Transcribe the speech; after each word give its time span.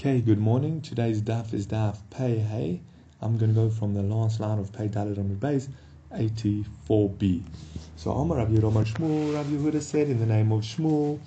Okay, 0.00 0.22
good 0.22 0.38
morning. 0.38 0.80
Today's 0.80 1.20
daf 1.20 1.52
is 1.52 1.66
daf 1.66 1.98
Pei 2.08 2.38
Hey. 2.38 2.80
I'm 3.20 3.36
going 3.36 3.52
to 3.52 3.54
go 3.54 3.68
from 3.68 3.92
the 3.92 4.02
last 4.02 4.40
line 4.40 4.58
of 4.58 4.72
Pei 4.72 4.88
Dalet 4.88 5.18
on 5.18 5.28
the 5.28 5.34
base, 5.34 5.68
84b. 6.10 7.42
So 7.96 8.12
Amar 8.12 8.38
Rabbi 8.38 8.52
Yehuda 8.52 8.86
Shmuel, 8.86 9.34
Rabbi 9.34 9.50
Yehuda 9.50 9.82
said 9.82 10.08
in 10.08 10.18
the 10.18 10.24
name 10.24 10.52
of 10.52 10.62
Shmuel, 10.62 11.20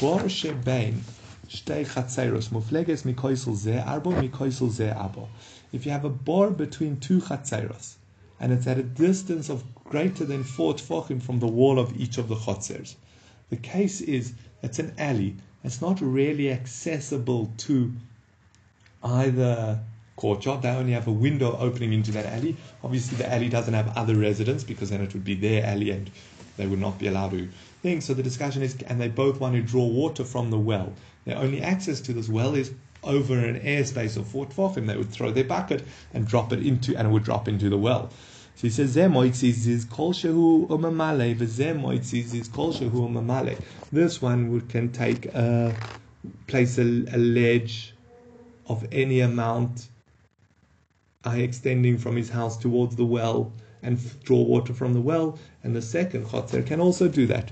Bar 0.00 0.20
Shebein 0.20 1.00
Shtei 1.48 1.86
Chatzeros 1.86 2.48
Mufleges 2.48 3.02
Mikoisel 3.02 3.54
Ze 3.54 3.72
Arbo 3.72 4.14
Mikoisel 4.14 4.70
Ze 4.70 4.86
Abo. 4.86 5.28
If 5.70 5.84
you 5.84 5.92
have 5.92 6.06
a 6.06 6.08
bar 6.08 6.50
between 6.50 6.98
two 6.98 7.20
Chatzeros, 7.20 7.96
and 8.40 8.54
it's 8.54 8.66
at 8.66 8.78
a 8.78 8.82
distance 8.82 9.50
of 9.50 9.62
greater 9.84 10.24
than 10.24 10.42
four 10.42 10.72
tefachim 10.72 11.20
from 11.20 11.40
the 11.40 11.46
wall 11.46 11.78
of 11.78 11.94
each 12.00 12.16
of 12.16 12.28
the 12.28 12.36
Chatzers, 12.36 12.94
the 13.50 13.58
case 13.58 14.00
is 14.00 14.32
it's 14.62 14.78
an 14.78 14.94
alley 14.96 15.36
it's 15.64 15.80
not 15.80 16.00
really 16.00 16.52
accessible 16.52 17.50
to 17.56 17.92
either 19.02 19.80
courtyard. 20.16 20.62
They 20.62 20.68
only 20.68 20.92
have 20.92 21.08
a 21.08 21.12
window 21.12 21.56
opening 21.58 21.92
into 21.92 22.12
that 22.12 22.26
alley. 22.26 22.56
Obviously, 22.82 23.16
the 23.16 23.32
alley 23.32 23.48
doesn't 23.48 23.74
have 23.74 23.96
other 23.96 24.14
residents 24.14 24.62
because 24.62 24.90
then 24.90 25.00
it 25.00 25.12
would 25.14 25.24
be 25.24 25.34
their 25.34 25.64
alley 25.64 25.90
and 25.90 26.10
they 26.56 26.66
would 26.66 26.78
not 26.78 26.98
be 26.98 27.08
allowed 27.08 27.32
to 27.32 27.48
think. 27.82 28.02
So 28.02 28.14
the 28.14 28.22
discussion 28.22 28.62
is, 28.62 28.76
and 28.86 29.00
they 29.00 29.08
both 29.08 29.40
want 29.40 29.54
to 29.56 29.62
draw 29.62 29.84
water 29.84 30.24
from 30.24 30.50
the 30.50 30.58
well. 30.58 30.92
Their 31.24 31.38
only 31.38 31.62
access 31.62 32.00
to 32.02 32.12
this 32.12 32.28
well 32.28 32.54
is 32.54 32.72
over 33.02 33.38
an 33.38 33.60
airspace 33.60 34.16
of 34.16 34.26
four 34.28 34.46
tefachim. 34.46 34.86
They 34.86 34.96
would 34.96 35.10
throw 35.10 35.30
their 35.30 35.44
bucket 35.44 35.84
and 36.12 36.26
drop 36.26 36.52
it 36.52 36.64
into, 36.64 36.96
and 36.96 37.08
it 37.08 37.10
would 37.10 37.24
drop 37.24 37.48
into 37.48 37.68
the 37.68 37.78
well. 37.78 38.10
So 38.56 38.62
he 38.62 38.70
says, 38.70 38.96
Zeh 38.96 39.10
moitzis 39.10 39.66
is 39.66 39.84
kol 39.84 40.12
shehu 40.12 40.68
umamale, 40.68 41.36
v'zeh 41.36 41.78
moitzis 41.78 42.34
is 42.34 42.48
kol 42.48 42.72
shehu 42.72 42.90
umamale. 42.90 43.60
This 43.90 44.22
one 44.22 44.50
would, 44.52 44.68
can 44.68 44.92
take 44.92 45.26
a, 45.26 45.74
place 46.46 46.78
a, 46.78 46.82
a 46.82 47.18
ledge 47.18 47.94
of 48.66 48.86
any 48.92 49.20
amount 49.20 49.88
I 51.24 51.38
extending 51.38 51.98
from 51.98 52.16
his 52.16 52.28
house 52.30 52.56
towards 52.56 52.96
the 52.96 53.04
well 53.04 53.52
and 53.82 53.98
f- 53.98 54.20
draw 54.22 54.42
water 54.42 54.72
from 54.72 54.92
the 54.92 55.00
well. 55.00 55.38
And 55.62 55.74
the 55.74 55.82
second 55.82 56.26
chotzer 56.26 56.64
can 56.64 56.80
also 56.80 57.08
do 57.08 57.26
that. 57.26 57.50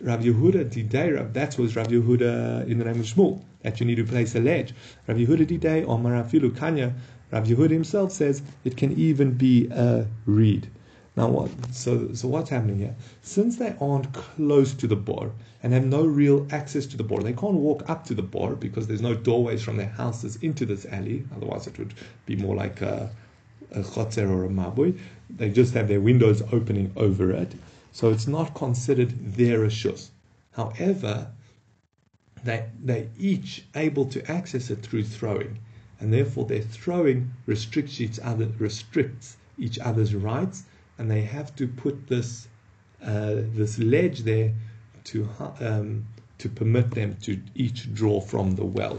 Rav 0.00 0.20
Yehuda 0.20 0.70
Didei, 0.70 1.16
Rav, 1.16 1.32
that 1.32 1.58
was 1.58 1.74
Rav 1.74 1.88
Yehuda 1.88 2.68
in 2.68 2.78
the 2.78 2.84
name 2.84 3.00
of 3.00 3.06
Shmuel, 3.06 3.42
that 3.62 3.80
you 3.80 3.86
need 3.86 3.96
to 3.96 4.04
place 4.04 4.34
a 4.34 4.40
ledge. 4.40 4.74
Rav 5.06 5.16
Yehuda 5.16 5.46
Didei, 5.46 5.86
Omar 5.86 6.12
Afilu 6.22 6.56
Kanya, 6.56 6.94
Rav 7.32 7.44
Yehuda 7.46 7.70
himself 7.70 8.12
says 8.12 8.42
it 8.64 8.76
can 8.76 8.92
even 8.92 9.32
be 9.32 9.66
a 9.68 10.06
reed. 10.26 10.68
Now 11.16 11.28
what? 11.28 11.50
So 11.74 12.12
so 12.14 12.28
what's 12.28 12.50
happening 12.50 12.78
here? 12.78 12.94
Since 13.22 13.56
they 13.56 13.74
aren't 13.80 14.12
close 14.12 14.74
to 14.74 14.86
the 14.86 14.96
bar 14.96 15.32
and 15.62 15.72
have 15.72 15.86
no 15.86 16.04
real 16.04 16.46
access 16.50 16.86
to 16.86 16.96
the 16.96 17.02
bar, 17.02 17.22
they 17.22 17.32
can't 17.32 17.54
walk 17.54 17.88
up 17.88 18.04
to 18.06 18.14
the 18.14 18.22
bar 18.22 18.54
because 18.54 18.86
there's 18.86 19.02
no 19.02 19.14
doorways 19.14 19.62
from 19.62 19.76
their 19.76 19.88
houses 19.88 20.36
into 20.36 20.66
this 20.66 20.86
alley. 20.86 21.24
Otherwise, 21.34 21.66
it 21.66 21.78
would 21.78 21.94
be 22.26 22.36
more 22.36 22.54
like 22.54 22.80
a, 22.82 23.10
a 23.72 23.80
chotzer 23.80 24.30
or 24.30 24.44
a 24.44 24.48
mabui. 24.48 24.98
They 25.28 25.50
just 25.50 25.74
have 25.74 25.88
their 25.88 26.00
windows 26.00 26.42
opening 26.52 26.92
over 26.96 27.32
it, 27.32 27.54
so 27.92 28.10
it's 28.10 28.28
not 28.28 28.54
considered 28.54 29.34
their 29.34 29.60
rishus. 29.60 30.10
However, 30.52 31.32
they 32.44 32.68
they 32.84 33.08
each 33.18 33.64
able 33.74 34.04
to 34.06 34.30
access 34.30 34.70
it 34.70 34.82
through 34.82 35.04
throwing 35.04 35.58
and 36.00 36.12
therefore 36.12 36.44
their 36.44 36.62
throwing 36.62 37.30
restricts 37.46 38.00
each 38.00 38.18
other 38.20 38.48
restricts 38.58 39.36
each 39.58 39.78
other's 39.78 40.14
rights, 40.14 40.64
and 40.98 41.10
they 41.10 41.22
have 41.22 41.54
to 41.56 41.66
put 41.66 42.06
this 42.08 42.48
uh, 43.02 43.36
this 43.54 43.78
ledge 43.78 44.20
there 44.20 44.52
to 45.04 45.28
um, 45.60 46.04
to 46.38 46.48
permit 46.48 46.90
them 46.90 47.16
to 47.22 47.40
each 47.54 47.92
draw 47.94 48.20
from 48.20 48.56
the 48.56 48.64
well. 48.64 48.98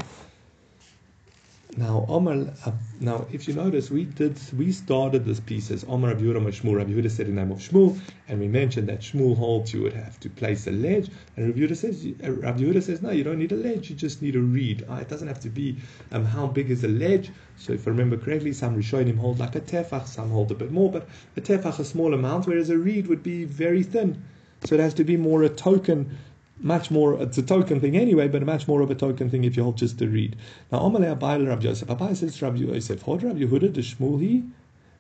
Now, 1.78 2.08
Omar, 2.10 2.48
uh, 2.66 2.72
now 3.00 3.28
if 3.32 3.48
you 3.48 3.54
notice, 3.54 3.92
we 3.92 4.06
did 4.06 4.36
we 4.58 4.72
started 4.72 5.26
this 5.26 5.40
piece 5.40 5.70
as 5.70 5.84
Omar 5.88 6.10
Rabbi 6.10 6.24
Yehuda 6.24 6.48
Shmuel. 6.48 6.78
Rabbi 6.78 6.90
Yehuda 6.90 7.12
said 7.12 7.28
the 7.28 7.32
name 7.32 7.52
of 7.52 7.60
Shmuel, 7.60 8.00
and 8.28 8.40
we 8.40 8.48
mentioned 8.48 8.90
that 8.90 9.02
Shmuel 9.02 9.38
holds 9.38 9.76
you 9.76 9.84
would 9.84 9.94
have 9.94 10.20
to 10.22 10.30
place 10.32 10.66
a 10.66 10.72
ledge, 10.72 11.12
and 11.36 11.46
Rabbi 11.46 11.60
Yehuda 11.60 11.78
says 11.78 12.04
uh, 12.24 12.32
Rabbi 12.32 12.62
Yehuda 12.62 12.82
says 12.82 13.04
no, 13.04 13.12
you 13.12 13.24
don't 13.24 13.38
need 13.38 13.52
a 13.52 13.56
ledge, 13.56 13.92
you 13.92 13.96
just 13.96 14.24
need 14.24 14.36
a 14.36 14.40
reed. 14.40 14.86
Uh, 14.90 14.96
it 14.96 15.08
doesn't 15.08 15.28
have 15.28 15.40
to 15.42 15.50
be 15.50 15.78
um, 16.12 16.26
how 16.26 16.48
big 16.48 16.72
is 16.72 16.84
a 16.84 16.88
ledge. 16.88 17.30
So 17.58 17.74
if 17.74 17.86
I 17.86 17.92
remember 17.92 18.18
correctly, 18.18 18.54
some 18.54 18.76
Rishonim 18.76 19.20
hold 19.20 19.38
like 19.38 19.56
a 19.56 19.62
tefach, 19.62 20.08
some 20.08 20.32
hold 20.32 20.52
a 20.52 20.56
bit 20.56 20.72
more, 20.72 20.92
but 20.92 21.08
a 21.36 21.42
tefach 21.42 21.78
a 21.78 21.86
small 21.86 22.16
amount, 22.16 22.48
whereas 22.48 22.72
a 22.72 22.78
reed 22.80 23.06
would 23.06 23.22
be 23.22 23.44
very 23.44 23.84
thin. 23.84 24.24
So 24.64 24.74
it 24.74 24.82
has 24.82 24.96
to 24.96 25.04
be 25.04 25.16
more 25.16 25.44
a 25.44 25.50
token 25.50 26.18
much 26.60 26.90
more, 26.90 27.22
it's 27.22 27.38
a 27.38 27.44
token 27.44 27.80
thing 27.80 27.96
anyway, 27.96 28.28
but 28.28 28.44
much 28.44 28.68
more 28.68 28.82
of 28.82 28.90
a 28.90 28.96
token 28.96 29.30
thing 29.30 29.44
if 29.44 29.56
you 29.56 29.64
hold 29.64 29.78
just 29.78 30.00
to 30.00 30.08
read. 30.08 30.36
Now, 30.72 30.80
Amalei 30.80 31.18
Abaye 31.18 31.48
Rabbi 31.48 31.64
Yosef. 31.64 31.88
Abai 31.88 32.16
says 32.16 32.42
Rabbi 32.42 32.58
Yosef, 32.58 33.02
hold 33.02 33.24
Rabbi 33.24 33.40
Yehuda 33.40 33.74
de 33.74 33.82
Shmuel 33.82 34.50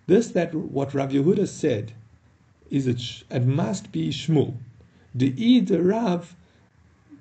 This, 0.05 0.29
that 0.29 0.53
what 0.53 0.93
Rabbi 0.93 1.13
Yehuda 1.13 1.47
said, 1.47 1.93
is 2.69 2.87
it, 2.87 3.01
it 3.31 3.45
must 3.45 3.91
be 3.91 4.09
Shmuel. 4.09 4.55
The 5.15 5.33
E 5.43 5.59
the 5.61 5.81
Rav, 5.81 6.35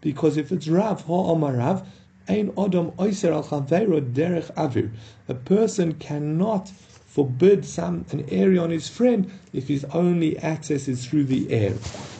because 0.00 0.36
if 0.36 0.52
it's 0.52 0.68
Rav, 0.68 1.02
ha 1.02 1.32
Amar 1.32 1.54
Rav, 1.54 1.88
ein 2.28 2.50
Odom 2.52 2.94
oiser 2.96 3.32
al 3.32 3.44
chaveiro 3.44 4.00
derech 4.00 4.52
avir. 4.54 4.90
A 5.28 5.34
person 5.34 5.94
cannot 5.94 6.68
forbid 6.68 7.64
some 7.64 8.04
an 8.10 8.28
area 8.28 8.60
on 8.60 8.70
his 8.70 8.88
friend 8.88 9.30
if 9.52 9.68
his 9.68 9.84
only 9.86 10.36
access 10.38 10.88
is 10.88 11.06
through 11.06 11.24
the 11.24 11.50
air. 11.50 11.74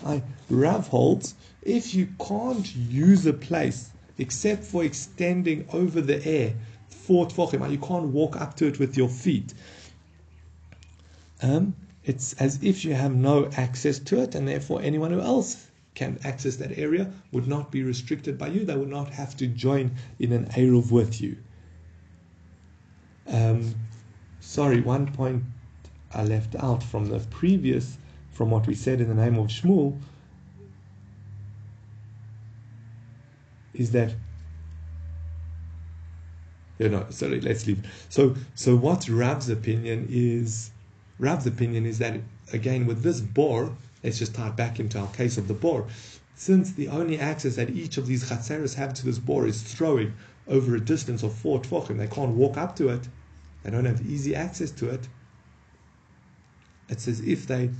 I, 0.04 0.22
Rav 0.48 0.88
holds 0.88 1.34
if 1.66 1.94
you 1.94 2.08
can't 2.18 2.74
use 2.74 3.26
a 3.26 3.32
place 3.32 3.90
except 4.18 4.64
for 4.64 4.84
extending 4.84 5.66
over 5.72 6.00
the 6.00 6.24
air 6.24 6.54
for 6.88 7.26
tefachim, 7.26 7.70
you 7.70 7.78
can't 7.78 8.06
walk 8.06 8.40
up 8.40 8.56
to 8.56 8.66
it 8.66 8.78
with 8.78 8.96
your 8.96 9.08
feet. 9.08 9.52
Um, 11.42 11.74
it's 12.04 12.34
as 12.34 12.62
if 12.62 12.84
you 12.84 12.94
have 12.94 13.14
no 13.14 13.50
access 13.56 13.98
to 13.98 14.22
it, 14.22 14.34
and 14.34 14.46
therefore 14.46 14.80
anyone 14.80 15.10
who 15.10 15.20
else 15.20 15.66
can 15.94 16.18
access 16.24 16.56
that 16.56 16.78
area 16.78 17.10
would 17.32 17.48
not 17.48 17.72
be 17.72 17.82
restricted 17.82 18.38
by 18.38 18.48
you. 18.48 18.64
They 18.64 18.76
would 18.76 18.88
not 18.88 19.10
have 19.10 19.36
to 19.38 19.46
join 19.46 19.90
in 20.18 20.32
an 20.32 20.46
eruv 20.46 20.92
with 20.92 21.20
you. 21.20 21.36
Um, 23.26 23.74
sorry, 24.40 24.80
one 24.80 25.12
point 25.12 25.42
I 26.14 26.22
left 26.22 26.54
out 26.56 26.82
from 26.82 27.06
the 27.06 27.18
previous, 27.18 27.98
from 28.30 28.50
what 28.50 28.66
we 28.66 28.74
said 28.74 29.00
in 29.00 29.08
the 29.08 29.14
name 29.14 29.36
of 29.36 29.48
Shmuel 29.48 29.98
is 33.78 33.90
that 33.92 34.14
you 36.78 37.06
sorry, 37.10 37.40
let's 37.40 37.66
leave. 37.66 37.84
So, 38.10 38.34
so 38.54 38.76
what 38.76 39.08
Rav's 39.08 39.48
opinion 39.48 40.08
is, 40.10 40.70
Rav's 41.18 41.46
opinion 41.46 41.86
is 41.86 41.98
that 41.98 42.20
again 42.52 42.86
with 42.86 43.02
this 43.02 43.20
bor, 43.20 43.74
let's 44.04 44.18
just 44.18 44.34
tie 44.34 44.48
it 44.48 44.56
back 44.56 44.78
into 44.78 44.98
our 44.98 45.08
case 45.08 45.38
of 45.38 45.48
the 45.48 45.54
bor. 45.54 45.86
Since 46.34 46.72
the 46.72 46.88
only 46.88 47.18
access 47.18 47.56
that 47.56 47.70
each 47.70 47.96
of 47.96 48.06
these 48.06 48.28
chatzeres 48.28 48.74
have 48.74 48.92
to 48.94 49.06
this 49.06 49.18
bor 49.18 49.46
is 49.46 49.62
throwing 49.62 50.12
over 50.46 50.76
a 50.76 50.80
distance 50.80 51.22
of 51.22 51.32
four 51.32 51.60
tefachim, 51.60 51.96
they 51.96 52.06
can't 52.06 52.32
walk 52.32 52.58
up 52.58 52.76
to 52.76 52.90
it. 52.90 53.08
They 53.62 53.70
don't 53.70 53.86
have 53.86 54.06
easy 54.06 54.34
access 54.34 54.70
to 54.72 54.90
it. 54.90 55.08
It's 56.88 57.08
as 57.08 57.20
if 57.20 57.46
they 57.46 57.70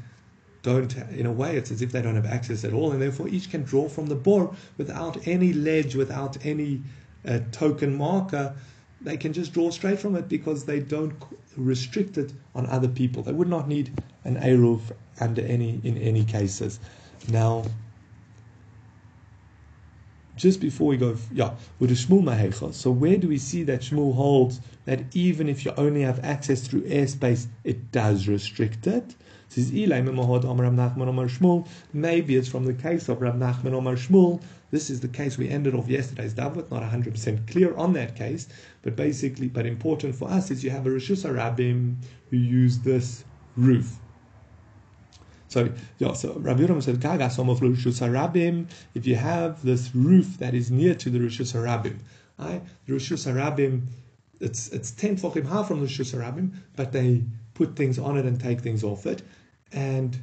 don't, 0.66 0.96
in 1.12 1.26
a 1.26 1.32
way, 1.32 1.56
it's 1.56 1.70
as 1.70 1.80
if 1.80 1.92
they 1.92 2.02
don't 2.02 2.16
have 2.16 2.26
access 2.26 2.64
at 2.64 2.72
all, 2.72 2.90
and 2.90 3.00
therefore 3.00 3.28
each 3.28 3.50
can 3.50 3.62
draw 3.62 3.88
from 3.88 4.06
the 4.06 4.16
bore 4.16 4.52
without 4.76 5.28
any 5.28 5.52
ledge, 5.52 5.94
without 5.94 6.44
any 6.44 6.82
uh, 7.24 7.38
token 7.52 7.96
marker. 7.96 8.52
They 9.00 9.16
can 9.16 9.32
just 9.32 9.52
draw 9.52 9.70
straight 9.70 10.00
from 10.00 10.16
it 10.16 10.28
because 10.28 10.64
they 10.64 10.80
don't 10.80 11.14
restrict 11.56 12.18
it 12.18 12.32
on 12.56 12.66
other 12.66 12.88
people. 12.88 13.22
They 13.22 13.32
would 13.32 13.48
not 13.48 13.68
need 13.68 13.92
an 14.24 14.34
eruv 14.36 14.80
under 15.20 15.42
any 15.42 15.80
in 15.84 15.96
any 15.98 16.24
cases. 16.24 16.80
Now, 17.28 17.62
just 20.36 20.60
before 20.60 20.88
we 20.88 20.96
go, 20.96 21.16
yeah, 21.32 21.54
with 21.78 21.90
the 21.90 21.96
Shmuel 21.96 22.22
Mahecha. 22.22 22.72
So 22.72 22.90
where 22.90 23.16
do 23.16 23.28
we 23.28 23.38
see 23.38 23.62
that 23.64 23.80
Shmuel 23.80 24.14
holds 24.14 24.60
that 24.84 25.16
even 25.16 25.48
if 25.48 25.64
you 25.64 25.72
only 25.76 26.02
have 26.02 26.24
access 26.24 26.66
through 26.66 26.82
airspace, 26.82 27.46
it 27.64 27.90
does 27.90 28.28
restrict 28.28 28.86
it? 28.86 29.14
Says 29.48 29.72
Maybe 29.72 29.92
it's 32.36 32.48
from 32.48 32.64
the 32.64 32.74
case 32.74 33.08
of 33.08 33.22
Rab 33.22 33.38
Nachman 33.38 33.74
Omar 33.74 33.94
Shmuel. 33.94 34.42
This 34.70 34.90
is 34.90 35.00
the 35.00 35.08
case 35.08 35.38
we 35.38 35.48
ended 35.48 35.74
off 35.74 35.88
yesterday's 35.88 36.34
Davut, 36.34 36.70
not 36.70 36.82
100% 36.82 37.50
clear 37.50 37.74
on 37.76 37.92
that 37.92 38.16
case, 38.16 38.48
but 38.82 38.96
basically, 38.96 39.48
but 39.48 39.64
important 39.64 40.14
for 40.14 40.28
us 40.28 40.50
is 40.50 40.64
you 40.64 40.70
have 40.70 40.86
a 40.86 40.90
Rishus 40.90 41.24
Arabim 41.24 41.96
who 42.30 42.36
use 42.36 42.80
this 42.80 43.24
roof. 43.56 43.98
So, 45.48 45.68
yeah, 45.98 46.12
so 46.12 46.34
Rabbi 46.34 46.62
Yehuda 46.62 46.82
said, 46.82 47.00
Gaga 47.00 47.24
of 47.24 47.60
Rishus 47.60 48.66
if 48.94 49.06
you 49.06 49.14
have 49.14 49.62
this 49.62 49.94
roof 49.94 50.38
that 50.38 50.54
is 50.54 50.70
near 50.70 50.94
to 50.94 51.10
the 51.10 51.18
Rishus 51.18 51.54
Harabim, 51.54 51.98
right? 52.38 52.62
the 52.86 52.92
Rishus 52.92 53.30
Harabim, 53.32 53.82
it's, 54.40 54.68
it's 54.68 54.90
10 54.90 55.16
tefachim 55.16 55.48
half 55.48 55.68
from 55.68 55.80
the 55.80 55.86
Rishus 55.86 56.14
Harabim, 56.14 56.50
but 56.74 56.92
they 56.92 57.22
put 57.54 57.76
things 57.76 57.98
on 57.98 58.18
it 58.18 58.26
and 58.26 58.40
take 58.40 58.60
things 58.60 58.82
off 58.82 59.06
it. 59.06 59.22
And 59.72 60.18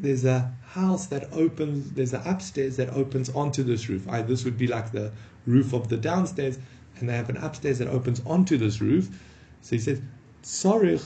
there's 0.00 0.24
a 0.24 0.52
house 0.64 1.06
that 1.06 1.32
opens, 1.32 1.92
there's 1.92 2.14
an 2.14 2.22
upstairs 2.24 2.76
that 2.76 2.90
opens 2.90 3.30
onto 3.30 3.62
this 3.62 3.88
roof. 3.88 4.06
This 4.26 4.44
would 4.44 4.58
be 4.58 4.66
like 4.66 4.92
the 4.92 5.12
roof 5.46 5.72
of 5.72 5.88
the 5.88 5.96
downstairs, 5.96 6.58
and 6.98 7.08
they 7.08 7.14
have 7.14 7.30
an 7.30 7.36
upstairs 7.38 7.78
that 7.78 7.88
opens 7.88 8.20
onto 8.26 8.56
this 8.56 8.80
roof. 8.80 9.08
So 9.62 9.76
he 9.76 9.80
says, 9.80 10.00
Sorich, 10.42 11.04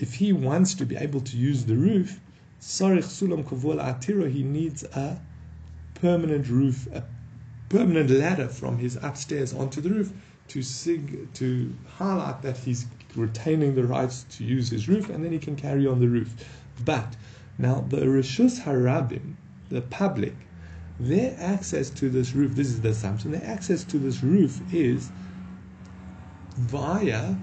if 0.00 0.14
he 0.14 0.32
wants 0.32 0.74
to 0.74 0.86
be 0.86 0.96
able 0.96 1.20
to 1.20 1.36
use 1.36 1.66
the 1.66 1.76
roof, 1.76 2.18
he 4.28 4.42
needs 4.42 4.82
a 4.82 5.20
permanent 5.94 6.48
roof, 6.48 6.88
a 6.92 7.04
permanent 7.68 8.10
ladder 8.10 8.48
from 8.48 8.78
his 8.78 8.96
upstairs 9.02 9.52
onto 9.52 9.80
the 9.80 9.90
roof 9.90 10.12
to 10.48 10.62
sig- 10.62 11.32
to 11.34 11.72
highlight 11.98 12.42
that 12.42 12.56
he's 12.56 12.86
retaining 13.14 13.74
the 13.74 13.84
rights 13.84 14.24
to 14.30 14.44
use 14.44 14.70
his 14.70 14.88
roof, 14.88 15.10
and 15.10 15.22
then 15.24 15.32
he 15.32 15.38
can 15.38 15.54
carry 15.54 15.86
on 15.86 16.00
the 16.00 16.08
roof. 16.08 16.34
But 16.84 17.16
now 17.58 17.84
the 17.88 17.98
Rishus 18.06 18.60
Harabim, 18.60 19.34
the 19.68 19.82
public, 19.82 20.34
their 20.98 21.36
access 21.38 21.90
to 21.90 22.08
this 22.08 22.34
roof, 22.34 22.54
this 22.54 22.68
is 22.68 22.80
the 22.80 22.90
assumption, 22.90 23.32
their 23.32 23.44
access 23.44 23.84
to 23.84 23.98
this 23.98 24.22
roof 24.22 24.62
is 24.72 25.10
via 26.56 27.36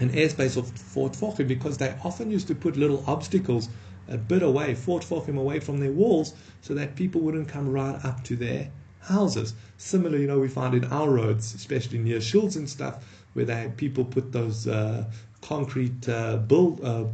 an 0.00 0.10
airspace 0.10 0.56
of 0.56 0.70
Fort 0.70 1.12
Fochim 1.12 1.48
because 1.48 1.78
they 1.78 1.94
often 2.04 2.30
used 2.30 2.48
to 2.48 2.54
put 2.54 2.76
little 2.76 3.04
obstacles 3.06 3.68
a 4.08 4.18
bit 4.18 4.42
away, 4.42 4.74
Fort 4.74 5.02
Fochim 5.02 5.38
away 5.38 5.60
from 5.60 5.78
their 5.78 5.92
walls 5.92 6.34
so 6.60 6.74
that 6.74 6.96
people 6.96 7.20
wouldn't 7.20 7.48
come 7.48 7.70
right 7.70 8.02
up 8.04 8.22
to 8.24 8.36
their 8.36 8.70
houses. 9.00 9.54
Similar, 9.78 10.18
you 10.18 10.26
know, 10.26 10.38
we 10.38 10.48
find 10.48 10.74
in 10.74 10.84
our 10.86 11.10
roads, 11.10 11.54
especially 11.54 11.98
near 11.98 12.20
shields 12.20 12.56
and 12.56 12.68
stuff, 12.68 13.04
where 13.34 13.44
they 13.44 13.72
people 13.76 14.04
put 14.04 14.32
those 14.32 14.66
uh, 14.66 15.04
concrete 15.40 16.08
uh, 16.08 16.36
bull, 16.38 16.78
uh, 16.82 17.04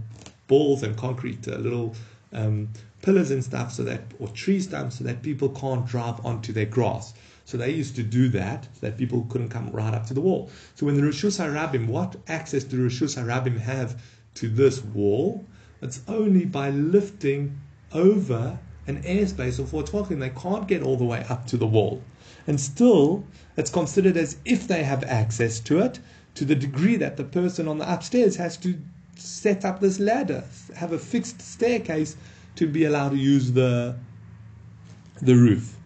balls 0.47 0.83
and 0.83 0.97
concrete 0.97 1.47
uh, 1.49 1.57
little 1.57 1.95
um, 2.33 2.69
pillars 3.03 3.31
and 3.31 3.43
stuff, 3.43 3.73
so 3.73 3.83
that 3.83 4.03
or 4.19 4.29
tree 4.29 4.61
stumps, 4.61 4.99
so 4.99 5.05
that 5.05 5.23
people 5.23 5.49
can't 5.49 5.87
drive 5.87 6.25
onto 6.25 6.53
their 6.53 6.67
grass. 6.67 7.15
So 7.51 7.59
they 7.59 7.73
used 7.73 7.97
to 7.97 8.05
do 8.05 8.29
that, 8.29 8.69
so 8.75 8.87
that 8.87 8.97
people 8.97 9.27
couldn't 9.29 9.49
come 9.49 9.73
right 9.73 9.93
up 9.93 10.07
to 10.07 10.15
the 10.15 10.21
wall. 10.21 10.51
So 10.77 10.87
when 10.87 10.95
the 10.95 11.03
Rishus 11.03 11.45
Harabim, 11.45 11.89
what 11.89 12.15
access 12.29 12.63
do 12.63 12.89
Rishus 12.89 13.21
Harabim 13.21 13.59
have 13.59 14.01
to 14.35 14.49
this 14.49 14.85
wall? 14.85 15.45
It's 15.83 16.01
only 16.07 16.45
by 16.45 16.71
lifting 16.71 17.61
over 17.93 18.57
an 18.87 19.03
airspace 19.03 19.59
of 19.59 19.71
Fort 19.71 19.87
Fochim. 19.87 20.21
They 20.21 20.31
can't 20.31 20.69
get 20.69 20.85
all 20.85 20.97
the 20.97 21.05
way 21.05 21.27
up 21.29 21.45
to 21.49 21.57
the 21.57 21.67
wall. 21.67 22.01
And 22.47 22.61
still, 22.61 23.25
it's 23.57 23.71
considered 23.71 24.17
as 24.17 24.37
if 24.45 24.69
they 24.69 24.85
have 24.85 25.03
access 25.03 25.59
to 25.59 25.81
it, 25.81 25.99
to 26.37 26.45
the 26.45 26.55
degree 26.55 26.95
that 26.99 27.17
the 27.17 27.25
person 27.25 27.67
on 27.67 27.79
the 27.79 27.93
upstairs 27.93 28.37
has 28.37 28.57
to 28.59 28.81
set 29.17 29.65
up 29.65 29.81
this 29.81 29.99
ladder, 29.99 30.45
have 30.77 30.93
a 30.93 30.99
fixed 31.01 31.43
staircase 31.43 32.17
to 32.55 32.69
be 32.69 32.85
allowed 32.85 33.11
to 33.11 33.17
use 33.17 33.51
the, 33.51 33.97
the 35.21 35.35
roof. 35.35 35.77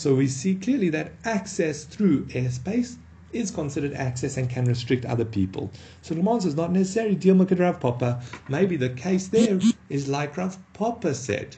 So 0.00 0.14
we 0.14 0.28
see 0.28 0.54
clearly 0.54 0.88
that 0.88 1.12
access 1.26 1.84
through 1.84 2.24
airspace 2.28 2.96
is 3.34 3.50
considered 3.50 3.92
access 3.92 4.38
and 4.38 4.48
can 4.48 4.64
restrict 4.64 5.04
other 5.04 5.26
people. 5.26 5.70
So 6.00 6.14
the 6.14 6.26
answer 6.26 6.48
is 6.48 6.54
not 6.54 6.72
necessarily 6.72 7.16
deal 7.16 7.34
with 7.34 7.52
Rav 7.52 7.80
Papa. 7.80 8.22
Maybe 8.48 8.76
the 8.76 8.88
case 8.88 9.28
there 9.28 9.60
is 9.90 10.08
like 10.08 10.38
Rav 10.38 10.56
Papa 10.72 11.14
said. 11.14 11.54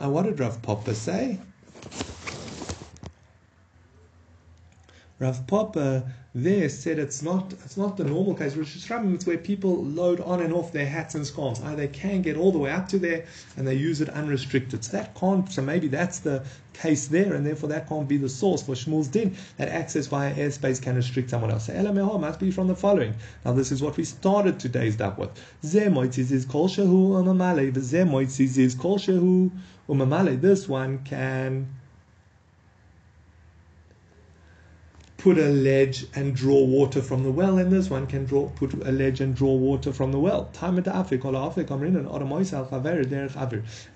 And 0.00 0.12
what 0.12 0.24
did 0.24 0.40
Rav 0.40 0.60
Papa 0.62 0.96
say? 0.96 1.38
Rav 5.20 5.46
Papa 5.46 6.12
there 6.44 6.68
said 6.68 6.98
it's 6.98 7.22
not 7.22 7.52
it's 7.64 7.76
not 7.76 7.96
the 7.96 8.04
normal 8.04 8.34
case. 8.34 8.54
Rosh 8.56 8.76
Hashanah, 8.76 9.14
it's 9.14 9.26
where 9.26 9.38
people 9.38 9.84
load 9.84 10.20
on 10.20 10.40
and 10.40 10.52
off 10.52 10.72
their 10.72 10.86
hats 10.86 11.14
and 11.14 11.26
scarves. 11.26 11.60
Uh, 11.62 11.74
they 11.74 11.88
can 11.88 12.22
get 12.22 12.36
all 12.36 12.52
the 12.52 12.58
way 12.58 12.70
up 12.70 12.88
to 12.88 12.98
there 12.98 13.24
and 13.56 13.66
they 13.66 13.74
use 13.74 14.00
it 14.00 14.08
unrestricted. 14.08 14.84
So 14.84 14.92
that 14.92 15.14
can't 15.14 15.50
so 15.50 15.62
maybe 15.62 15.88
that's 15.88 16.20
the 16.20 16.44
case 16.74 17.08
there, 17.08 17.34
and 17.34 17.44
therefore 17.44 17.68
that 17.70 17.88
can't 17.88 18.08
be 18.08 18.16
the 18.16 18.28
source 18.28 18.62
for 18.62 18.74
Shmuel's 18.74 19.08
din 19.08 19.36
that 19.56 19.68
access 19.68 20.06
via 20.06 20.32
airspace 20.34 20.80
can 20.80 20.96
restrict 20.96 21.30
someone 21.30 21.50
else. 21.50 21.66
So 21.66 21.72
Elameho 21.72 22.20
must 22.20 22.38
be 22.38 22.50
from 22.50 22.68
the 22.68 22.76
following. 22.76 23.14
Now 23.44 23.52
this 23.52 23.72
is 23.72 23.82
what 23.82 23.96
we 23.96 24.04
started 24.04 24.60
today's 24.60 24.96
daf 24.96 25.18
with. 25.18 25.30
Zemoitzis 25.64 26.30
is 26.30 26.44
kol 26.44 26.68
shehu 26.68 27.10
umamale. 27.10 27.72
The 27.72 28.62
is 28.62 28.74
kol 28.74 28.98
shehu 28.98 29.50
umamale. 29.88 30.40
This 30.40 30.68
one 30.68 30.98
can 31.04 31.66
put 35.18 35.36
a 35.36 35.48
ledge 35.48 36.06
and 36.14 36.34
draw 36.34 36.64
water 36.64 37.02
from 37.02 37.24
the 37.24 37.30
well, 37.30 37.58
and 37.58 37.72
this 37.72 37.90
one 37.90 38.06
can 38.06 38.24
draw 38.24 38.48
put 38.50 38.72
a 38.72 38.92
ledge 38.92 39.20
and 39.20 39.34
draw 39.34 39.52
water 39.52 39.92
from 39.92 40.12
the 40.12 40.18
well. 40.18 40.48
And 40.62 40.76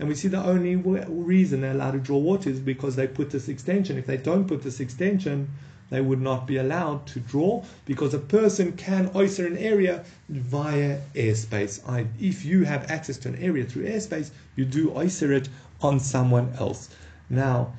we 0.08 0.14
see 0.16 0.28
the 0.28 0.42
only 0.44 0.76
reason 0.76 1.60
they're 1.60 1.70
allowed 1.70 1.92
to 1.92 1.98
draw 2.00 2.18
water 2.18 2.50
is 2.50 2.58
because 2.58 2.96
they 2.96 3.06
put 3.06 3.30
this 3.30 3.48
extension. 3.48 3.96
If 3.98 4.06
they 4.06 4.16
don't 4.16 4.48
put 4.48 4.62
this 4.62 4.80
extension, 4.80 5.48
they 5.90 6.00
would 6.00 6.20
not 6.20 6.46
be 6.46 6.56
allowed 6.56 7.06
to 7.08 7.20
draw 7.20 7.62
because 7.84 8.14
a 8.14 8.18
person 8.18 8.72
can 8.72 9.08
oyster 9.14 9.46
an 9.46 9.58
area 9.58 10.04
via 10.28 10.98
airspace. 11.14 11.88
I, 11.88 12.06
if 12.18 12.44
you 12.44 12.64
have 12.64 12.90
access 12.90 13.16
to 13.18 13.28
an 13.28 13.36
area 13.36 13.64
through 13.64 13.84
airspace, 13.84 14.32
you 14.56 14.64
do 14.64 14.92
oyster 14.96 15.32
it 15.32 15.48
on 15.82 16.00
someone 16.00 16.52
else. 16.58 16.88
Now, 17.30 17.74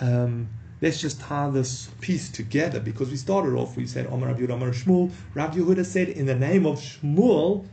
um, 0.00 0.48
let's 0.82 1.00
just 1.00 1.20
tie 1.20 1.50
this 1.50 1.90
piece 2.00 2.28
together 2.30 2.80
because 2.80 3.10
we 3.10 3.16
started 3.16 3.54
off, 3.54 3.76
we 3.76 3.86
said 3.86 4.06
Omar 4.06 4.28
Rabbi 4.28 4.52
Omar 4.52 4.70
Shmuel. 4.70 5.10
Rabbi 5.34 5.56
Yehuda 5.56 5.84
said, 5.84 6.08
in 6.08 6.26
the 6.26 6.34
name 6.34 6.66
of 6.66 6.78
Shmuel, 6.78 7.66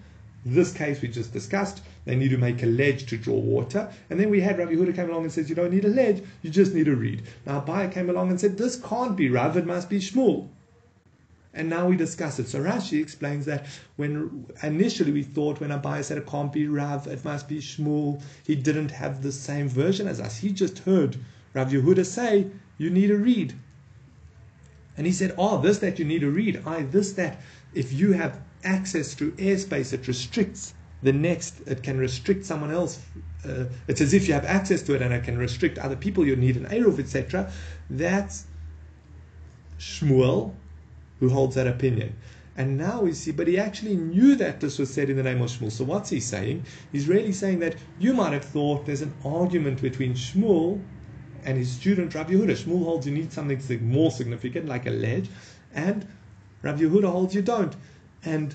this 0.46 0.74
case 0.74 1.02
we 1.02 1.08
just 1.08 1.34
discussed, 1.34 1.82
they 2.06 2.16
need 2.16 2.30
to 2.30 2.38
make 2.38 2.64
a 2.64 2.68
ledge 2.68 3.06
to 3.08 3.18
draw 3.18 3.36
water. 3.36 3.92
And 4.10 4.20
then 4.20 4.30
we 4.30 4.42
had 4.42 4.58
Rabbi 4.58 4.74
Yehuda 4.74 4.96
came 4.96 5.10
along 5.10 5.24
and 5.24 5.32
says, 5.32 5.50
you 5.50 5.56
don't 5.56 5.72
need 5.72 5.86
a 5.86 5.90
ledge, 5.90 6.24
you 6.42 6.50
just 6.50 6.74
need 6.74 6.88
a 6.88 6.96
reed. 6.96 7.24
Now 7.46 7.62
Abaye 7.62 7.92
came 7.92 8.10
along 8.10 8.30
and 8.30 8.40
said, 8.40 8.58
this 8.58 8.78
can't 8.78 9.16
be 9.16 9.30
Rav, 9.30 9.58
it 9.58 9.66
must 9.66 9.90
be 9.90 10.00
Shmuel. 10.00 10.50
And 11.54 11.70
now 11.70 11.88
we 11.88 11.96
discuss 11.96 12.38
it. 12.38 12.48
So 12.48 12.60
Rashi 12.60 13.02
explains 13.02 13.46
that 13.46 13.66
when 13.96 14.46
initially 14.62 15.12
we 15.12 15.24
thought 15.24 15.60
when 15.60 15.72
Abaye 15.72 16.04
said 16.04 16.20
it 16.20 16.28
can't 16.28 16.54
be 16.54 16.68
Rav, 16.68 17.08
it 17.08 17.26
must 17.26 17.48
be 17.48 17.60
Shmuel, 17.60 18.22
he 18.46 18.56
didn't 18.56 18.92
have 18.92 19.24
the 19.24 19.32
same 19.32 19.68
version 19.68 20.08
as 20.08 20.20
us. 20.20 20.38
He 20.38 20.52
just 20.52 20.80
heard 20.80 21.18
Rav 21.58 21.72
Yehuda 21.72 22.06
say 22.06 22.52
you 22.78 22.92
need 22.92 23.10
a 23.10 23.18
reed. 23.18 23.56
And 24.96 25.08
he 25.08 25.12
said, 25.12 25.34
Oh, 25.40 25.60
this 25.60 25.80
that 25.80 25.98
you 25.98 26.06
need 26.06 26.22
a 26.22 26.30
reed. 26.30 26.62
I, 26.68 26.84
this 26.84 27.14
that 27.14 27.42
if 27.74 27.92
you 27.92 28.12
have 28.12 28.40
access 28.64 29.16
to 29.16 29.32
airspace, 29.32 29.92
it 29.92 30.08
restricts 30.08 30.76
the 31.02 31.14
next, 31.14 31.62
it 31.68 31.82
can 31.82 31.98
restrict 31.98 32.46
someone 32.46 32.70
else. 32.70 33.00
Uh, 33.44 33.66
it's 33.88 34.02
as 34.02 34.14
if 34.14 34.28
you 34.28 34.36
have 34.36 34.46
access 34.46 34.84
to 34.84 34.94
it 34.94 35.02
and 35.02 35.12
it 35.12 35.24
can 35.24 35.38
restrict 35.38 35.80
other 35.80 35.96
people. 35.96 36.28
You 36.28 36.36
need 36.36 36.58
an 36.58 36.66
Eruv, 36.66 37.00
etc. 37.00 37.52
That's 37.90 38.46
Shmuel 39.80 40.54
who 41.20 41.30
holds 41.30 41.56
that 41.56 41.66
opinion. 41.66 42.16
And 42.56 42.78
now 42.78 43.02
we 43.02 43.14
see, 43.14 43.32
but 43.32 43.48
he 43.48 43.58
actually 43.58 43.96
knew 43.96 44.36
that 44.36 44.60
this 44.60 44.78
was 44.78 44.94
said 44.94 45.10
in 45.10 45.18
the 45.18 45.24
name 45.24 45.42
of 45.42 45.50
Shmuel. 45.50 45.72
So 45.72 45.84
what's 45.86 46.12
he 46.12 46.20
saying? 46.20 46.66
He's 46.92 47.08
really 47.08 47.34
saying 47.34 47.60
that 47.60 47.76
you 48.00 48.14
might 48.14 48.34
have 48.34 48.46
thought 48.46 48.86
there's 48.86 49.02
an 49.02 49.14
argument 49.26 49.82
between 49.82 50.14
Shmuel 50.14 50.82
and 51.48 51.58
his 51.58 51.72
student 51.72 52.14
Rabbi 52.14 52.34
Yehuda. 52.34 52.58
Shmuel 52.58 52.84
holds 52.84 53.08
you 53.08 53.14
need 53.14 53.32
something 53.32 53.90
more 53.90 54.12
significant, 54.12 54.68
like 54.68 54.86
a 54.86 54.92
ledge, 54.92 55.30
and 55.74 56.06
Rabbi 56.62 56.82
Yehuda 56.82 57.10
holds 57.10 57.34
you 57.34 57.42
don't. 57.42 57.74
And 58.24 58.54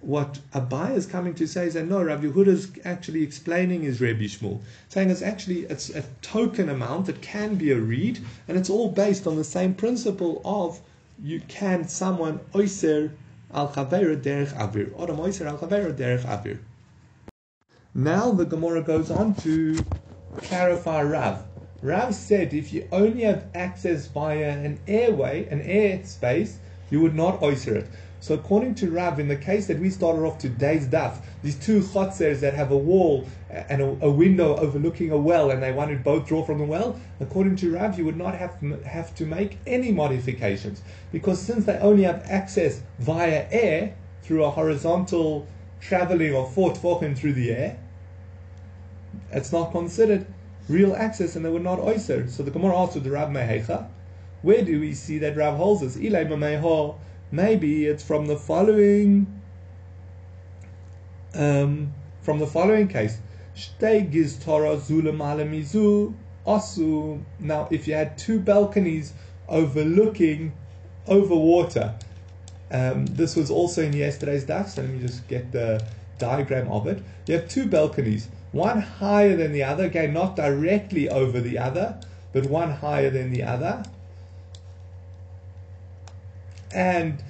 what 0.00 0.40
Abaye 0.52 0.96
is 0.96 1.06
coming 1.06 1.34
to 1.34 1.46
say 1.46 1.68
is 1.68 1.74
that 1.74 1.86
no, 1.86 2.02
Rabbi 2.02 2.26
Yehuda 2.26 2.48
is 2.48 2.72
actually 2.84 3.22
explaining 3.22 3.82
his 3.82 4.00
Rabbi 4.00 4.24
Shmuel, 4.24 4.60
saying 4.88 5.10
it's 5.10 5.22
actually 5.22 5.60
it's 5.66 5.90
a 5.90 6.02
token 6.22 6.68
amount 6.68 7.06
that 7.06 7.22
can 7.22 7.54
be 7.54 7.70
a 7.70 7.78
reed, 7.78 8.18
and 8.48 8.58
it's 8.58 8.68
all 8.68 8.90
based 8.90 9.28
on 9.28 9.36
the 9.36 9.44
same 9.44 9.72
principle 9.72 10.42
of 10.44 10.80
you 11.22 11.40
can 11.46 11.86
someone 11.86 12.40
oiser 12.52 13.12
al 13.52 13.68
chaver 13.68 14.20
derech 14.20 14.52
avir, 14.58 14.90
or 14.96 15.06
oiser 15.06 15.46
al 15.46 15.58
chaver 15.58 15.94
derech 15.94 16.24
avir. 16.24 16.58
Now 17.94 18.32
the 18.32 18.44
Gemara 18.44 18.82
goes 18.82 19.12
on 19.12 19.36
to 19.36 19.78
clarify 20.38 21.00
Rav. 21.04 21.53
Rav 21.84 22.14
said 22.14 22.54
if 22.54 22.72
you 22.72 22.88
only 22.92 23.24
have 23.24 23.44
access 23.54 24.06
via 24.06 24.48
an 24.48 24.80
airway, 24.88 25.46
an 25.50 25.60
air 25.60 26.02
space, 26.02 26.56
you 26.90 26.98
would 27.02 27.14
not 27.14 27.42
oyster 27.42 27.76
it. 27.76 27.86
So 28.20 28.32
according 28.32 28.76
to 28.76 28.90
Rav, 28.90 29.20
in 29.20 29.28
the 29.28 29.36
case 29.36 29.66
that 29.66 29.78
we 29.78 29.90
started 29.90 30.22
off 30.22 30.38
today's 30.38 30.88
daf, 30.88 31.18
these 31.42 31.56
two 31.56 31.82
chotzers 31.82 32.40
that 32.40 32.54
have 32.54 32.70
a 32.70 32.76
wall 32.76 33.28
and 33.50 33.82
a, 33.82 34.06
a, 34.06 34.10
window 34.10 34.56
overlooking 34.56 35.10
a 35.10 35.18
well, 35.18 35.50
and 35.50 35.62
they 35.62 35.72
wanted 35.72 36.02
both 36.02 36.26
draw 36.26 36.42
from 36.42 36.56
the 36.56 36.64
well, 36.64 36.98
according 37.20 37.56
to 37.56 37.74
Rav, 37.74 37.98
you 37.98 38.06
would 38.06 38.16
not 38.16 38.34
have 38.34 38.58
have 38.86 39.14
to 39.16 39.26
make 39.26 39.58
any 39.66 39.92
modifications 39.92 40.80
because 41.12 41.38
since 41.38 41.66
they 41.66 41.76
only 41.80 42.04
have 42.04 42.24
access 42.30 42.80
via 42.98 43.46
air 43.50 43.94
through 44.22 44.44
a 44.44 44.50
horizontal 44.50 45.46
traveling 45.82 46.34
or 46.34 46.48
Fort 46.48 46.78
through 46.78 47.34
the 47.34 47.50
air, 47.50 47.78
it's 49.32 49.52
not 49.52 49.70
considered 49.70 50.24
real 50.68 50.94
access 50.94 51.36
and 51.36 51.44
they 51.44 51.50
were 51.50 51.60
not 51.60 51.78
oyser. 51.78 52.28
So 52.30 52.42
the 52.42 52.50
Gemara 52.50 52.76
asked 52.76 53.02
the 53.02 53.10
Rab 53.10 53.30
Mehecha, 53.30 53.88
where 54.42 54.62
do 54.62 54.80
we 54.80 54.94
see 54.94 55.18
that 55.18 55.36
Rav 55.36 55.56
holds 55.56 55.82
us? 55.82 55.96
Maybe 57.30 57.86
it's 57.86 58.04
from 58.04 58.26
the 58.26 58.36
following 58.36 59.40
um, 61.34 61.92
from 62.22 62.38
the 62.38 62.46
following 62.46 62.86
case 62.86 63.18
Shtei 63.56 64.10
giz 64.10 64.38
Torah 64.38 64.76
mizu 64.76 66.14
asu. 66.46 67.22
Now, 67.38 67.68
if 67.70 67.88
you 67.88 67.94
had 67.94 68.18
two 68.18 68.40
balconies 68.40 69.12
overlooking 69.48 70.52
over 71.06 71.34
water, 71.34 71.94
um, 72.70 73.06
this 73.06 73.36
was 73.36 73.50
also 73.50 73.82
in 73.82 73.92
yesterday's 73.92 74.44
daf. 74.44 74.68
So 74.68 74.82
let 74.82 74.90
me 74.90 75.00
just 75.00 75.26
get 75.28 75.52
the 75.52 75.84
diagram 76.18 76.68
of 76.68 76.86
it. 76.86 77.02
You 77.26 77.34
have 77.34 77.48
two 77.48 77.66
balconies, 77.66 78.28
one 78.54 78.80
higher 78.80 79.36
than 79.36 79.52
the 79.52 79.64
other. 79.64 79.84
Again, 79.84 80.14
not 80.14 80.36
directly 80.36 81.08
over 81.08 81.40
the 81.40 81.58
other, 81.58 82.00
but 82.32 82.46
one 82.46 82.70
higher 82.70 83.10
than 83.10 83.32
the 83.32 83.42
other. 83.42 83.84
And 86.72 87.22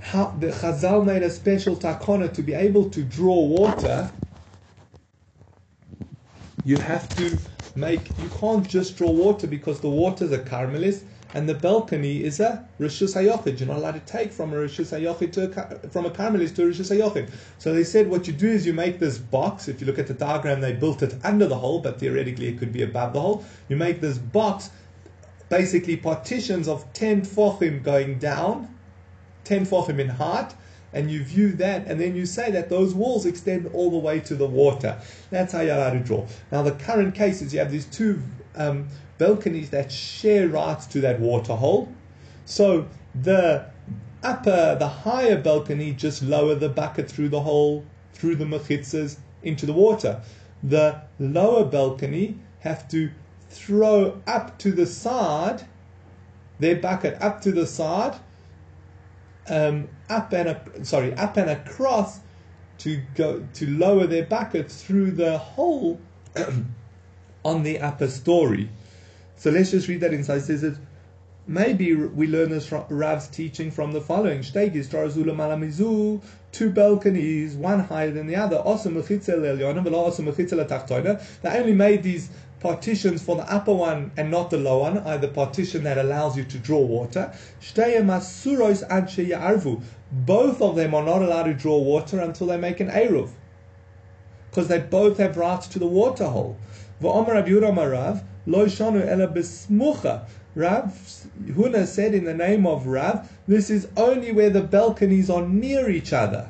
how 0.00 0.36
the 0.38 0.48
Chazal 0.48 1.04
made 1.04 1.24
a 1.24 1.30
special 1.30 1.74
takona 1.76 2.32
to 2.34 2.42
be 2.42 2.54
able 2.54 2.88
to 2.90 3.02
draw 3.02 3.40
water. 3.40 4.10
You 6.64 6.76
have 6.78 7.08
to 7.16 7.36
make. 7.74 8.08
You 8.22 8.28
can't 8.40 8.66
just 8.66 8.96
draw 8.96 9.10
water 9.10 9.48
because 9.48 9.80
the 9.80 9.90
water 9.90 10.24
is 10.24 10.32
a 10.32 10.38
and 11.36 11.46
the 11.46 11.54
balcony 11.54 12.24
is 12.24 12.40
a 12.40 12.66
rishus 12.80 13.14
hayochid. 13.14 13.60
You're 13.60 13.68
not 13.68 13.76
allowed 13.76 14.06
to 14.06 14.12
take 14.12 14.32
from 14.32 14.54
a 14.54 14.56
rishus 14.56 14.90
hayochid 14.98 15.32
to 15.32 15.44
a, 15.44 15.88
from 15.90 16.06
a 16.06 16.10
carmelis 16.10 16.54
to 16.56 16.62
a 16.62 16.66
rishus 16.70 16.90
hayochid. 16.90 17.30
So 17.58 17.74
they 17.74 17.84
said 17.84 18.08
what 18.08 18.26
you 18.26 18.32
do 18.32 18.48
is 18.48 18.66
you 18.66 18.72
make 18.72 18.98
this 18.98 19.18
box. 19.18 19.68
If 19.68 19.82
you 19.82 19.86
look 19.86 19.98
at 19.98 20.06
the 20.06 20.14
diagram, 20.14 20.62
they 20.62 20.72
built 20.72 21.02
it 21.02 21.14
under 21.22 21.46
the 21.46 21.58
hole, 21.58 21.80
but 21.80 22.00
theoretically 22.00 22.48
it 22.48 22.58
could 22.58 22.72
be 22.72 22.82
above 22.84 23.12
the 23.12 23.20
hole. 23.20 23.44
You 23.68 23.76
make 23.76 24.00
this 24.00 24.16
box, 24.16 24.70
basically 25.50 25.98
partitions 25.98 26.68
of 26.68 26.90
ten 26.94 27.20
fochim 27.20 27.82
going 27.82 28.18
down 28.18 28.74
10 29.44 29.64
fochim 29.66 30.00
in 30.00 30.08
height, 30.08 30.54
and 30.92 31.10
you 31.10 31.22
view 31.22 31.52
that, 31.52 31.86
and 31.86 32.00
then 32.00 32.16
you 32.16 32.26
say 32.26 32.50
that 32.50 32.68
those 32.68 32.94
walls 32.94 33.26
extend 33.26 33.66
all 33.72 33.90
the 33.90 33.98
way 33.98 34.18
to 34.20 34.34
the 34.34 34.46
water. 34.46 34.98
That's 35.30 35.52
how 35.52 35.60
you're 35.60 35.76
allowed 35.76 35.92
to 35.92 36.00
draw. 36.00 36.26
Now, 36.50 36.62
the 36.62 36.72
current 36.72 37.14
case 37.14 37.42
is 37.42 37.52
you 37.52 37.60
have 37.60 37.70
these 37.70 37.86
two 37.86 38.22
um, 38.56 38.88
balconies 39.18 39.70
that 39.70 39.90
share 39.90 40.48
rights 40.48 40.86
to 40.86 41.00
that 41.00 41.20
water 41.20 41.54
hole. 41.54 41.92
So 42.44 42.86
the 43.14 43.66
upper, 44.22 44.76
the 44.78 44.88
higher 44.88 45.40
balcony 45.40 45.92
just 45.92 46.22
lower 46.22 46.54
the 46.54 46.68
bucket 46.68 47.10
through 47.10 47.30
the 47.30 47.40
hole, 47.40 47.84
through 48.12 48.36
the 48.36 48.44
mechitzas 48.44 49.18
into 49.42 49.66
the 49.66 49.72
water. 49.72 50.20
The 50.62 51.02
lower 51.18 51.64
balcony 51.64 52.38
have 52.60 52.88
to 52.88 53.10
throw 53.48 54.20
up 54.26 54.58
to 54.58 54.72
the 54.72 54.86
side 54.86 55.64
their 56.58 56.76
bucket 56.76 57.20
up 57.20 57.40
to 57.42 57.52
the 57.52 57.66
side 57.66 58.16
um, 59.48 59.88
up 60.08 60.32
and 60.32 60.86
sorry 60.86 61.14
up 61.14 61.36
and 61.36 61.50
across 61.50 62.20
to 62.78 63.00
go 63.14 63.46
to 63.54 63.70
lower 63.70 64.06
their 64.06 64.24
bucket 64.24 64.70
through 64.70 65.12
the 65.12 65.38
hole 65.38 66.00
on 67.46 67.62
the 67.62 67.78
upper 67.78 68.08
story. 68.08 68.68
So 69.36 69.50
let's 69.50 69.70
just 69.70 69.86
read 69.88 70.00
that 70.00 70.12
inside. 70.12 70.38
It 70.38 70.44
says 70.44 70.62
that 70.62 70.76
maybe 71.46 71.94
we 71.94 72.26
learn 72.26 72.50
this 72.50 72.66
from 72.66 72.84
Rav's 72.88 73.28
teaching 73.28 73.70
from 73.70 73.92
the 73.92 74.00
following: 74.00 74.42
two 76.52 76.70
balconies, 76.70 77.54
one 77.54 77.80
higher 77.80 78.10
than 78.10 78.26
the 78.26 78.36
other. 78.36 78.58
They 81.42 81.58
only 81.60 81.74
made 81.74 82.02
these 82.02 82.30
partitions 82.58 83.22
for 83.22 83.36
the 83.36 83.52
upper 83.52 83.74
one 83.74 84.10
and 84.16 84.30
not 84.30 84.50
the 84.50 84.58
lower 84.58 84.90
one, 84.90 84.98
either 84.98 85.28
partition 85.28 85.84
that 85.84 85.98
allows 85.98 86.36
you 86.36 86.44
to 86.44 86.58
draw 86.58 86.80
water. 86.80 87.32
Both 90.34 90.62
of 90.62 90.76
them 90.76 90.94
are 90.94 91.04
not 91.04 91.22
allowed 91.22 91.44
to 91.44 91.54
draw 91.54 91.78
water 91.78 92.20
until 92.20 92.46
they 92.48 92.56
make 92.56 92.80
an 92.80 92.88
Eruv. 92.88 93.30
Because 94.50 94.68
they 94.68 94.78
both 94.78 95.18
have 95.18 95.36
rights 95.36 95.66
to 95.68 95.78
the 95.78 95.86
water 95.86 96.24
hole. 96.26 96.56
Rav 96.98 97.28
Rav 97.28 97.46
Huna 101.44 101.86
said 101.86 102.14
in 102.14 102.24
the 102.24 102.32
name 102.34 102.66
of 102.66 102.86
Rav, 102.86 103.30
this 103.46 103.68
is 103.68 103.88
only 103.98 104.32
where 104.32 104.48
the 104.48 104.62
balconies 104.62 105.28
are 105.28 105.46
near 105.46 105.90
each 105.90 106.14
other. 106.14 106.48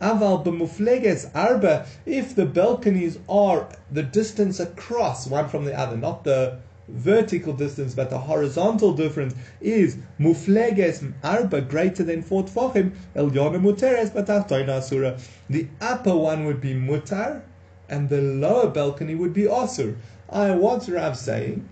Aval 0.00 0.44
b'mufleges 0.44 1.28
arba, 1.34 1.86
if 2.06 2.36
the 2.36 2.46
balconies 2.46 3.18
are 3.28 3.68
the 3.90 4.04
distance 4.04 4.60
across 4.60 5.26
one 5.26 5.48
from 5.48 5.64
the 5.64 5.76
other, 5.76 5.96
not 5.96 6.22
the 6.22 6.58
vertical 6.86 7.52
distance, 7.52 7.94
but 7.94 8.10
the 8.10 8.18
horizontal 8.18 8.92
difference 8.92 9.34
is 9.60 9.96
mufleges 10.20 11.12
arba 11.24 11.60
greater 11.62 12.04
than 12.04 12.22
four 12.22 12.44
tfachim, 12.44 12.92
el 13.16 13.30
yona 13.30 13.60
muteres 13.60 14.10
batachtoina 14.12 14.78
asura. 14.78 15.18
The 15.50 15.66
upper 15.80 16.16
one 16.16 16.44
would 16.44 16.60
be 16.60 16.74
mutar, 16.74 17.42
and 17.88 18.08
the 18.08 18.20
lower 18.20 18.68
balcony 18.68 19.14
would 19.14 19.32
be 19.32 19.44
asur. 19.44 19.96
I 20.30 20.50
what's 20.52 20.88
Rav 20.88 21.16
saying? 21.16 21.68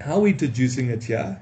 How 0.00 0.16
are 0.16 0.20
we 0.20 0.32
deducing 0.32 0.88
it 0.88 1.04
here? 1.04 1.40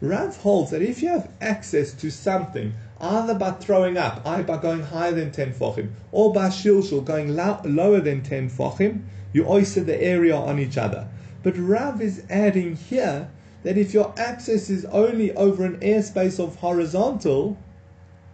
Rav 0.00 0.36
holds 0.36 0.70
that 0.70 0.82
if 0.82 1.02
you 1.02 1.08
have 1.08 1.30
access 1.40 1.92
to 1.94 2.10
something 2.10 2.74
either 3.00 3.34
by 3.34 3.50
throwing 3.50 3.96
up, 3.96 4.22
either 4.24 4.44
by 4.44 4.56
going 4.56 4.82
higher 4.82 5.12
than 5.12 5.32
10 5.32 5.52
fochim, 5.52 5.90
or 6.12 6.32
by 6.32 6.48
shilshul, 6.48 7.04
going 7.04 7.34
lo- 7.34 7.60
lower 7.64 8.00
than 8.00 8.22
10 8.22 8.48
fochim, 8.48 9.02
you 9.32 9.46
oyster 9.46 9.82
the 9.82 10.00
area 10.00 10.34
on 10.36 10.58
each 10.58 10.78
other. 10.78 11.08
But 11.42 11.56
Rav 11.58 12.00
is 12.00 12.22
adding 12.30 12.76
here 12.76 13.28
that 13.64 13.76
if 13.76 13.92
your 13.92 14.14
access 14.16 14.70
is 14.70 14.84
only 14.86 15.32
over 15.34 15.64
an 15.64 15.78
airspace 15.80 16.38
of 16.38 16.56
horizontal, 16.56 17.58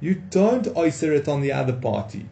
you 0.00 0.14
don't 0.14 0.68
oyster 0.76 1.12
it 1.12 1.28
on 1.28 1.40
the 1.40 1.52
other 1.52 1.72
party. 1.72 2.26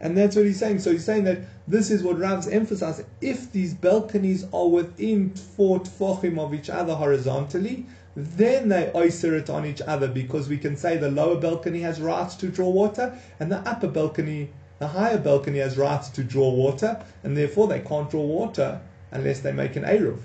And 0.00 0.16
that's 0.16 0.36
what 0.36 0.44
he's 0.44 0.58
saying. 0.58 0.80
So 0.80 0.92
he's 0.92 1.04
saying 1.04 1.24
that 1.24 1.40
this 1.66 1.90
is 1.90 2.02
what 2.02 2.18
Rav's 2.18 2.48
emphasizing. 2.48 3.06
If 3.20 3.52
these 3.52 3.74
balconies 3.74 4.46
are 4.52 4.68
within 4.68 5.30
four 5.30 5.80
tfochim 5.80 6.38
of 6.38 6.52
each 6.52 6.68
other 6.68 6.94
horizontally, 6.94 7.86
then 8.14 8.68
they 8.68 8.90
oyster 8.94 9.36
it 9.36 9.50
on 9.50 9.66
each 9.66 9.82
other 9.82 10.08
because 10.08 10.48
we 10.48 10.58
can 10.58 10.76
say 10.76 10.96
the 10.96 11.10
lower 11.10 11.36
balcony 11.38 11.80
has 11.80 12.00
rights 12.00 12.34
to 12.36 12.48
draw 12.48 12.68
water 12.68 13.16
and 13.40 13.52
the 13.52 13.58
upper 13.58 13.88
balcony, 13.88 14.50
the 14.78 14.88
higher 14.88 15.18
balcony 15.18 15.58
has 15.58 15.76
rights 15.76 16.08
to 16.10 16.24
draw 16.24 16.48
water 16.50 17.04
and 17.22 17.36
therefore 17.36 17.68
they 17.68 17.80
can't 17.80 18.10
draw 18.10 18.22
water 18.22 18.80
unless 19.10 19.40
they 19.40 19.52
make 19.52 19.76
an 19.76 19.84
Eruv. 19.84 20.20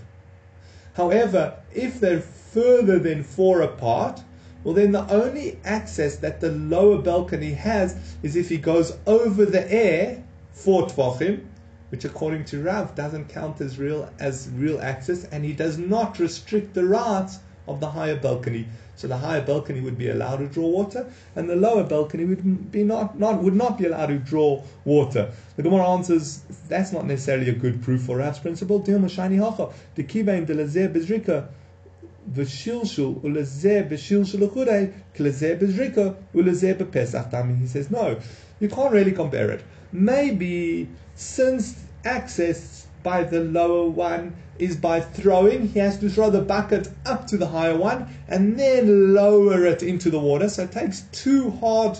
However, 0.94 1.58
if 1.74 2.00
they're 2.00 2.22
further 2.22 3.00
than 3.00 3.24
four 3.24 3.62
apart, 3.62 4.22
well 4.63 4.74
then 4.74 4.91
the 4.91 5.08
only 5.12 5.60
access 5.63 6.18
that 6.18 6.39
the 6.39 6.51
lower 6.51 6.98
balcony 6.98 7.51
has 7.51 7.96
is 8.24 8.36
if 8.36 8.50
he 8.50 8.58
goes 8.58 8.98
over 9.08 9.46
the 9.46 9.72
air, 9.72 10.24
four 10.51 10.88
tvachim, 10.88 11.46
which 11.89 12.06
according 12.06 12.46
to 12.46 12.63
Rav 12.63 12.96
doesn't 12.96 13.30
count 13.30 13.60
as 13.60 13.77
real 13.77 14.10
as 14.20 14.50
real 14.56 14.80
access, 14.82 15.25
and 15.25 15.44
he 15.44 15.53
does 15.53 15.77
not 15.77 16.20
restrict 16.20 16.74
the 16.74 16.86
rights 16.86 17.39
of 17.68 17.80
the 17.80 17.89
higher 17.89 18.15
balcony. 18.15 18.68
So 18.96 19.08
the 19.08 19.18
higher 19.18 19.41
balcony 19.41 19.82
would 19.82 19.98
be 19.98 20.10
allowed 20.10 20.38
to 20.38 20.48
draw 20.48 20.68
water, 20.68 21.08
and 21.36 21.50
the 21.50 21.56
lower 21.56 21.84
balcony 21.84 22.25
would 22.25 22.72
be 22.72 22.84
not, 22.84 23.18
not 23.18 23.41
would 23.41 23.56
not 23.56 23.77
be 23.77 23.86
allowed 23.86 24.08
to 24.08 24.20
draw 24.20 24.63
water. 24.86 25.32
The 25.56 25.63
Gemara 25.63 25.89
answers 25.89 26.41
that's 26.70 26.91
not 26.91 27.06
necessarily 27.06 27.50
a 27.50 27.53
good 27.53 27.82
proof 27.82 28.03
for 28.03 28.18
Rav's 28.18 28.39
principle. 28.39 28.80
The 28.80 28.94
kivain 30.03 30.46
de 30.46 30.56
bezrika 30.56 31.48
He 37.59 37.67
says 37.67 37.91
no, 37.91 38.19
you 38.59 38.69
can't 38.69 38.93
really 38.93 39.11
compare 39.11 39.51
it. 39.51 39.63
Maybe 39.91 40.88
since 41.15 41.83
access 42.05 42.88
by 43.03 43.23
the 43.23 43.43
lower 43.43 43.89
one 43.89 44.35
is 44.59 44.75
by 44.75 45.01
throwing. 45.01 45.67
He 45.67 45.79
has 45.79 45.97
to 46.00 46.09
throw 46.09 46.29
the 46.29 46.41
bucket 46.41 46.88
up 47.05 47.27
to 47.27 47.38
the 47.38 47.47
higher 47.47 47.75
one 47.75 48.07
and 48.27 48.59
then 48.59 49.13
lower 49.13 49.65
it 49.65 49.83
into 49.83 50.09
the 50.09 50.19
water. 50.19 50.47
So 50.50 50.63
it 50.63 50.71
takes 50.71 51.01
two 51.11 51.50
hard, 51.50 51.97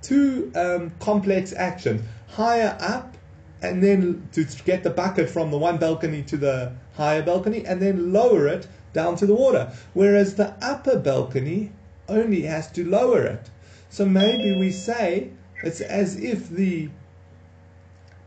two 0.00 0.50
um, 0.54 0.92
complex 1.00 1.52
actions. 1.52 2.02
Higher 2.28 2.76
up 2.80 3.16
and 3.60 3.82
then 3.82 4.28
to 4.32 4.44
get 4.64 4.84
the 4.84 4.90
bucket 4.90 5.28
from 5.28 5.50
the 5.50 5.58
one 5.58 5.78
balcony 5.78 6.22
to 6.22 6.36
the 6.36 6.72
higher 6.94 7.22
balcony 7.22 7.66
and 7.66 7.82
then 7.82 8.12
lower 8.12 8.46
it 8.46 8.68
down 8.92 9.16
to 9.16 9.26
the 9.26 9.34
water. 9.34 9.72
Whereas 9.94 10.34
the 10.34 10.54
upper 10.62 10.98
balcony 10.98 11.72
only 12.08 12.42
has 12.42 12.70
to 12.72 12.88
lower 12.88 13.22
it. 13.22 13.50
So 13.90 14.04
maybe 14.04 14.58
we 14.58 14.70
say 14.70 15.30
it's 15.62 15.80
as 15.80 16.18
if 16.18 16.48
the 16.48 16.90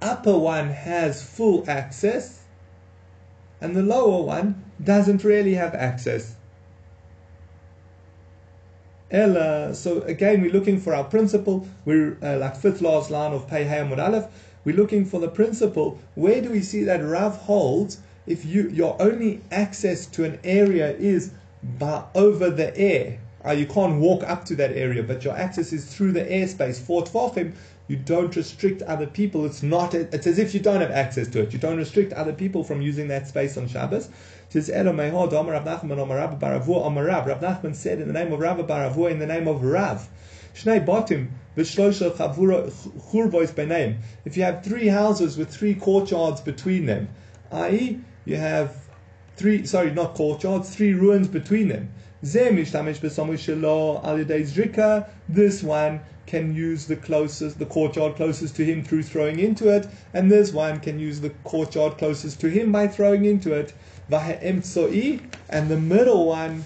upper 0.02 0.38
one 0.38 0.70
has 0.70 1.24
full 1.24 1.64
access 1.70 2.42
and 3.62 3.76
the 3.76 3.84
lower 3.84 4.24
one 4.24 4.64
doesn't 4.84 5.24
really 5.24 5.54
have 5.54 5.76
access. 5.76 6.36
Ella, 9.12 9.76
so 9.76 10.02
again, 10.04 10.42
we're 10.42 10.52
looking 10.52 10.80
for 10.80 10.96
our 10.96 11.04
principle. 11.04 11.68
We're 11.86 12.18
uh, 12.24 12.38
like 12.38 12.56
fifth 12.56 12.82
last 12.82 13.12
line 13.12 13.34
of 13.34 13.48
Pei 13.48 13.66
Hayamud 13.66 14.00
Aleph. 14.00 14.28
We're 14.64 14.76
looking 14.76 15.06
for 15.06 15.20
the 15.20 15.28
principle. 15.28 16.00
Where 16.16 16.42
do 16.42 16.50
we 16.50 16.62
see 16.62 16.84
that 16.86 17.04
Rav 17.04 17.36
holds 17.36 18.00
if 18.28 18.46
you 18.46 18.70
your 18.70 19.02
only 19.02 19.42
access 19.52 20.06
to 20.08 20.24
an 20.24 20.40
area 20.44 20.92
is 20.92 21.32
by 21.64 22.04
over 22.16 22.50
the 22.50 22.76
air? 22.78 23.20
uh, 23.46 23.52
you 23.52 23.66
can't 23.66 24.00
walk 24.00 24.24
up 24.24 24.46
to 24.46 24.56
that 24.56 24.72
area, 24.74 25.04
but 25.04 25.24
your 25.24 25.36
access 25.36 25.74
is 25.74 25.86
through 25.86 26.12
the 26.12 26.22
airspace. 26.22 26.80
For 26.80 27.04
Tvachim, 27.04 27.54
you 27.88 27.98
don't 27.98 28.36
restrict 28.36 28.84
other 28.84 29.08
people. 29.08 29.46
It's 29.46 29.64
not. 29.64 29.96
It's 29.96 30.28
as 30.28 30.38
if 30.38 30.54
you 30.54 30.60
don't 30.60 30.82
have 30.82 30.92
access 30.92 31.28
to 31.30 31.42
it. 31.42 31.52
You 31.52 31.60
don't 31.60 31.78
restrict 31.78 32.14
other 32.14 32.34
people 32.34 32.64
from 32.64 32.82
using 32.82 33.08
that 33.08 33.28
space 33.28 33.58
on 33.58 33.68
Shabbos. 33.68 34.10
Says 34.50 34.70
Rav 34.70 34.86
Nachman 34.86 35.12
said 37.76 38.00
in 38.00 38.08
the 38.08 38.14
name 38.14 38.32
of 38.32 38.40
Rabba 38.40 38.64
bar 38.64 38.90
Avuha, 38.90 39.12
in 39.12 39.20
the 39.20 39.26
name 39.26 39.48
of 39.48 39.64
Rav. 39.64 40.08
Shnei 40.54 40.86
Batim 40.86 41.30
v'shlosha 41.58 42.12
churbois 43.12 43.68
name. 43.68 43.98
If 44.26 44.38
you 44.38 44.44
have 44.44 44.64
three 44.64 44.88
houses 44.88 45.38
with 45.38 45.50
three 45.50 45.74
courtyards 45.74 46.42
between 46.42 46.86
them, 46.86 47.10
i.e., 47.52 48.00
you 48.26 48.38
have 48.38 48.76
three, 49.36 49.66
sorry, 49.66 49.92
not 49.92 50.14
courtyards, 50.14 50.76
three 50.76 50.94
ruins 50.94 51.28
between 51.28 51.68
them. 51.68 51.92
This 52.22 52.44
one 55.64 56.00
can 56.28 56.56
use 56.56 56.86
the 56.86 56.96
closest, 56.96 57.60
the 57.60 57.66
courtyard 57.66 58.16
closest 58.16 58.56
to 58.56 58.64
him 58.64 58.84
through 58.84 59.04
throwing 59.04 59.40
into 59.40 59.70
it, 59.70 59.88
and 60.14 60.32
this 60.32 60.54
one 60.54 60.80
can 60.80 61.00
use 61.00 61.20
the 61.20 61.32
courtyard 61.44 61.98
closest 61.98 62.40
to 62.42 62.50
him 62.50 62.72
by 62.72 62.88
throwing 62.88 63.26
into 63.26 63.54
it. 63.54 63.74
And 64.12 65.70
the 65.70 65.80
middle 65.80 66.28
one, 66.28 66.64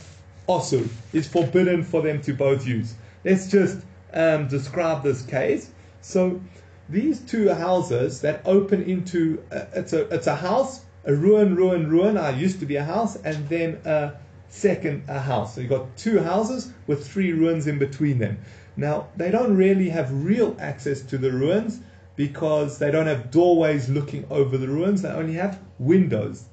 also, 0.47 0.83
is 1.13 1.27
forbidden 1.27 1.83
for 1.83 2.01
them 2.01 2.21
to 2.23 2.33
both 2.33 2.67
use. 2.67 2.95
Let's 3.23 3.47
just 3.47 3.79
um, 4.13 4.47
describe 4.47 5.03
this 5.03 5.21
case. 5.21 5.71
So 6.01 6.41
these 6.89 7.21
two 7.21 7.49
houses 7.49 8.21
that 8.21 8.41
open 8.45 8.83
into 8.83 9.43
uh, 9.51 9.65
it's 9.73 9.93
a 9.93 10.01
it's 10.13 10.27
a 10.27 10.35
house, 10.35 10.84
a 11.05 11.13
ruin, 11.13 11.55
ruin, 11.55 11.89
ruin. 11.89 12.17
I 12.17 12.31
used 12.31 12.59
to 12.59 12.65
be 12.65 12.75
a 12.75 12.83
house, 12.83 13.15
and 13.17 13.47
then 13.49 13.79
a 13.85 14.13
second 14.49 15.03
a 15.07 15.19
house. 15.19 15.55
So 15.55 15.61
you've 15.61 15.69
got 15.69 15.95
two 15.97 16.19
houses 16.19 16.71
with 16.87 17.07
three 17.07 17.33
ruins 17.33 17.67
in 17.67 17.77
between 17.79 18.19
them. 18.19 18.37
Now 18.77 19.07
they 19.15 19.31
don't 19.31 19.55
really 19.55 19.89
have 19.89 20.11
real 20.11 20.55
access 20.59 21.01
to 21.01 21.17
the 21.17 21.31
ruins 21.31 21.79
because 22.15 22.77
they 22.77 22.91
don't 22.91 23.07
have 23.07 23.31
doorways 23.31 23.89
looking 23.89 24.25
over 24.29 24.57
the 24.57 24.67
ruins. 24.67 25.01
They 25.01 25.09
only 25.09 25.33
have 25.33 25.59
windows. 25.79 26.45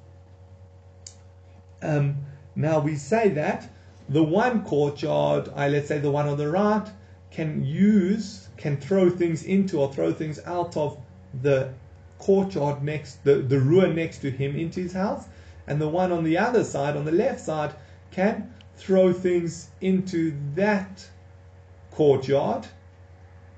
Um, 1.82 2.16
now 2.54 2.80
we 2.80 2.96
say 2.96 3.28
that 3.30 3.68
the 4.08 4.22
one 4.22 4.64
courtyard, 4.64 5.48
I 5.54 5.68
let's 5.68 5.88
say 5.88 5.98
the 5.98 6.10
one 6.10 6.28
on 6.28 6.36
the 6.36 6.50
right, 6.50 6.88
can 7.30 7.64
use, 7.64 8.48
can 8.56 8.76
throw 8.76 9.08
things 9.08 9.44
into 9.44 9.80
or 9.80 9.92
throw 9.92 10.12
things 10.12 10.38
out 10.44 10.76
of 10.76 10.98
the 11.40 11.72
courtyard 12.22 12.84
next, 12.84 13.24
the, 13.24 13.34
the 13.34 13.58
ruin 13.58 13.96
next 13.96 14.18
to 14.18 14.30
him 14.30 14.54
into 14.54 14.80
his 14.80 14.92
house, 14.92 15.24
and 15.66 15.80
the 15.80 15.88
one 15.88 16.12
on 16.12 16.22
the 16.22 16.38
other 16.38 16.62
side, 16.62 16.96
on 16.96 17.04
the 17.04 17.12
left 17.12 17.40
side, 17.40 17.74
can 18.12 18.54
throw 18.76 19.12
things 19.12 19.68
into 19.80 20.32
that 20.54 21.04
courtyard, 21.90 22.66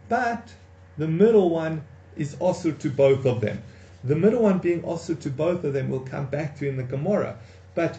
but 0.09 0.49
the 0.97 1.07
middle 1.07 1.51
one 1.51 1.85
is 2.17 2.37
also 2.41 2.73
to 2.73 2.89
both 2.89 3.27
of 3.27 3.41
them. 3.43 3.63
The 4.03 4.17
middle 4.17 4.43
one 4.43 4.59
being 4.59 4.83
also 4.83 5.15
to 5.15 5.31
both 5.31 5.65
of 5.65 5.73
them, 5.75 5.91
we'll 5.91 6.01
come 6.01 6.27
back 6.27 6.59
to 6.59 6.69
in 6.69 6.77
the 6.77 6.83
Gemara. 6.83 7.37
But 7.75 7.99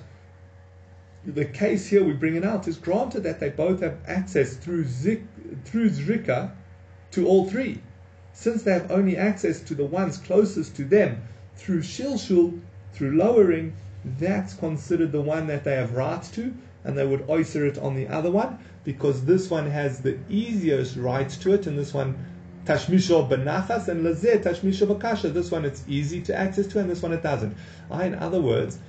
the 1.26 1.46
case 1.46 1.88
here 1.88 2.04
we 2.04 2.14
bring 2.14 2.36
it 2.36 2.46
out 2.46 2.68
is 2.68 2.78
granted 2.78 3.24
that 3.24 3.40
they 3.40 3.50
both 3.50 3.82
have 3.82 3.98
access 4.08 4.56
through 4.56 4.86
zik, 4.86 5.24
through 5.64 5.90
zrika 5.90 6.52
to 7.12 7.28
all 7.28 7.50
three. 7.50 7.82
Since 8.38 8.64
they 8.64 8.74
have 8.74 8.92
only 8.92 9.16
access 9.16 9.62
to 9.62 9.74
the 9.74 9.86
ones 9.86 10.18
closest 10.18 10.76
to 10.76 10.84
them 10.84 11.22
through 11.56 11.84
shilshul, 11.84 12.60
through 12.92 13.16
lowering, 13.16 13.74
that's 14.20 14.54
considered 14.54 15.14
the 15.14 15.22
one 15.22 15.48
that 15.48 15.64
they 15.64 15.76
have 15.76 15.96
rights 15.96 16.30
to, 16.32 16.54
and 16.84 16.98
they 16.98 17.06
would 17.06 17.30
oyster 17.30 17.66
it 17.66 17.78
on 17.78 17.96
the 17.96 18.10
other 18.10 18.30
one 18.30 18.60
because 18.84 19.24
this 19.24 19.50
one 19.50 19.72
has 19.72 20.00
the 20.00 20.18
easiest 20.30 20.98
rights 20.98 21.38
to 21.38 21.54
it, 21.54 21.66
and 21.66 21.80
this 21.80 21.94
one 21.94 22.14
tashmisha 22.66 23.28
benachas 23.30 23.88
and 23.88 24.04
lazeh 24.04 24.44
tashmisha 24.44 24.86
bakasha. 24.86 25.34
This 25.34 25.50
one 25.50 25.64
it's 25.64 25.84
easy 25.88 26.22
to 26.24 26.38
access 26.38 26.68
to, 26.68 26.80
and 26.80 26.90
this 26.90 27.02
one 27.02 27.14
it 27.14 27.24
doesn't. 27.24 27.56
Ah, 27.90 28.02
in 28.02 28.16
other 28.16 28.42
words, 28.42 28.80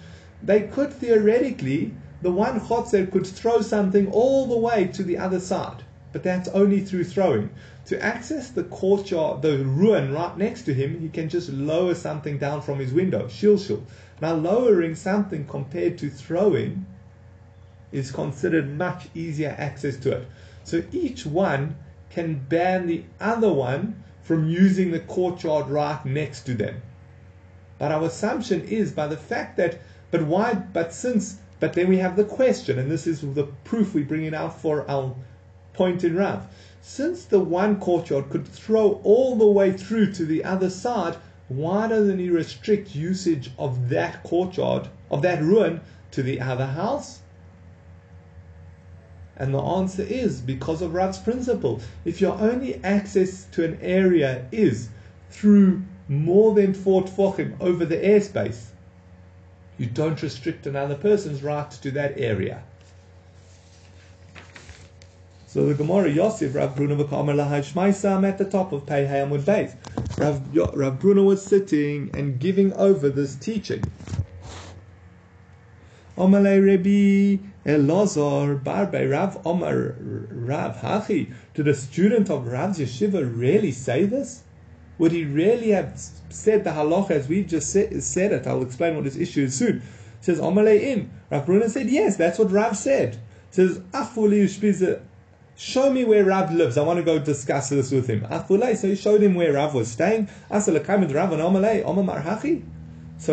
they 0.43 0.63
could 0.63 0.93
theoretically 0.93 1.95
the 2.21 2.33
one 2.33 2.61
chotzer 2.61 3.11
could 3.11 3.27
throw 3.27 3.61
something 3.61 4.11
all 4.11 4.47
the 4.49 4.59
way 4.59 4.89
to 4.89 5.05
the 5.05 5.19
other 5.19 5.39
side, 5.39 5.85
but 6.17 6.23
that's 6.23 6.49
only 6.49 6.81
through 6.81 7.05
throwing. 7.05 7.51
To 7.85 8.03
access 8.03 8.49
the 8.49 8.65
courtyard, 8.65 9.43
the 9.43 9.59
ruin 9.59 10.15
right 10.15 10.35
next 10.39 10.63
to 10.63 10.73
him, 10.73 10.99
he 10.99 11.11
can 11.11 11.29
just 11.29 11.51
lower 11.51 11.95
something 11.95 12.39
down 12.39 12.63
from 12.63 12.79
his 12.79 12.91
window, 12.91 13.27
shilshul. 13.27 13.83
Now, 14.23 14.33
lowering 14.33 14.95
something 14.95 15.47
compared 15.47 15.99
to 15.99 16.09
throwing 16.09 16.87
is 17.93 18.11
considered 18.11 18.79
much 18.79 19.09
easier 19.15 19.55
access 19.59 19.99
to 19.99 20.13
it. 20.13 20.27
So 20.65 20.85
each 20.91 21.27
one 21.27 21.77
can 22.09 22.47
ban 22.49 22.87
the 22.87 23.05
other 23.21 23.53
one 23.53 24.03
from 24.23 24.49
using 24.49 24.93
the 24.93 25.01
courtyard 25.01 25.69
right 25.69 26.03
next 26.07 26.45
to 26.45 26.55
them. 26.55 26.81
But 27.79 27.93
our 27.93 28.05
assumption 28.05 28.63
is 28.63 28.91
by 28.91 29.07
the 29.07 29.19
fact 29.19 29.59
that, 29.59 29.81
but 30.11 30.23
why, 30.23 30.55
but 30.55 30.95
since 30.95 31.41
but 31.61 31.75
then 31.75 31.89
we 31.89 31.99
have 31.99 32.17
the 32.17 32.25
question, 32.25 32.79
and 32.79 32.91
this 32.91 33.07
is 33.07 33.21
the 33.21 33.49
proof 33.65 33.93
we 33.93 34.03
bring 34.03 34.25
it 34.25 34.33
out 34.33 34.59
for 34.59 34.91
our 34.91 35.15
point 35.77 36.03
in 36.03 36.17
Rav. 36.17 36.47
Since 36.81 37.25
the 37.25 37.41
one 37.41 37.79
courtyard 37.79 38.31
could 38.31 38.49
throw 38.49 39.01
all 39.05 39.37
the 39.37 39.47
way 39.47 39.73
through 39.73 40.13
to 40.15 40.25
the 40.25 40.43
other 40.45 40.71
side, 40.71 41.17
why 41.49 41.87
doesn't 41.87 42.19
he 42.19 42.31
restrict 42.31 42.95
usage 42.95 43.51
of 43.59 43.89
that 43.91 44.23
courtyard, 44.23 44.89
of 45.11 45.23
that 45.23 45.43
ruin, 45.43 45.81
to 46.11 46.23
the 46.23 46.41
other 46.41 46.67
house? 46.67 47.21
And 49.37 49.53
the 49.53 49.63
answer 49.63 50.03
is 50.03 50.41
because 50.41 50.81
of 50.81 50.95
Rav's 50.95 51.19
principle. 51.19 51.81
If 52.05 52.21
your 52.21 52.41
only 52.41 52.83
access 52.83 53.45
to 53.53 53.65
an 53.65 53.79
area 53.83 54.47
is 54.51 54.89
through 55.31 55.83
more 56.09 56.55
than 56.55 56.73
four 56.73 57.03
tefachim 57.03 57.55
over 57.61 57.85
the 57.85 57.97
airspace, 57.97 58.67
you 59.77 59.87
don't 59.87 60.23
restrict 60.23 60.67
another 60.67 60.95
person's 60.95 61.43
right 61.43 61.71
to 61.71 61.91
that 61.91 62.19
area. 62.19 62.63
So 65.49 65.65
the 65.65 65.75
Gemara 65.75 66.11
Yosef 66.11 66.57
Rav 66.57 66.75
Bruna 66.75 66.97
v'kamer 66.97 67.33
lahai 67.33 67.63
shmaisam 67.63 68.29
at 68.29 68.37
the 68.37 68.45
top 68.45 68.73
of 68.73 68.85
Pei 68.85 69.05
Beis. 69.05 69.77
Rav, 70.19 70.77
Rav 70.77 70.99
Bruna 70.99 71.23
was 71.23 71.45
sitting 71.45 72.11
and 72.15 72.41
giving 72.41 72.73
over 72.73 73.09
this 73.09 73.37
teaching. 73.37 73.85
Omalei 76.19 76.61
Rebbe 76.61 77.45
Elazar 77.65 78.63
Barbe 78.63 79.09
Rav 79.09 79.47
Omar 79.47 79.95
Rav 80.01 80.79
Hachi. 80.79 81.33
Did 81.55 81.69
a 81.69 81.75
student 81.75 82.29
of 82.29 82.49
Rav's 82.49 82.81
yeshiva 82.81 83.23
really 83.33 83.71
say 83.71 84.05
this? 84.05 84.43
Would 84.99 85.13
he 85.13 85.25
really 85.25 85.71
have 85.71 85.93
said 86.29 86.65
the 86.65 86.71
halacha 86.71 87.13
as 87.13 87.29
we 87.29 87.45
just 87.45 87.71
said, 87.71 87.93
it? 88.33 88.47
I'll 88.49 88.63
explain 88.63 88.97
what 88.97 89.05
this 89.05 89.17
issue 89.17 89.45
is 89.45 89.55
soon. 89.55 89.77
It 89.77 89.83
says 90.25 90.41
Amalei 90.41 90.81
in. 90.81 91.11
Rav 91.31 91.47
Bruna 91.47 91.69
said 91.69 91.89
yes, 91.89 92.17
that's 92.17 92.41
what 92.41 92.51
Rav 92.51 92.77
said. 92.77 93.15
It 93.15 93.55
says 93.55 93.79
Achuli 93.93 94.49
Show 95.59 95.91
me 95.91 96.05
where 96.05 96.23
Rav 96.23 96.53
lives. 96.53 96.77
I 96.77 96.83
want 96.83 96.99
to 96.99 97.03
go 97.03 97.19
discuss 97.19 97.71
this 97.71 97.91
with 97.91 98.09
him. 98.09 98.27
So 98.77 98.89
he 98.89 98.95
showed 98.95 99.23
him 99.23 99.35
where 99.35 99.55
Rav 99.55 99.73
was 99.73 99.91
staying. 99.91 100.29
So 100.51 100.75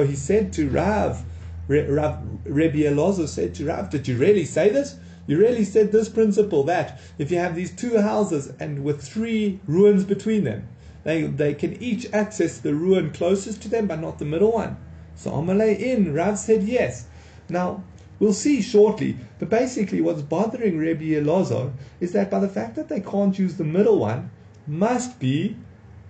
he 0.07 0.15
said 0.15 0.53
to 0.53 0.69
Rav, 0.69 1.25
Rav 1.67 2.19
Rebbe 2.45 2.77
Elazar 2.77 3.27
said 3.27 3.53
to 3.55 3.65
Rav, 3.65 3.89
Did 3.89 4.07
you 4.07 4.17
really 4.17 4.45
say 4.45 4.69
this? 4.69 4.95
You 5.27 5.38
really 5.38 5.65
said 5.65 5.91
this 5.91 6.07
principle 6.07 6.63
that 6.63 7.01
if 7.17 7.29
you 7.29 7.39
have 7.39 7.55
these 7.55 7.75
two 7.75 7.99
houses 7.99 8.53
and 8.57 8.86
with 8.86 9.01
three 9.01 9.59
ruins 9.67 10.05
between 10.05 10.45
them, 10.45 10.69
they, 11.03 11.23
they 11.23 11.53
can 11.53 11.73
each 11.83 12.07
access 12.13 12.57
the 12.57 12.73
ruin 12.73 13.12
closest 13.12 13.62
to 13.63 13.69
them, 13.69 13.88
but 13.88 13.99
not 13.99 14.19
the 14.19 14.25
middle 14.25 14.53
one. 14.53 14.77
So 15.15 15.31
Amalei 15.31 15.77
in, 15.77 16.13
Rav 16.13 16.39
said 16.39 16.63
yes. 16.63 17.05
Now, 17.49 17.83
we'll 18.19 18.34
see 18.34 18.62
shortly, 18.62 19.17
but 19.39 19.49
basically 19.49 20.02
what's 20.02 20.21
bothering 20.21 20.78
Rabbi 20.78 21.06
Elazar 21.06 21.73
is 21.99 22.12
that 22.13 22.30
by 22.32 22.39
the 22.39 22.47
fact 22.47 22.76
that 22.76 22.89
they 22.89 23.02
can't 23.02 23.38
use 23.38 23.56
the 23.56 23.63
middle 23.63 23.99
one, 23.99 24.32
must 24.67 25.19
be 25.19 25.58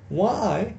why? 0.10 0.76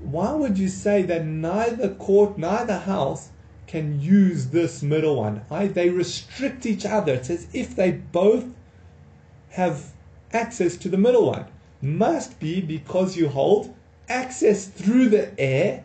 Why 0.00 0.32
would 0.32 0.58
you 0.58 0.68
say 0.68 1.02
that 1.02 1.26
neither 1.26 1.88
court, 1.88 2.38
neither 2.38 2.78
house 2.78 3.30
can 3.66 4.00
use 4.00 4.46
this 4.46 4.82
middle 4.82 5.16
one? 5.16 5.42
I, 5.50 5.66
they 5.66 5.90
restrict 5.90 6.66
each 6.66 6.86
other. 6.86 7.14
It's 7.14 7.30
as 7.30 7.46
if 7.52 7.74
they 7.74 7.90
both 7.92 8.46
have 9.50 9.92
access 10.32 10.76
to 10.76 10.88
the 10.88 10.96
middle 10.96 11.26
one 11.26 11.46
must 11.82 12.38
be 12.38 12.60
because 12.60 13.16
you 13.16 13.28
hold 13.28 13.74
access 14.08 14.66
through 14.66 15.08
the 15.08 15.38
air 15.40 15.84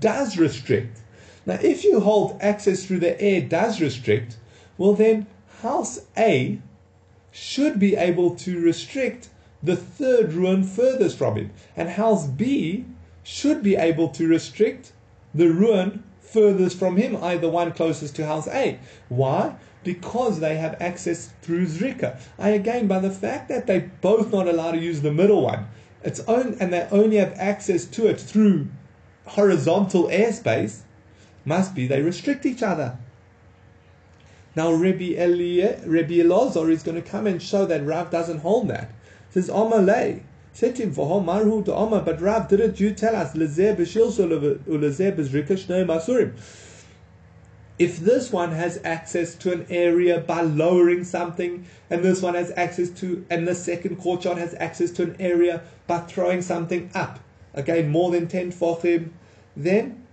does 0.00 0.36
restrict. 0.36 0.98
Now, 1.46 1.58
if 1.62 1.84
you 1.84 2.00
hold 2.00 2.38
access 2.40 2.84
through 2.84 3.00
the 3.00 3.20
air 3.20 3.40
does 3.40 3.80
restrict, 3.80 4.36
well, 4.76 4.92
then 4.92 5.26
house 5.62 6.00
A 6.16 6.60
should 7.30 7.78
be 7.78 7.96
able 7.96 8.34
to 8.36 8.60
restrict 8.60 9.28
the 9.62 9.76
third 9.76 10.32
ruin 10.32 10.64
furthest 10.64 11.18
from 11.18 11.36
him, 11.36 11.50
and 11.76 11.88
house 11.90 12.26
B 12.26 12.86
should 13.22 13.62
be 13.62 13.76
able 13.76 14.08
to 14.08 14.26
restrict 14.26 14.92
the 15.34 15.48
ruin 15.48 16.02
furthest 16.20 16.78
from 16.78 16.96
him, 16.96 17.16
either 17.22 17.48
one 17.48 17.72
closest 17.72 18.16
to 18.16 18.26
house 18.26 18.48
A. 18.48 18.78
Why? 19.08 19.54
Because 19.84 20.40
they 20.40 20.56
have 20.56 20.80
access 20.80 21.30
through 21.42 21.66
Zrika. 21.66 22.20
I 22.38 22.50
again, 22.50 22.86
by 22.86 23.00
the 23.00 23.10
fact 23.10 23.48
that 23.48 23.66
they 23.66 23.90
both 24.00 24.32
not 24.32 24.48
allowed 24.48 24.72
to 24.72 24.78
use 24.78 25.00
the 25.00 25.12
middle 25.12 25.42
one, 25.42 25.66
it's 26.02 26.20
own, 26.20 26.56
and 26.60 26.72
they 26.72 26.86
only 26.90 27.16
have 27.16 27.34
access 27.36 27.84
to 27.86 28.06
it 28.06 28.20
through 28.20 28.68
horizontal 29.26 30.04
airspace, 30.08 30.82
must 31.44 31.74
be 31.74 31.86
they 31.86 32.02
restrict 32.02 32.46
each 32.46 32.62
other. 32.62 32.98
Now 34.56 34.72
Rabbi, 34.72 35.14
Eli, 35.16 35.76
Rabbi 35.86 36.14
Elazar 36.14 36.70
is 36.70 36.82
going 36.82 37.00
to 37.00 37.08
come 37.08 37.26
and 37.26 37.40
show 37.40 37.66
that 37.66 37.84
Rav 37.84 38.10
doesn't 38.10 38.40
hold 38.40 38.68
that. 38.68 38.90
Says, 39.30 39.48
Amalei. 39.48 40.22
Said 40.52 40.74
to 40.76 40.82
him, 40.82 40.92
Marhu 40.92 41.64
to 41.64 41.74
Omar, 41.74 42.02
but 42.02 42.20
Rav, 42.20 42.48
didn't 42.48 42.80
you 42.80 42.92
tell 42.92 43.14
us 43.14 43.36
if 47.80 47.98
this 47.98 48.30
one 48.30 48.52
has 48.52 48.80
access 48.84 49.34
to 49.36 49.52
an 49.52 49.66
area 49.70 50.20
by 50.20 50.42
lowering 50.42 51.02
something, 51.04 51.64
and 51.88 52.02
this 52.02 52.20
one 52.20 52.34
has 52.34 52.52
access 52.56 52.90
to, 52.90 53.24
and 53.30 53.48
the 53.48 53.54
second 53.54 53.96
courtyard 53.96 54.36
has 54.36 54.54
access 54.54 54.90
to 54.90 55.04
an 55.04 55.16
area 55.18 55.62
by 55.86 56.00
throwing 56.00 56.42
something 56.42 56.90
up, 56.94 57.20
again, 57.54 57.88
more 57.88 58.10
than 58.10 58.26
10 58.28 58.50
him, 58.82 59.14
then 59.56 60.04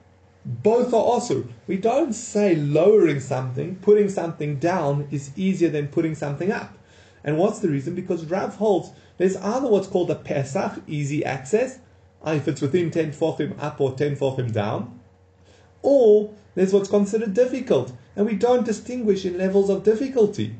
both 0.47 0.93
are 0.93 0.95
also. 0.95 1.45
We 1.67 1.75
don't 1.75 2.13
say 2.13 2.55
lowering 2.55 3.19
something, 3.19 3.75
putting 3.75 4.07
something 4.07 4.59
down 4.59 5.07
is 5.11 5.37
easier 5.37 5.69
than 5.69 5.89
putting 5.89 6.15
something 6.15 6.51
up. 6.51 6.77
And 7.23 7.37
what's 7.37 7.59
the 7.59 7.67
reason? 7.67 7.95
Because 7.95 8.25
Rav 8.25 8.55
holds 8.55 8.91
there's 9.17 9.35
either 9.35 9.67
what's 9.67 9.87
called 9.87 10.09
a 10.09 10.15
Pesach, 10.15 10.81
easy 10.87 11.25
access, 11.25 11.79
uh, 12.25 12.31
if 12.31 12.47
it's 12.47 12.61
within 12.61 12.91
10 12.91 13.11
Fochim 13.11 13.61
up 13.61 13.81
or 13.81 13.93
10 13.93 14.15
Fochim 14.15 14.53
down, 14.53 14.99
or 15.81 16.33
there's 16.55 16.73
what's 16.73 16.89
considered 16.89 17.33
difficult, 17.33 17.91
and 18.15 18.25
we 18.25 18.35
don't 18.35 18.65
distinguish 18.65 19.25
in 19.25 19.37
levels 19.37 19.69
of 19.69 19.83
difficulty. 19.83 20.55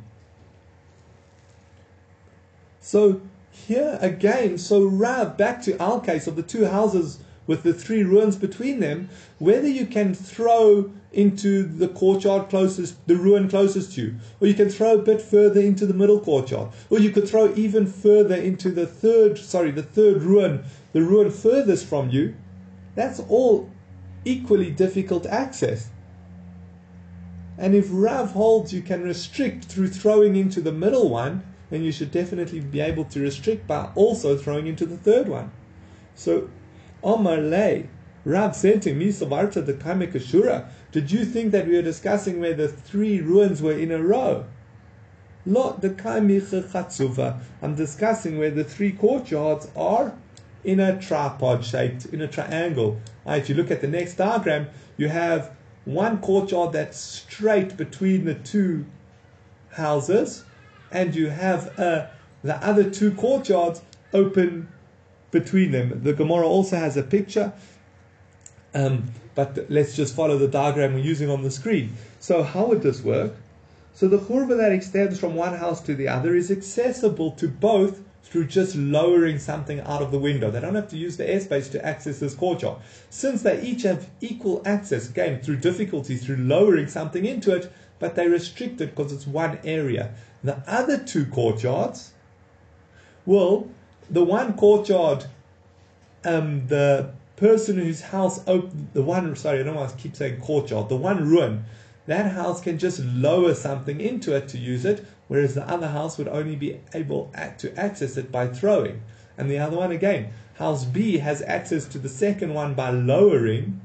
So 2.82 3.21
here 3.52 3.97
again, 4.02 4.58
so 4.58 4.84
Rav, 4.84 5.38
back 5.38 5.62
to 5.63 5.78
our 5.82 6.02
case 6.02 6.28
of 6.28 6.36
the 6.36 6.43
two 6.43 6.65
houses 6.65 7.19
with 7.47 7.63
the 7.63 7.73
three 7.73 8.03
ruins 8.03 8.36
between 8.36 8.79
them, 8.79 9.10
whether 9.39 9.67
you 9.67 9.86
can 9.86 10.13
throw 10.13 10.91
into 11.13 11.63
the 11.63 11.88
courtyard 11.88 12.49
closest, 12.49 13.07
the 13.07 13.15
ruin 13.15 13.49
closest 13.49 13.93
to 13.93 14.01
you, 14.01 14.15
or 14.39 14.47
you 14.47 14.53
can 14.53 14.69
throw 14.69 14.95
a 14.95 15.01
bit 15.01 15.21
further 15.21 15.62
into 15.62 15.86
the 15.86 15.93
middle 15.93 16.19
courtyard, 16.19 16.69
or 16.89 16.99
you 16.99 17.10
could 17.10 17.27
throw 17.27 17.53
even 17.55 17.88
further 17.88 18.36
into 18.36 18.69
the 18.69 18.86
third, 18.86 19.38
sorry, 19.38 19.71
the 19.71 19.81
third 19.81 20.21
ruin, 20.21 20.63
the 20.91 21.01
ruin 21.01 21.31
furthest 21.31 21.86
from 21.86 22.10
you. 22.10 22.36
That's 22.95 23.19
all 23.21 23.69
equally 24.25 24.69
difficult 24.69 25.25
access. 25.25 25.89
And 27.57 27.73
if 27.73 27.88
Rav 27.89 28.31
holds 28.31 28.73
you 28.73 28.81
can 28.81 29.01
restrict 29.01 29.65
through 29.65 29.88
throwing 29.88 30.36
into 30.36 30.62
the 30.62 30.71
middle 30.71 31.10
one, 31.10 31.43
then 31.69 31.83
you 31.83 31.91
should 31.91 32.12
definitely 32.12 32.60
be 32.60 32.79
able 32.79 33.05
to 33.05 33.19
restrict 33.19 33.67
by 33.67 33.89
also 33.95 34.38
throwing 34.38 34.67
into 34.67 34.86
the 34.86 34.97
third 34.97 35.27
one. 35.27 35.51
So 36.15 36.49
Omar 37.03 37.38
lay. 37.38 37.89
Rav 38.25 38.55
said 38.55 38.81
to 38.81 38.93
me, 38.93 39.07
Savarta 39.07 39.65
the 39.65 39.73
Kamekashura, 39.73 40.67
did 40.91 41.12
you 41.12 41.23
think 41.23 41.51
that 41.51 41.67
we 41.67 41.75
were 41.75 41.81
discussing 41.81 42.39
where 42.39 42.53
the 42.53 42.67
three 42.67 43.21
ruins 43.21 43.62
were 43.62 43.77
in 43.77 43.91
a 43.91 44.01
row? 44.01 44.45
Lot 45.45 45.81
the 45.81 45.91
Kamechatsuva. 45.91 47.39
I'm 47.62 47.75
discussing 47.75 48.38
where 48.38 48.51
the 48.51 48.65
three 48.65 48.91
courtyards 48.91 49.69
are 49.77 50.13
in 50.65 50.81
a 50.81 50.99
tripod 50.99 51.63
shaped, 51.63 52.07
in 52.07 52.21
a 52.21 52.27
triangle. 52.27 52.99
Right, 53.25 53.41
if 53.41 53.47
you 53.47 53.55
look 53.55 53.71
at 53.71 53.79
the 53.79 53.88
next 53.88 54.15
diagram, 54.15 54.67
you 54.97 55.07
have 55.07 55.55
one 55.86 56.19
courtyard 56.19 56.73
that's 56.73 56.97
straight 56.97 57.77
between 57.77 58.25
the 58.25 58.36
two 58.36 58.86
houses, 59.71 60.43
and 60.91 61.15
you 61.15 61.29
have 61.29 61.79
uh, 61.79 62.07
the 62.43 62.55
other 62.57 62.89
two 62.89 63.12
courtyards 63.12 63.81
open 64.13 64.67
between 65.39 65.71
them. 65.71 66.02
The 66.04 66.13
Gemara 66.13 66.47
also 66.47 66.78
has 66.78 66.97
a 66.97 67.04
picture, 67.04 67.54
um, 68.73 69.12
but 69.36 69.69
let's 69.69 69.95
just 69.95 70.15
follow 70.15 70.38
the 70.38 70.47
diagram 70.47 70.93
we're 70.93 71.00
using 71.00 71.30
on 71.30 71.43
the 71.43 71.52
screen. 71.52 71.93
So, 72.19 72.43
how 72.43 72.65
would 72.67 72.82
this 72.82 73.02
work? 73.02 73.34
So, 73.93 74.08
the 74.08 74.19
churva 74.19 74.58
that 74.58 74.71
extends 74.71 75.19
from 75.19 75.36
one 75.36 75.56
house 75.56 75.82
to 75.82 75.95
the 75.95 76.08
other 76.08 76.36
is 76.36 76.52
accessible 76.52 77.32
to 77.32 77.47
both 77.47 78.02
through 78.23 78.45
just 78.45 78.76
lowering 78.76 79.39
something 79.39 79.80
out 79.82 80.02
of 80.02 80.12
the 80.12 80.19
window. 80.19 80.52
They 80.52 80.60
don't 80.60 80.76
have 80.76 80.89
to 80.89 80.97
use 80.97 81.15
the 81.15 81.23
airspace 81.23 81.71
to 81.71 81.86
access 81.86 82.19
this 82.19 82.36
courtyard. 82.36 82.80
Since 83.10 83.41
they 83.43 83.62
each 83.62 83.84
have 83.84 84.10
equal 84.19 84.62
access, 84.65 85.10
again, 85.10 85.41
through 85.41 85.58
difficulty, 85.58 86.17
through 86.17 86.38
lowering 86.38 86.88
something 86.88 87.26
into 87.26 87.56
it, 87.56 87.71
but 88.00 88.15
they 88.15 88.28
restrict 88.28 88.82
it 88.82 88.95
because 88.95 89.13
it's 89.13 89.26
one 89.26 89.60
area. 89.63 90.13
The 90.43 90.62
other 90.67 90.97
two 90.97 91.26
courtyards 91.26 92.12
will 93.26 93.69
the 94.09 94.23
one 94.23 94.53
courtyard, 94.53 95.25
um, 96.25 96.67
the 96.67 97.11
person 97.35 97.77
whose 97.77 98.01
house 98.01 98.41
opened, 98.47 98.89
the 98.93 99.01
one, 99.03 99.35
sorry, 99.35 99.59
I 99.59 99.63
don't 99.63 99.75
want 99.75 99.91
to 99.91 99.97
keep 99.97 100.15
saying 100.15 100.41
courtyard, 100.41 100.89
the 100.89 100.97
one 100.97 101.27
ruin, 101.29 101.65
that 102.07 102.31
house 102.31 102.61
can 102.61 102.77
just 102.77 102.99
lower 103.03 103.53
something 103.53 103.99
into 103.99 104.35
it 104.35 104.47
to 104.49 104.57
use 104.57 104.85
it, 104.85 105.05
whereas 105.27 105.53
the 105.55 105.69
other 105.69 105.89
house 105.89 106.17
would 106.17 106.27
only 106.29 106.55
be 106.55 106.79
able 106.93 107.31
to 107.59 107.77
access 107.77 108.17
it 108.17 108.31
by 108.31 108.47
throwing. 108.47 109.01
And 109.37 109.51
the 109.51 109.59
other 109.59 109.77
one, 109.77 109.91
again, 109.91 110.31
house 110.55 110.85
B 110.85 111.17
has 111.17 111.41
access 111.43 111.85
to 111.89 111.99
the 111.99 112.09
second 112.09 112.53
one 112.53 112.73
by 112.73 112.89
lowering, 112.89 113.81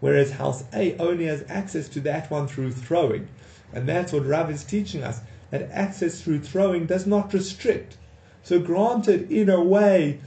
whereas 0.00 0.32
house 0.32 0.64
A 0.72 0.96
only 0.98 1.26
has 1.26 1.44
access 1.48 1.88
to 1.90 2.00
that 2.00 2.30
one 2.30 2.46
through 2.46 2.72
throwing. 2.72 3.28
And 3.72 3.88
that's 3.88 4.12
what 4.12 4.26
Rav 4.26 4.50
is 4.50 4.64
teaching 4.64 5.02
us 5.02 5.20
that 5.50 5.70
access 5.72 6.20
through 6.22 6.40
throwing 6.40 6.86
does 6.86 7.06
not 7.06 7.32
restrict. 7.32 7.97
So, 8.48 8.58
granted, 8.58 9.30
in 9.30 9.50
a 9.50 9.62
way, 9.62 10.20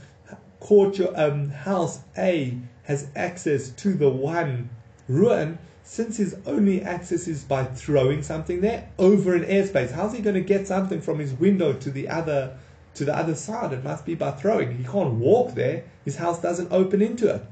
court, 0.60 1.00
um, 1.16 1.48
house 1.48 2.02
A 2.16 2.56
has 2.84 3.08
access 3.16 3.70
to 3.70 3.94
the 3.94 4.10
one 4.10 4.70
ruin, 5.08 5.58
since 5.82 6.18
his 6.18 6.36
only 6.46 6.82
access 6.82 7.26
is 7.26 7.42
by 7.42 7.64
throwing 7.64 8.22
something 8.22 8.60
there 8.60 8.88
over 8.96 9.34
an 9.34 9.42
airspace. 9.42 9.90
How's 9.90 10.14
he 10.14 10.22
going 10.22 10.36
to 10.36 10.40
get 10.40 10.68
something 10.68 11.00
from 11.00 11.18
his 11.18 11.32
window 11.32 11.72
to 11.72 11.90
the 11.90 12.08
other 12.08 12.56
to 12.94 13.04
the 13.04 13.12
other 13.12 13.34
side? 13.34 13.72
It 13.72 13.82
must 13.82 14.06
be 14.06 14.14
by 14.14 14.30
throwing. 14.30 14.78
He 14.78 14.84
can't 14.84 15.14
walk 15.14 15.56
there. 15.56 15.82
His 16.04 16.14
house 16.14 16.40
doesn't 16.40 16.70
open 16.70 17.02
into 17.02 17.28
it. 17.34 17.42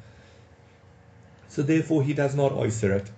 So 1.49 1.63
therefore, 1.63 2.05
he 2.05 2.15
does 2.15 2.37
not 2.37 2.53
oyster 2.53 2.95
it. 2.95 3.11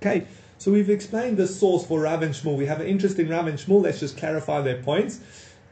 Okay. 0.00 0.26
So 0.62 0.70
we've 0.70 0.90
explained 0.90 1.38
the 1.38 1.48
source 1.48 1.84
for 1.84 2.02
Rav 2.02 2.22
and 2.22 2.32
Shmuel. 2.32 2.56
We 2.56 2.66
have 2.66 2.80
an 2.80 2.86
interesting 2.86 3.28
Rav 3.28 3.48
and 3.48 3.58
Shmuel. 3.58 3.82
Let's 3.82 3.98
just 3.98 4.16
clarify 4.16 4.60
their 4.60 4.80
points. 4.80 5.18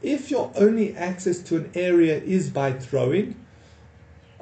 If 0.02 0.32
your 0.32 0.50
only 0.56 0.96
access 0.96 1.38
to 1.42 1.58
an 1.58 1.70
area 1.76 2.18
is 2.18 2.50
by 2.50 2.72
throwing, 2.72 3.36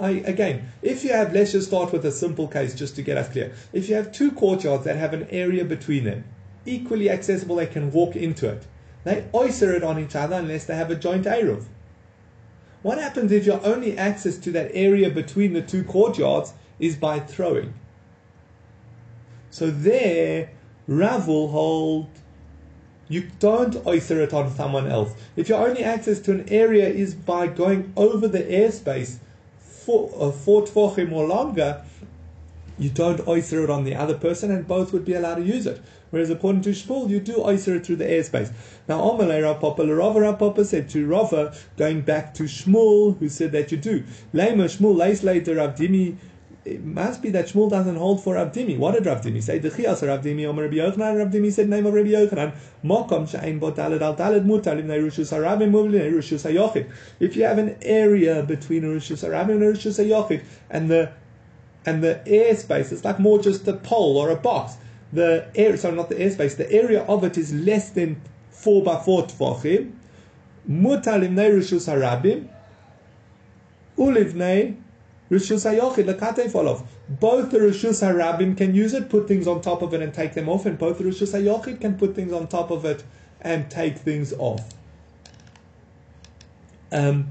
I, 0.00 0.22
again, 0.24 0.72
if 0.80 1.04
you 1.04 1.12
have, 1.12 1.34
let's 1.34 1.52
just 1.52 1.68
start 1.68 1.92
with 1.92 2.06
a 2.06 2.10
simple 2.10 2.48
case 2.48 2.74
just 2.74 2.96
to 2.96 3.02
get 3.02 3.18
us 3.18 3.28
clear. 3.28 3.52
If 3.74 3.90
you 3.90 3.96
have 3.96 4.10
two 4.10 4.32
courtyards 4.32 4.84
that 4.84 4.96
have 4.96 5.12
an 5.12 5.26
area 5.28 5.66
between 5.66 6.04
them, 6.04 6.24
equally 6.64 7.10
accessible, 7.10 7.56
they 7.56 7.66
can 7.66 7.92
walk 7.92 8.16
into 8.16 8.48
it. 8.48 8.66
They 9.04 9.26
oyster 9.34 9.74
it 9.74 9.82
on 9.82 9.98
each 9.98 10.16
other 10.16 10.36
unless 10.36 10.64
they 10.64 10.76
have 10.76 10.90
a 10.90 10.96
joint 10.96 11.26
Eruv. 11.26 11.66
What 12.80 12.96
happens 12.96 13.32
if 13.32 13.44
your 13.44 13.60
only 13.66 13.98
access 13.98 14.38
to 14.38 14.52
that 14.52 14.70
area 14.72 15.10
between 15.10 15.52
the 15.52 15.60
two 15.60 15.84
courtyards 15.84 16.54
is 16.78 16.96
by 16.96 17.20
throwing? 17.20 17.74
So 19.58 19.70
there, 19.72 20.50
Rav 20.86 21.26
will 21.26 21.48
hold 21.48 22.08
you 23.08 23.28
don't 23.40 23.86
oyster 23.86 24.20
it 24.22 24.32
on 24.32 24.54
someone 24.54 24.86
else. 24.86 25.14
If 25.34 25.48
your 25.48 25.66
only 25.66 25.82
access 25.82 26.20
to 26.20 26.32
an 26.32 26.48
area 26.48 26.86
is 26.86 27.14
by 27.14 27.46
going 27.46 27.92
over 27.96 28.28
the 28.28 28.42
airspace 28.42 29.18
for, 29.58 30.10
uh, 30.20 30.30
four 30.30 30.62
tvochim 30.62 31.10
or 31.10 31.26
longer, 31.26 31.82
you 32.78 32.90
don't 32.90 33.26
oyster 33.26 33.64
it 33.64 33.70
on 33.70 33.84
the 33.84 33.94
other 33.94 34.14
person, 34.14 34.50
and 34.50 34.68
both 34.68 34.92
would 34.92 35.04
be 35.04 35.14
allowed 35.14 35.36
to 35.36 35.42
use 35.42 35.66
it. 35.66 35.80
Whereas 36.10 36.30
according 36.30 36.62
to 36.62 36.70
Shmuel, 36.70 37.10
you 37.10 37.18
do 37.18 37.42
oyster 37.42 37.76
it 37.76 37.86
through 37.86 37.96
the 37.96 38.04
airspace. 38.04 38.52
Now, 38.88 39.00
Amalei 39.00 39.42
Rav 39.42 39.60
Papa, 39.60 39.84
Rava 39.84 40.20
Rav 40.20 40.38
Papa 40.38 40.64
said 40.64 40.88
to 40.90 41.06
Rava, 41.06 41.54
going 41.76 42.02
back 42.02 42.34
to 42.34 42.44
Shmuel, 42.44 43.18
who 43.18 43.28
said 43.28 43.52
that 43.52 43.72
you 43.72 43.78
do. 43.78 44.04
Lema 44.32 44.68
Shmuel, 44.68 44.96
Leis 44.96 45.22
later 45.22 45.56
Rav 45.56 45.74
Dimi, 45.74 46.16
it 46.68 46.84
must 46.84 47.22
be 47.22 47.30
that 47.30 47.46
Shmuel 47.46 47.70
doesn't 47.70 47.96
hold 47.96 48.22
for 48.22 48.34
Rav 48.34 48.52
Dimi. 48.52 48.78
What 48.78 48.94
did 48.94 49.06
Rav 49.06 49.22
Dimi 49.22 49.42
say? 49.42 49.58
The 49.58 49.70
Chias 49.70 50.06
Rav 50.06 50.22
Dimi, 50.22 50.46
Omer 50.46 50.64
Rabbi 50.64 50.76
Yochanan, 50.76 51.18
Rav 51.18 51.28
Dimi 51.28 51.52
said 51.52 51.68
name 51.68 51.86
of 51.86 51.94
Rabbi 51.94 52.10
Yochanan. 52.10 52.54
Mokom 52.84 53.28
she'ein 53.28 53.58
bo 53.58 53.72
daled 53.72 54.02
al 54.02 54.14
daled 54.14 54.44
mutar 54.44 54.76
lim 54.76 54.86
nerushus 54.86 55.32
harabim 55.32 55.70
muvli 55.70 56.00
nerushus 56.00 56.50
hayochid. 56.50 56.90
If 57.20 57.36
you 57.36 57.44
have 57.44 57.58
an 57.58 57.76
area 57.82 58.42
between 58.42 58.82
nerushus 58.82 59.26
harabim 59.26 59.52
and 59.52 59.62
nerushus 59.62 60.04
hayochid, 60.04 60.44
and 60.70 60.90
the 60.90 61.12
and 61.86 62.02
the 62.02 62.20
airspace 62.26 62.92
it's 62.92 63.04
like 63.04 63.18
more 63.18 63.38
just 63.38 63.66
a 63.66 63.72
pole 63.74 64.16
or 64.16 64.30
a 64.30 64.36
box. 64.36 64.74
The 65.12 65.48
air, 65.54 65.76
sorry, 65.78 65.96
not 65.96 66.10
the 66.10 66.16
airspace. 66.16 66.56
The 66.56 66.70
area 66.70 67.02
of 67.04 67.24
it 67.24 67.38
is 67.38 67.52
less 67.54 67.90
than 67.90 68.20
four 68.50 68.82
by 68.82 69.00
four 69.00 69.26
tefachim. 69.26 69.92
Mutar 70.68 71.20
lim 71.20 71.34
nerushus 71.34 71.88
harabim 71.88 72.48
Ulivnei 73.98 74.76
Rishus 75.30 75.70
Hayochid 75.70 76.06
Lakate 76.06 76.50
Folov. 76.50 76.86
Both 77.08 77.50
the 77.50 77.58
Rishus 77.58 78.02
Harabim 78.02 78.56
can 78.56 78.74
use 78.74 78.94
it, 78.94 79.10
put 79.10 79.28
things 79.28 79.46
on 79.46 79.60
top 79.60 79.82
of 79.82 79.92
it 79.92 80.00
and 80.00 80.14
take 80.14 80.34
them 80.34 80.48
off, 80.48 80.64
and 80.64 80.78
both 80.78 80.98
the 80.98 81.04
Rishus 81.04 81.32
Hayochid 81.32 81.80
can 81.80 81.98
put 81.98 82.14
things 82.14 82.32
on 82.32 82.48
top 82.48 82.70
of 82.70 82.84
it 82.84 83.04
and 83.42 83.70
take 83.70 83.98
things 83.98 84.32
off. 84.38 84.74
Um, 86.90 87.28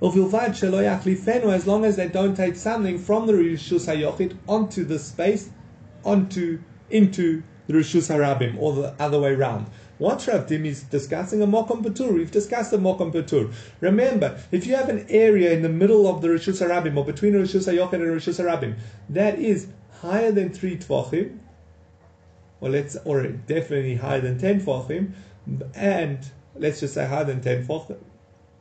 as 0.00 1.66
long 1.66 1.84
as 1.84 1.96
they 1.96 2.08
don't 2.08 2.36
take 2.36 2.56
something 2.56 2.98
from 2.98 3.26
the 3.26 3.32
Rishus 3.32 3.86
Hayochid 3.86 4.36
onto 4.46 4.84
the 4.84 4.98
space, 4.98 5.50
onto 6.04 6.60
into 6.90 7.42
the 7.66 7.74
Rishus 7.74 8.14
Harabim, 8.14 8.56
or 8.58 8.74
the 8.74 8.94
other 9.00 9.18
way 9.18 9.34
round. 9.34 9.66
What 9.98 10.26
Rav 10.26 10.50
is 10.50 10.82
discussing 10.82 11.40
a 11.40 11.46
Mokom 11.46 11.84
Patur. 11.84 12.12
We've 12.12 12.30
discussed 12.30 12.72
a 12.72 12.78
Mokom 12.78 13.12
Patur. 13.12 13.52
Remember, 13.80 14.40
if 14.50 14.66
you 14.66 14.74
have 14.74 14.88
an 14.88 15.06
area 15.08 15.52
in 15.52 15.62
the 15.62 15.68
middle 15.68 16.08
of 16.08 16.20
the 16.20 16.28
Rishus 16.28 16.60
Harabim, 16.60 16.96
or 16.96 17.04
between 17.04 17.34
Rishus 17.34 17.72
Hayochid 17.72 17.92
and 17.94 18.02
Rishus 18.02 18.42
Harabim, 18.42 18.76
that 19.08 19.38
is 19.38 19.68
higher 20.00 20.32
than 20.32 20.50
three 20.50 20.76
Tvachim, 20.76 21.38
or 22.60 22.70
let's, 22.70 22.96
or 23.04 23.22
definitely 23.22 23.94
higher 23.94 24.20
than 24.20 24.36
ten 24.38 24.60
Tvachim, 24.60 25.12
and 25.74 26.18
let's 26.56 26.80
just 26.80 26.94
say 26.94 27.06
higher 27.06 27.24
than 27.24 27.40
ten 27.40 27.64
Tvachim, 27.64 27.98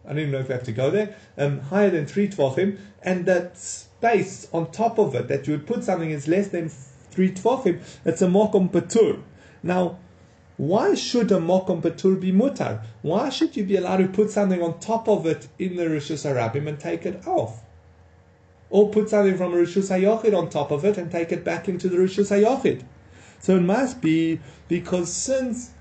I 0.05 0.09
don't 0.09 0.19
even 0.19 0.31
know 0.31 0.39
if 0.39 0.49
we 0.49 0.53
have 0.53 0.63
to 0.63 0.71
go 0.71 0.91
there, 0.91 1.15
um, 1.37 1.59
higher 1.61 1.89
than 1.89 2.05
three 2.05 2.27
tvachim, 2.27 2.77
and 3.01 3.25
that 3.25 3.57
space 3.57 4.49
on 4.51 4.69
top 4.71 4.99
of 4.99 5.15
it 5.15 5.29
that 5.29 5.47
you 5.47 5.53
would 5.53 5.65
put 5.65 5.83
something 5.83 6.11
is 6.11 6.27
less 6.27 6.49
than 6.49 6.69
three 6.69 7.31
tvachim, 7.31 7.81
it's 8.03 8.21
a 8.21 8.27
mokom 8.27 8.69
patur. 8.69 9.21
Now, 9.61 9.99
why 10.57 10.93
should 10.93 11.31
a 11.31 11.39
mokom 11.39 11.81
patur 11.81 12.19
be 12.19 12.31
mutar? 12.31 12.83
Why 13.01 13.29
should 13.29 13.57
you 13.57 13.63
be 13.63 13.75
allowed 13.75 13.97
to 13.97 14.07
put 14.07 14.29
something 14.29 14.61
on 14.61 14.79
top 14.79 15.07
of 15.07 15.25
it 15.25 15.47
in 15.57 15.75
the 15.75 15.85
rishus 15.85 16.25
harabim 16.25 16.67
and 16.67 16.79
take 16.79 17.05
it 17.05 17.25
off? 17.27 17.63
Or 18.69 18.89
put 18.89 19.09
something 19.09 19.35
from 19.35 19.53
rishus 19.53 19.89
hayochid 19.89 20.37
on 20.37 20.49
top 20.49 20.71
of 20.71 20.85
it 20.85 20.97
and 20.97 21.11
take 21.11 21.31
it 21.31 21.43
back 21.43 21.67
into 21.67 21.89
the 21.89 21.97
rishus 21.97 22.29
hayochid? 22.29 22.83
So 23.39 23.55
it 23.57 23.61
must 23.61 23.99
be 23.99 24.39
because 24.67 25.11
since 25.11 25.71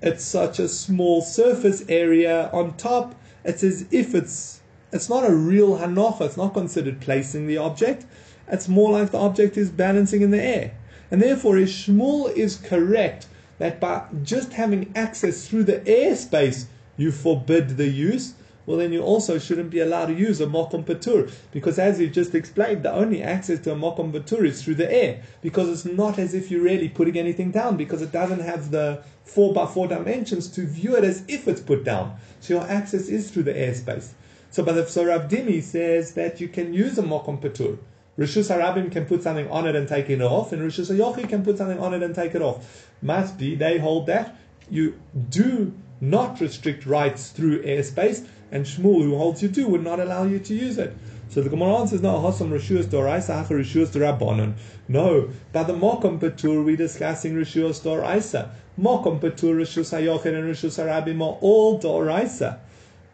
it's 0.00 0.24
such 0.24 0.60
a 0.60 0.68
small 0.68 1.20
surface 1.20 1.84
area 1.88 2.48
on 2.52 2.76
top, 2.76 3.16
it's 3.44 3.64
as 3.64 3.86
if 3.90 4.14
it's 4.14 4.60
it's 4.92 5.08
not 5.08 5.28
a 5.28 5.34
real 5.34 5.78
hanocha. 5.78 6.22
It's 6.22 6.36
not 6.36 6.54
considered 6.54 7.00
placing 7.00 7.48
the 7.48 7.58
object. 7.58 8.06
It's 8.46 8.68
more 8.68 8.92
like 8.92 9.10
the 9.10 9.18
object 9.18 9.56
is 9.56 9.70
balancing 9.70 10.22
in 10.22 10.30
the 10.30 10.42
air. 10.42 10.78
And 11.10 11.20
therefore, 11.20 11.58
if 11.58 11.68
Shmuel 11.68 12.32
is 12.34 12.56
correct 12.56 13.26
that 13.58 13.80
by 13.80 14.06
just 14.22 14.52
having 14.52 14.92
access 14.94 15.48
through 15.48 15.64
the 15.64 15.80
airspace, 15.80 16.66
you 16.96 17.12
forbid 17.12 17.76
the 17.76 17.88
use, 17.88 18.34
well, 18.66 18.78
then 18.78 18.92
you 18.92 19.00
also 19.00 19.38
shouldn't 19.38 19.70
be 19.70 19.78
allowed 19.78 20.06
to 20.06 20.14
use 20.14 20.40
a 20.40 20.46
mokom 20.46 20.84
patur. 20.84 21.30
Because 21.52 21.78
as 21.78 21.98
we 22.00 22.10
just 22.10 22.34
explained, 22.34 22.82
the 22.82 22.92
only 22.92 23.22
access 23.22 23.60
to 23.60 23.72
a 23.72 23.76
mokom 23.76 24.12
patur 24.12 24.44
is 24.44 24.62
through 24.62 24.74
the 24.74 24.92
air. 24.92 25.22
Because 25.40 25.68
it's 25.68 25.84
not 25.84 26.18
as 26.18 26.34
if 26.34 26.50
you're 26.50 26.62
really 26.62 26.88
putting 26.88 27.16
anything 27.16 27.52
down, 27.52 27.76
because 27.76 28.02
it 28.02 28.10
doesn't 28.10 28.40
have 28.40 28.72
the 28.72 29.04
4 29.24 29.54
by 29.54 29.66
4 29.66 29.86
dimensions 29.86 30.48
to 30.48 30.66
view 30.66 30.96
it 30.96 31.04
as 31.04 31.22
if 31.28 31.46
it's 31.46 31.60
put 31.60 31.84
down. 31.84 32.16
So 32.40 32.54
your 32.54 32.64
access 32.64 33.08
is 33.08 33.30
through 33.30 33.44
the 33.44 33.54
airspace. 33.54 34.10
So, 34.50 34.64
but 34.64 34.76
if 34.76 34.90
so 34.90 35.04
Rav 35.04 35.28
Dimi 35.28 35.62
says 35.62 36.14
that 36.14 36.40
you 36.40 36.48
can 36.48 36.74
use 36.74 36.98
a 36.98 37.02
mokom 37.02 37.40
patur. 37.40 37.78
Rishus 38.18 38.54
Harabim 38.54 38.90
can 38.90 39.04
put 39.04 39.22
something 39.22 39.48
on 39.50 39.66
it 39.66 39.76
and 39.76 39.86
take 39.86 40.08
it 40.08 40.22
off, 40.22 40.52
and 40.52 40.62
Rishus 40.62 40.90
Hayochi 40.90 41.28
can 41.28 41.44
put 41.44 41.58
something 41.58 41.78
on 41.78 41.92
it 41.92 42.02
and 42.02 42.14
take 42.14 42.34
it 42.34 42.42
off. 42.42 42.90
Must 43.02 43.36
be 43.36 43.54
they 43.54 43.78
hold 43.78 44.06
that 44.06 44.36
you 44.70 44.98
do 45.28 45.72
not 46.00 46.40
restrict 46.40 46.86
rights 46.86 47.30
through 47.30 47.62
airspace, 47.62 48.26
and 48.50 48.64
Shmuel, 48.64 49.02
who 49.02 49.16
holds 49.16 49.42
you 49.42 49.48
do, 49.48 49.66
would 49.68 49.82
not 49.82 50.00
allow 50.00 50.24
you 50.24 50.38
to 50.38 50.54
use 50.54 50.78
it. 50.78 50.96
So 51.28 51.42
the 51.42 51.50
Gemara 51.50 51.80
answers, 51.80 52.02
no, 52.02 52.20
Hasam 52.20 52.50
Rishuas 52.50 52.84
Doraisa, 52.84 53.34
Hacha 53.34 53.54
Rishuas 53.54 53.88
Dorabonon. 53.88 54.54
No, 54.88 55.30
by 55.52 55.64
the 55.64 55.72
Mokom 55.72 56.20
Patur, 56.20 56.64
we're 56.64 56.76
discussing 56.76 57.34
Rishuas 57.34 57.82
Doraisa. 57.82 58.50
Mokom 58.78 59.20
Patur, 59.20 59.56
Rishus 59.56 59.92
Hayochin, 59.92 60.34
and 60.34 60.44
Rishus 60.44 60.78
Harabim 60.78 61.16
are 61.16 61.38
all 61.40 61.80
Doraisa. 61.80 62.58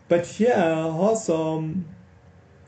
But 0.09 0.27
here, 0.27 0.55
Hasam, 0.55 1.85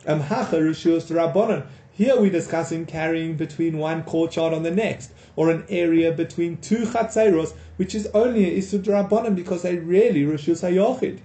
um, 0.07 0.21
Hacha 0.21 0.57
Rishuas 0.57 1.05
Dorabonon. 1.05 1.67
Here 1.97 2.21
we're 2.21 2.29
discussing 2.29 2.87
carrying 2.87 3.37
between 3.37 3.79
one 3.79 4.03
courtyard 4.03 4.53
and 4.53 4.67
the 4.67 4.73
next, 4.73 5.13
or 5.37 5.49
an 5.49 5.65
area 5.69 6.11
between 6.11 6.57
two 6.57 6.87
chatzeiros, 6.87 7.55
which 7.77 7.95
is 7.95 8.09
only 8.09 8.47
a 8.47 8.59
isud 8.59 8.83
rabbanim 8.83 9.37
because 9.37 9.63
they 9.63 9.77
really 9.77 10.25
rishus 10.25 10.69
hayochid. 10.69 11.21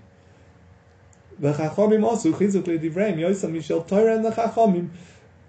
The 1.39 1.53
chachamim 1.53 2.03
also 2.03 2.33
chizuk 2.33 2.65
ledivreim 2.65 3.17
yosam 3.17 3.53
mishel 3.53 3.87
Torah 3.87 4.15
and 4.15 4.23
the 4.23 4.29
chachamim 4.29 4.89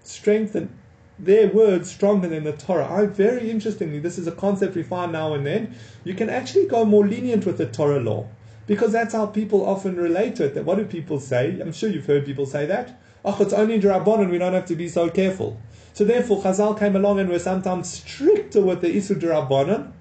strengthen 0.03 0.75
their 1.19 1.49
words 1.49 1.91
stronger 1.91 2.27
than 2.27 2.43
the 2.43 2.53
Torah. 2.53 2.91
I 2.91 3.05
very 3.05 3.51
interestingly, 3.51 3.99
this 3.99 4.17
is 4.17 4.25
a 4.25 4.31
concept 4.31 4.73
we 4.73 4.81
find 4.81 5.11
now 5.11 5.35
and 5.35 5.45
then. 5.45 5.75
You 6.03 6.15
can 6.15 6.31
actually 6.31 6.65
go 6.65 6.83
more 6.83 7.05
lenient 7.05 7.45
with 7.45 7.59
the 7.59 7.67
Torah 7.67 7.99
law 7.99 8.27
because 8.65 8.91
that's 8.91 9.13
how 9.13 9.27
people 9.27 9.63
often 9.67 9.97
relate 9.97 10.35
to 10.37 10.45
it. 10.45 10.55
That 10.55 10.65
what 10.65 10.79
do 10.79 10.85
people 10.85 11.19
say? 11.19 11.59
I'm 11.61 11.73
sure 11.73 11.91
you've 11.91 12.07
heard 12.07 12.25
people 12.25 12.47
say 12.47 12.65
that. 12.65 12.99
Oh, 13.23 13.37
it's 13.39 13.53
only 13.53 13.79
Drabonon, 13.79 14.29
we 14.29 14.37
don't 14.37 14.53
have 14.53 14.65
to 14.65 14.75
be 14.75 14.87
so 14.87 15.09
careful. 15.09 15.59
So 15.93 16.03
therefore, 16.05 16.41
Chazal 16.41 16.77
came 16.79 16.95
along 16.95 17.19
and 17.19 17.29
were 17.29 17.39
sometimes 17.39 17.91
stricter 17.91 18.61
with 18.61 18.81
the 18.81 18.87
Isur 18.87 19.19
Drabonon 19.19 19.91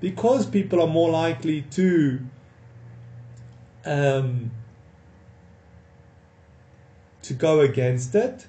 because 0.00 0.46
people 0.46 0.80
are 0.80 0.88
more 0.88 1.10
likely 1.10 1.62
to 1.62 2.20
um, 3.84 4.50
to 7.22 7.32
go 7.32 7.60
against 7.60 8.14
it 8.14 8.46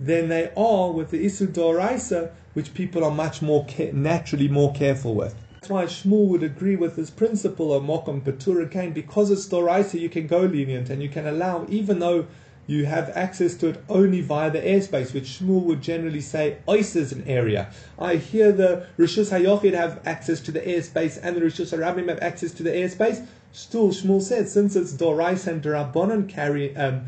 than 0.00 0.28
they 0.28 0.50
are 0.56 0.90
with 0.90 1.10
the 1.10 1.24
Isur 1.24 1.46
Doraisa, 1.46 2.32
which 2.54 2.74
people 2.74 3.04
are 3.04 3.10
much 3.10 3.42
more 3.42 3.66
naturally 3.92 4.48
more 4.48 4.72
careful 4.72 5.14
with. 5.14 5.34
That's 5.54 5.70
why 5.70 5.84
Shmuel 5.84 6.26
would 6.28 6.42
agree 6.42 6.76
with 6.76 6.96
this 6.96 7.10
principle 7.10 7.72
of 7.72 7.82
Mokom 7.82 8.22
Patur 8.22 8.62
again, 8.62 8.92
because 8.92 9.30
it's 9.30 9.46
Doraisa, 9.46 10.00
you 10.00 10.08
can 10.08 10.26
go 10.26 10.40
lenient 10.40 10.90
and 10.90 11.02
you 11.02 11.08
can 11.08 11.26
allow, 11.26 11.66
even 11.68 12.00
though 12.00 12.26
you 12.66 12.86
have 12.86 13.10
access 13.10 13.54
to 13.56 13.68
it 13.68 13.84
only 13.88 14.20
via 14.20 14.50
the 14.50 14.60
airspace, 14.60 15.12
which 15.12 15.38
Shmuel 15.40 15.62
would 15.64 15.82
generally 15.82 16.20
say 16.20 16.58
is 16.68 17.12
an 17.12 17.24
area. 17.26 17.70
I 17.98 18.16
hear 18.16 18.52
the 18.52 18.86
Rishus 18.98 19.30
Hayochid 19.30 19.74
have 19.74 20.00
access 20.06 20.40
to 20.40 20.52
the 20.52 20.60
airspace 20.60 21.18
and 21.22 21.36
the 21.36 21.40
Rishus 21.40 21.76
Harabim 21.76 22.08
have 22.08 22.20
access 22.20 22.52
to 22.52 22.62
the 22.62 22.70
airspace. 22.70 23.26
Still, 23.52 23.90
Shmuel 23.90 24.22
said, 24.22 24.48
since 24.48 24.76
it's 24.76 24.92
Dorais 24.94 25.46
and 25.46 25.62
Darabonon 25.62 26.28
carry 26.28 26.76
um, 26.76 27.06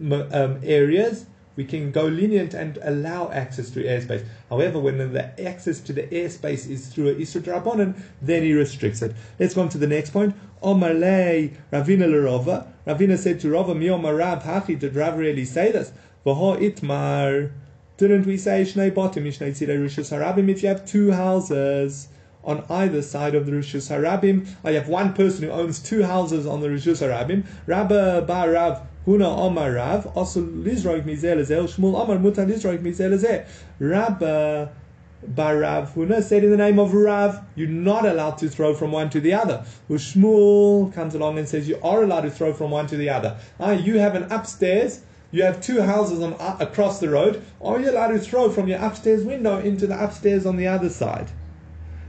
um, 0.00 0.60
areas, 0.62 1.26
we 1.56 1.64
can 1.64 1.90
go 1.90 2.04
lenient 2.04 2.54
and 2.54 2.78
allow 2.82 3.30
access 3.32 3.70
to 3.70 3.82
airspace. 3.82 4.24
However, 4.50 4.78
when 4.78 4.98
the 4.98 5.42
access 5.42 5.80
to 5.80 5.92
the 5.92 6.02
airspace 6.04 6.68
is 6.68 6.88
through 6.88 7.08
a 7.08 7.14
Isra 7.14 7.94
then 8.22 8.42
he 8.42 8.52
restricts 8.52 9.02
it. 9.02 9.14
Let's 9.38 9.54
go 9.54 9.62
on 9.62 9.70
to 9.70 9.78
the 9.78 9.86
next 9.86 10.10
point. 10.10 10.34
Omalei 10.62 11.54
Ravina 11.72 12.06
Lerova. 12.06 12.66
Ravina 12.86 13.18
said 13.18 13.40
to 13.40 13.50
Rava, 13.50 13.74
Mi 13.74 13.86
Omarav 13.86 14.42
Hachi, 14.42 14.78
did 14.78 14.94
Rav 14.94 15.18
really 15.18 15.44
say 15.44 15.72
this? 15.72 15.92
Vaho 16.24 16.60
Itmar. 16.60 17.52
Didn't 17.96 18.26
we 18.26 18.36
say 18.36 18.62
Shnei 18.62 18.90
Botim, 18.90 19.26
Shnei 19.26 19.50
Tzidei 19.50 19.78
Rishus 19.78 20.12
Harabim, 20.14 20.50
if 20.50 20.62
you 20.62 20.68
have 20.68 20.86
two 20.86 21.12
houses? 21.12 22.08
on 22.46 22.64
either 22.70 23.02
side 23.02 23.34
of 23.34 23.44
the 23.44 23.50
Rishus 23.50 23.90
Harabim. 23.90 24.46
I 24.64 24.70
have 24.72 24.88
one 24.88 25.12
person 25.12 25.42
who 25.44 25.50
owns 25.50 25.80
two 25.80 26.04
houses 26.04 26.46
on 26.46 26.60
the 26.60 26.68
Rishus 26.68 27.02
Harabim. 27.02 27.44
Rabba 27.66 28.22
Bar 28.22 28.52
Rav 28.52 28.86
Huna 29.06 29.38
Omar 29.38 29.72
Rav, 29.72 30.06
also 30.16 30.42
Lizroik 30.42 31.04
Mizel 31.04 31.38
Shmuel 31.44 31.94
Omar 31.94 32.16
Mutar 32.18 32.44
Lizroik 32.44 32.80
Mizel 32.80 33.46
Rabba 33.78 34.72
Barav 35.24 35.92
Huna 35.92 36.20
said 36.20 36.42
in 36.42 36.50
the 36.50 36.56
name 36.56 36.80
of 36.80 36.92
Rav, 36.92 37.40
you're 37.54 37.68
not 37.68 38.04
allowed 38.04 38.36
to 38.38 38.48
throw 38.48 38.74
from 38.74 38.90
one 38.90 39.08
to 39.10 39.20
the 39.20 39.32
other. 39.32 39.64
Shmuel 39.88 40.92
comes 40.92 41.14
along 41.14 41.38
and 41.38 41.48
says 41.48 41.68
you 41.68 41.78
are 41.84 42.02
allowed 42.02 42.22
to 42.22 42.30
throw 42.32 42.52
from 42.52 42.72
one 42.72 42.88
to 42.88 42.96
the 42.96 43.08
other. 43.08 43.38
Ah, 43.60 43.70
you 43.70 44.00
have 44.00 44.16
an 44.16 44.24
upstairs, 44.24 45.02
you 45.30 45.44
have 45.44 45.60
two 45.60 45.82
houses 45.82 46.20
on, 46.20 46.34
uh, 46.34 46.56
across 46.58 46.98
the 46.98 47.08
road. 47.08 47.44
Are 47.62 47.80
you 47.80 47.90
allowed 47.90 48.08
to 48.08 48.18
throw 48.18 48.50
from 48.50 48.66
your 48.66 48.80
upstairs 48.80 49.22
window 49.22 49.58
into 49.58 49.86
the 49.86 50.02
upstairs 50.02 50.46
on 50.46 50.56
the 50.56 50.66
other 50.66 50.90
side? 50.90 51.28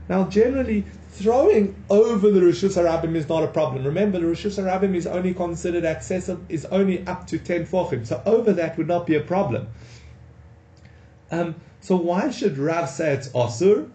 Now, 0.08 0.24
generally, 0.24 0.84
throwing 1.10 1.74
over 1.90 2.30
the 2.30 2.40
Rishus 2.40 2.76
Harabim 2.76 3.14
is 3.14 3.28
not 3.28 3.42
a 3.42 3.48
problem. 3.48 3.84
Remember, 3.84 4.18
the 4.18 4.26
Rishus 4.26 4.62
Harabim 4.62 4.94
is 4.94 5.06
only 5.06 5.34
considered 5.34 5.84
accessible, 5.84 6.42
is 6.48 6.64
only 6.66 7.06
up 7.06 7.26
to 7.26 7.38
10 7.38 7.66
fochim. 7.66 8.06
So 8.06 8.22
over 8.24 8.52
that 8.52 8.78
would 8.78 8.88
not 8.88 9.06
be 9.06 9.16
a 9.16 9.20
problem. 9.20 9.68
Um, 11.30 11.56
so 11.80 11.96
why 11.96 12.30
should 12.30 12.56
Rav 12.56 12.88
say 12.88 13.12
it's 13.12 13.28
Osur? 13.30 13.90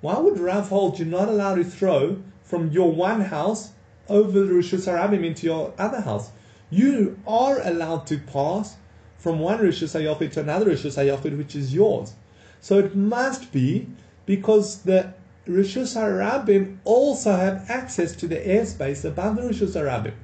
Why 0.00 0.18
would 0.18 0.38
Rav 0.38 0.68
hold 0.68 0.98
you're 0.98 1.08
not 1.08 1.28
allowed 1.28 1.56
to 1.56 1.64
throw 1.64 2.22
from 2.42 2.70
your 2.70 2.92
one 2.92 3.20
house 3.20 3.72
over 4.08 4.40
the 4.40 4.52
Rishus 4.52 4.86
Harabim 4.86 5.24
into 5.24 5.46
your 5.46 5.74
other 5.78 6.00
house? 6.00 6.30
You 6.70 7.18
are 7.26 7.60
allowed 7.60 8.06
to 8.06 8.18
pass 8.18 8.76
from 9.18 9.38
one 9.38 9.58
Rishus 9.58 9.98
Hayochid 9.98 10.32
to 10.32 10.40
another 10.40 10.66
Rishus 10.66 10.96
Hayochid, 10.96 11.36
which 11.36 11.54
is 11.54 11.74
yours. 11.74 12.14
So 12.60 12.78
it 12.78 12.94
must 12.96 13.52
be 13.52 13.88
because 14.26 14.82
the 14.82 15.14
Rishus 15.46 15.94
Harabim 15.96 16.78
also 16.84 17.32
have 17.32 17.68
access 17.68 18.16
to 18.16 18.26
the 18.26 18.36
airspace 18.36 19.04
above 19.04 19.36
the 19.36 19.42
Rishus 19.42 19.74
Harabim. 19.74 20.14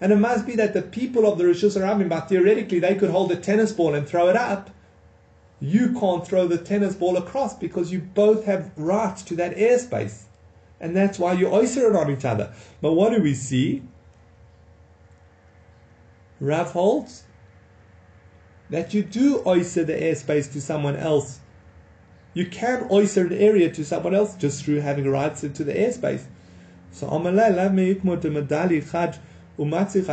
And 0.00 0.12
it 0.12 0.16
must 0.16 0.46
be 0.46 0.56
that 0.56 0.74
the 0.74 0.82
people 0.82 1.30
of 1.30 1.38
the 1.38 1.44
Rishus 1.44 1.78
Harabim, 1.78 2.08
but 2.08 2.28
theoretically 2.28 2.80
they 2.80 2.94
could 2.94 3.10
hold 3.10 3.32
a 3.32 3.36
tennis 3.36 3.72
ball 3.72 3.94
and 3.94 4.06
throw 4.06 4.28
it 4.28 4.36
up. 4.36 4.70
You 5.60 5.92
can't 5.98 6.26
throw 6.26 6.48
the 6.48 6.58
tennis 6.58 6.94
ball 6.94 7.16
across 7.16 7.56
because 7.56 7.92
you 7.92 8.00
both 8.00 8.44
have 8.44 8.72
rights 8.76 9.22
to 9.22 9.36
that 9.36 9.56
airspace. 9.56 10.24
And 10.80 10.96
that's 10.96 11.18
why 11.18 11.34
you 11.34 11.46
oyster 11.46 11.88
it 11.88 11.96
on 11.96 12.10
each 12.10 12.24
other. 12.24 12.52
But 12.80 12.94
what 12.94 13.14
do 13.14 13.22
we 13.22 13.34
see? 13.34 13.82
Rav 16.40 16.72
holds 16.72 17.22
that 18.70 18.92
you 18.92 19.04
do 19.04 19.40
oyster 19.46 19.84
the 19.84 19.92
airspace 19.92 20.52
to 20.52 20.60
someone 20.60 20.96
else. 20.96 21.38
You 22.34 22.46
can 22.46 22.86
oyster 22.90 23.26
an 23.26 23.32
area 23.34 23.70
to 23.72 23.84
someone 23.84 24.14
else 24.14 24.34
just 24.36 24.64
through 24.64 24.80
having 24.80 25.08
rights 25.08 25.44
into 25.44 25.64
the 25.64 25.74
airspace. 25.74 26.24
So 26.90 27.08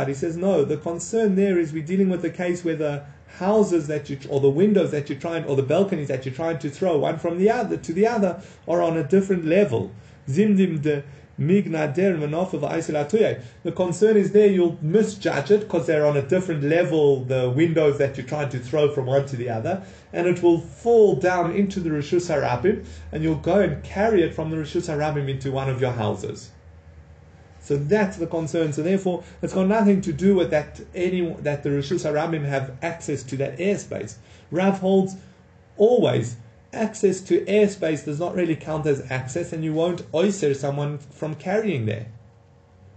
he 0.06 0.14
says 0.14 0.36
no. 0.36 0.64
The 0.64 0.76
concern 0.76 1.34
there 1.34 1.58
is 1.58 1.72
we're 1.72 1.82
dealing 1.82 2.08
with 2.08 2.22
the 2.22 2.30
case 2.30 2.64
where 2.64 2.76
the 2.76 3.04
houses 3.38 3.86
that 3.86 4.10
you 4.10 4.18
or 4.28 4.40
the 4.40 4.50
windows 4.50 4.90
that 4.90 5.08
you're 5.08 5.18
trying 5.18 5.44
or 5.44 5.56
the 5.56 5.62
balconies 5.62 6.08
that 6.08 6.26
you're 6.26 6.34
trying 6.34 6.58
to 6.58 6.68
throw 6.68 6.98
one 6.98 7.18
from 7.18 7.38
the 7.38 7.50
other 7.50 7.76
to 7.76 7.92
the 7.92 8.06
other 8.06 8.42
are 8.68 8.82
on 8.82 8.96
a 8.96 9.04
different 9.04 9.46
level. 9.46 9.92
Zimdim 10.28 10.82
de 10.82 11.02
the 11.40 13.36
concern 13.74 14.16
is 14.18 14.32
there 14.32 14.46
you'll 14.46 14.78
misjudge 14.82 15.50
it 15.50 15.60
because 15.60 15.86
they're 15.86 16.06
on 16.06 16.18
a 16.18 16.22
different 16.22 16.62
level, 16.62 17.24
the 17.24 17.48
windows 17.48 17.96
that 17.96 18.18
you're 18.18 18.26
trying 18.26 18.50
to 18.50 18.58
throw 18.58 18.92
from 18.92 19.06
one 19.06 19.24
to 19.24 19.36
the 19.36 19.48
other, 19.48 19.82
and 20.12 20.26
it 20.26 20.42
will 20.42 20.60
fall 20.60 21.16
down 21.16 21.52
into 21.52 21.80
the 21.80 21.88
Rishus 21.88 22.28
Harabim, 22.28 22.84
and 23.10 23.22
you'll 23.22 23.36
go 23.36 23.60
and 23.60 23.82
carry 23.82 24.22
it 24.22 24.34
from 24.34 24.50
the 24.50 24.58
Rishus 24.58 24.94
Harabim 24.94 25.30
into 25.30 25.50
one 25.50 25.70
of 25.70 25.80
your 25.80 25.92
houses. 25.92 26.50
So 27.60 27.78
that's 27.78 28.18
the 28.18 28.26
concern. 28.26 28.74
So 28.74 28.82
therefore, 28.82 29.24
it's 29.40 29.54
got 29.54 29.66
nothing 29.66 30.02
to 30.02 30.12
do 30.12 30.34
with 30.34 30.50
that 30.50 30.78
any 30.94 31.22
that 31.40 31.62
the 31.62 31.70
Rishus 31.70 32.04
Harabim 32.04 32.44
have 32.44 32.76
access 32.82 33.22
to 33.22 33.38
that 33.38 33.56
airspace. 33.58 34.16
Rav 34.50 34.78
holds 34.78 35.16
always 35.78 36.36
access 36.72 37.20
to 37.22 37.44
airspace 37.44 38.04
does 38.04 38.20
not 38.20 38.34
really 38.34 38.56
count 38.56 38.86
as 38.86 39.10
access, 39.10 39.52
and 39.52 39.64
you 39.64 39.72
won't 39.72 40.04
oyster 40.14 40.54
someone 40.54 40.98
from 40.98 41.34
carrying 41.34 41.86
there. 41.86 42.06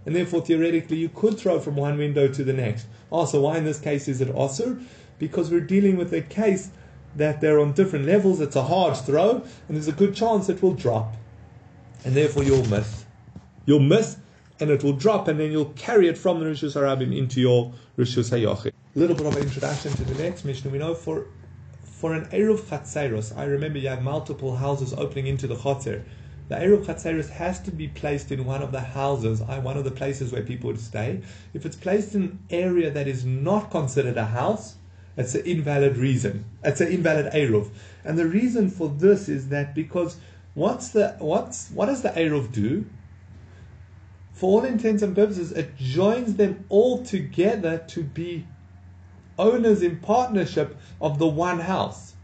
And 0.06 0.14
therefore, 0.14 0.42
theoretically, 0.42 0.98
you 0.98 1.08
could 1.08 1.38
throw 1.38 1.58
from 1.60 1.76
one 1.76 1.96
window 1.96 2.28
to 2.28 2.44
the 2.44 2.52
next. 2.52 2.86
Also, 3.10 3.40
why 3.40 3.56
in 3.56 3.64
this 3.64 3.80
case 3.80 4.06
is 4.08 4.20
it 4.20 4.28
osir? 4.34 4.84
Because 5.18 5.50
we're 5.50 5.60
dealing 5.60 5.96
with 5.96 6.12
a 6.12 6.20
case 6.20 6.70
that 7.16 7.40
they're 7.40 7.60
on 7.60 7.72
different 7.72 8.04
levels. 8.04 8.40
It's 8.40 8.56
a 8.56 8.62
hard 8.62 8.96
throw, 8.96 9.42
and 9.68 9.76
there's 9.76 9.88
a 9.88 9.92
good 9.92 10.14
chance 10.14 10.48
it 10.48 10.62
will 10.62 10.74
drop, 10.74 11.14
and 12.04 12.14
therefore 12.14 12.42
you'll 12.42 12.66
miss. 12.66 13.06
You'll 13.66 13.80
miss, 13.80 14.18
and 14.60 14.70
it 14.70 14.84
will 14.84 14.92
drop, 14.92 15.28
and 15.28 15.40
then 15.40 15.50
you'll 15.50 15.72
carry 15.76 16.08
it 16.08 16.18
from 16.18 16.40
the 16.40 16.46
Rishus 16.46 16.74
Harabim 16.74 17.16
into 17.16 17.40
your 17.40 17.72
Rishus 17.96 18.30
Hayochid. 18.30 18.72
A 18.94 18.98
little 18.98 19.16
bit 19.16 19.26
of 19.26 19.36
an 19.36 19.42
introduction 19.42 19.92
to 19.92 20.04
the 20.04 20.22
next 20.22 20.44
Mishnah. 20.44 20.70
We 20.70 20.78
know 20.78 20.94
for 20.94 21.26
for 22.04 22.12
an 22.12 22.26
Eruv 22.26 22.60
Chatzeros, 22.64 23.34
I 23.34 23.44
remember 23.44 23.78
you 23.78 23.88
have 23.88 24.02
multiple 24.02 24.56
houses 24.56 24.92
opening 24.92 25.26
into 25.26 25.46
the 25.46 25.54
Chatzer. 25.54 26.04
The 26.50 26.56
Eruv 26.56 26.84
Chatzeros 26.84 27.30
has 27.30 27.60
to 27.60 27.70
be 27.70 27.88
placed 27.88 28.30
in 28.30 28.44
one 28.44 28.60
of 28.60 28.72
the 28.72 28.80
houses, 28.82 29.40
uh, 29.40 29.58
one 29.62 29.78
of 29.78 29.84
the 29.84 29.90
places 29.90 30.30
where 30.30 30.42
people 30.42 30.66
would 30.66 30.78
stay. 30.78 31.22
If 31.54 31.64
it's 31.64 31.76
placed 31.76 32.14
in 32.14 32.22
an 32.22 32.38
area 32.50 32.90
that 32.90 33.08
is 33.08 33.24
not 33.24 33.70
considered 33.70 34.18
a 34.18 34.26
house, 34.26 34.74
it's 35.16 35.34
an 35.34 35.46
invalid 35.46 35.96
reason. 35.96 36.44
It's 36.62 36.82
an 36.82 36.88
invalid 36.88 37.32
Eruv. 37.32 37.70
And 38.04 38.18
the 38.18 38.26
reason 38.26 38.68
for 38.68 38.90
this 38.90 39.30
is 39.30 39.48
that 39.48 39.74
because 39.74 40.18
what's 40.52 40.90
the 40.90 41.16
what's 41.20 41.70
what 41.70 41.86
does 41.86 42.02
the 42.02 42.10
Eruv 42.10 42.52
do? 42.52 42.84
For 44.34 44.60
all 44.60 44.64
intents 44.66 45.02
and 45.02 45.16
purposes, 45.16 45.52
it 45.52 45.74
joins 45.78 46.34
them 46.34 46.66
all 46.68 47.02
together 47.02 47.78
to 47.88 48.02
be 48.02 48.46
owners 49.38 49.82
in 49.82 49.98
partnership 49.98 50.76
of 51.00 51.18
the 51.18 51.26
one 51.26 51.60
house, 51.60 52.14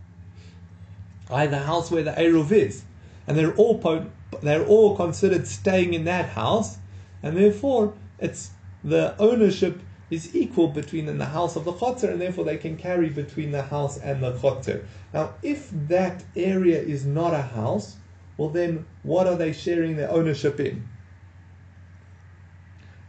i.e., 1.31 1.47
the 1.47 1.59
house 1.59 1.91
where 1.91 2.03
the 2.03 2.13
Eruv 2.13 2.53
is. 2.53 2.85
And 3.27 3.37
they're 3.37 3.55
all, 3.55 3.79
po- 3.79 4.11
they're 4.43 4.67
all 4.67 4.97
considered 4.97 5.47
staying 5.47 5.95
in 5.95 6.05
that 6.05 6.31
house, 6.31 6.79
and 7.23 7.37
therefore 7.37 7.95
it's 8.19 8.51
the 8.83 9.15
ownership 9.19 9.81
is 10.11 10.35
equal 10.35 10.69
between 10.69 11.09
in 11.09 11.19
the 11.19 11.27
house 11.27 11.55
of 11.57 11.65
the 11.65 11.73
chotzer, 11.73 12.11
and 12.11 12.21
therefore 12.21 12.45
they 12.45 12.57
can 12.57 12.77
carry 12.77 13.09
between 13.09 13.53
the 13.53 13.63
house 13.63 13.99
and 13.99 14.23
the 14.23 14.33
chotzer. 14.33 14.85
Now, 15.15 15.35
if 15.43 15.71
that 15.89 16.25
area 16.35 16.81
is 16.81 17.07
not 17.07 17.33
a 17.33 17.43
house, 17.43 17.97
well, 18.37 18.49
then 18.49 18.87
what 19.03 19.27
are 19.27 19.37
they 19.37 19.53
sharing 19.53 19.97
their 19.97 20.11
ownership 20.11 20.59
in? 20.59 20.89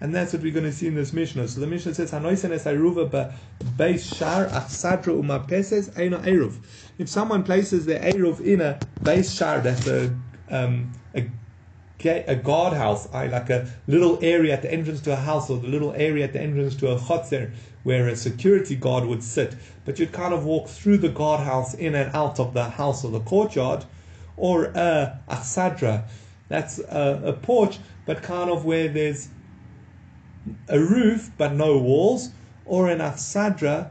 And 0.01 0.13
that's 0.13 0.33
what 0.33 0.41
we're 0.41 0.51
going 0.51 0.65
to 0.65 0.71
see 0.71 0.87
in 0.87 0.95
this 0.95 1.13
Mishnah. 1.13 1.47
So 1.47 1.59
the 1.59 1.67
Mishnah 1.67 1.93
says, 1.93 2.11
es 2.11 2.21
beis 2.41 4.17
shar 4.17 4.47
achsadra 4.47 5.21
umapeses. 5.21 6.57
If 6.97 7.07
someone 7.07 7.43
places 7.43 7.85
their 7.85 7.99
Eruv 7.99 8.41
in 8.41 8.61
a 8.61 8.79
beis 9.01 9.37
shar, 9.37 9.61
that's 9.61 9.87
a, 9.87 10.13
um, 10.49 10.91
a 11.15 11.29
a 12.03 12.35
guardhouse, 12.35 13.11
like 13.13 13.51
a 13.51 13.71
little 13.87 14.17
area 14.23 14.53
at 14.53 14.63
the 14.63 14.73
entrance 14.73 15.01
to 15.01 15.13
a 15.13 15.15
house 15.15 15.51
or 15.51 15.59
the 15.59 15.67
little 15.67 15.93
area 15.93 16.23
at 16.23 16.33
the 16.33 16.41
entrance 16.41 16.75
to 16.75 16.91
a 16.91 16.97
chotzer 16.97 17.53
where 17.83 18.07
a 18.07 18.15
security 18.15 18.75
guard 18.75 19.05
would 19.05 19.23
sit. 19.23 19.55
But 19.85 19.99
you'd 19.99 20.11
kind 20.11 20.33
of 20.33 20.45
walk 20.45 20.67
through 20.67 20.97
the 20.97 21.09
guardhouse 21.09 21.75
in 21.75 21.93
and 21.93 22.13
out 22.15 22.39
of 22.39 22.55
the 22.55 22.63
house 22.63 23.05
or 23.05 23.11
the 23.11 23.19
courtyard. 23.19 23.85
Or 24.37 24.65
a 24.73 25.19
achsadra, 25.29 26.05
that's 26.47 26.79
a, 26.79 27.21
a 27.23 27.33
porch, 27.33 27.77
but 28.07 28.23
kind 28.23 28.49
of 28.49 28.65
where 28.65 28.87
there's 28.87 29.29
a 30.67 30.79
roof 30.79 31.31
but 31.37 31.53
no 31.53 31.77
walls, 31.77 32.29
or 32.65 32.89
an 32.89 32.99
afsadra 32.99 33.89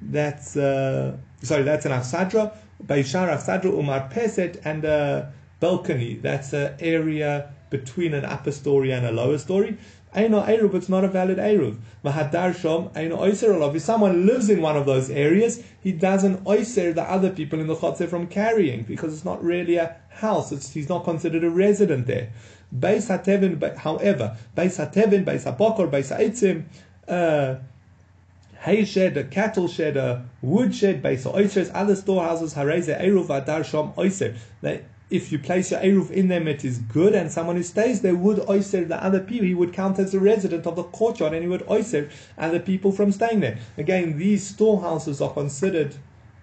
that's 0.00 0.56
uh, 0.56 1.16
sorry 1.42 1.62
that's 1.62 1.86
an 1.86 1.92
afsadra, 1.92 2.56
Baishar 2.84 3.28
afsadra 3.28 3.66
umar 3.66 4.08
peset 4.10 4.60
and 4.64 4.84
a 4.84 5.32
balcony. 5.60 6.14
That's 6.16 6.52
an 6.52 6.74
area 6.80 7.52
between 7.70 8.14
an 8.14 8.24
upper 8.24 8.52
story 8.52 8.90
and 8.92 9.06
a 9.06 9.12
lower 9.12 9.38
story. 9.38 9.78
Eino 10.14 10.46
Eruv, 10.46 10.74
it's 10.74 10.90
not 10.90 11.04
a 11.04 11.08
valid 11.08 11.38
Eruv. 11.38 11.78
Mahadar 12.04 12.52
Shom, 12.52 12.92
Eino 12.92 13.18
Oiser 13.18 13.74
If 13.74 13.80
someone 13.80 14.26
lives 14.26 14.50
in 14.50 14.60
one 14.60 14.76
of 14.76 14.84
those 14.84 15.08
areas, 15.08 15.64
he 15.80 15.90
doesn't 15.90 16.44
Oiser 16.44 16.94
the 16.94 17.02
other 17.02 17.30
people 17.30 17.60
in 17.60 17.66
the 17.66 17.74
Chotzer 17.74 18.06
from 18.08 18.26
carrying 18.26 18.82
because 18.82 19.14
it's 19.14 19.24
not 19.24 19.42
really 19.42 19.76
a 19.76 19.96
house. 20.10 20.52
It's, 20.52 20.70
he's 20.74 20.90
not 20.90 21.04
considered 21.04 21.44
a 21.44 21.50
resident 21.50 22.06
there. 22.06 22.30
Beis 22.76 23.08
HaTevin, 23.08 23.76
however, 23.76 24.36
Beis 24.56 24.78
HaTevin, 24.78 25.24
Beis 25.24 25.44
HaBokor, 25.44 25.90
Beis 25.90 26.16
HaEtzim, 26.16 26.64
uh, 27.06 27.56
hay 28.60 28.84
shed, 28.84 29.16
a 29.16 29.24
cattle 29.24 29.68
shed, 29.68 29.96
a 29.96 30.24
wood 30.40 30.74
shed, 30.74 31.02
Beis 31.02 31.30
HaOiser, 31.30 31.70
other 31.74 31.94
storehouses, 31.94 32.54
Hareze, 32.54 32.98
Eruv, 32.98 33.24
Adar, 33.24 33.60
Shom, 33.60 33.94
Oiser. 33.96 34.34
If 35.10 35.30
you 35.30 35.38
place 35.38 35.70
your 35.70 35.80
Eruv 35.80 36.10
in 36.10 36.28
them, 36.28 36.48
it 36.48 36.64
is 36.64 36.78
good, 36.78 37.14
and 37.14 37.30
someone 37.30 37.56
who 37.56 37.62
stays 37.62 38.00
there 38.00 38.14
would 38.14 38.38
Oiser 38.38 38.88
the 38.88 39.04
other 39.04 39.20
people. 39.20 39.46
He 39.46 39.54
would 39.54 39.74
count 39.74 39.98
as 39.98 40.14
a 40.14 40.20
resident 40.20 40.66
of 40.66 40.76
the 40.76 40.84
courtyard, 40.84 41.34
and 41.34 41.42
he 41.42 41.48
would 41.48 41.66
Oiser 41.66 42.08
other 42.38 42.60
people 42.60 42.92
from 42.92 43.12
staying 43.12 43.40
there. 43.40 43.58
Again, 43.76 44.16
these 44.16 44.46
storehouses 44.46 45.20
are 45.20 45.34
considered, 45.34 45.96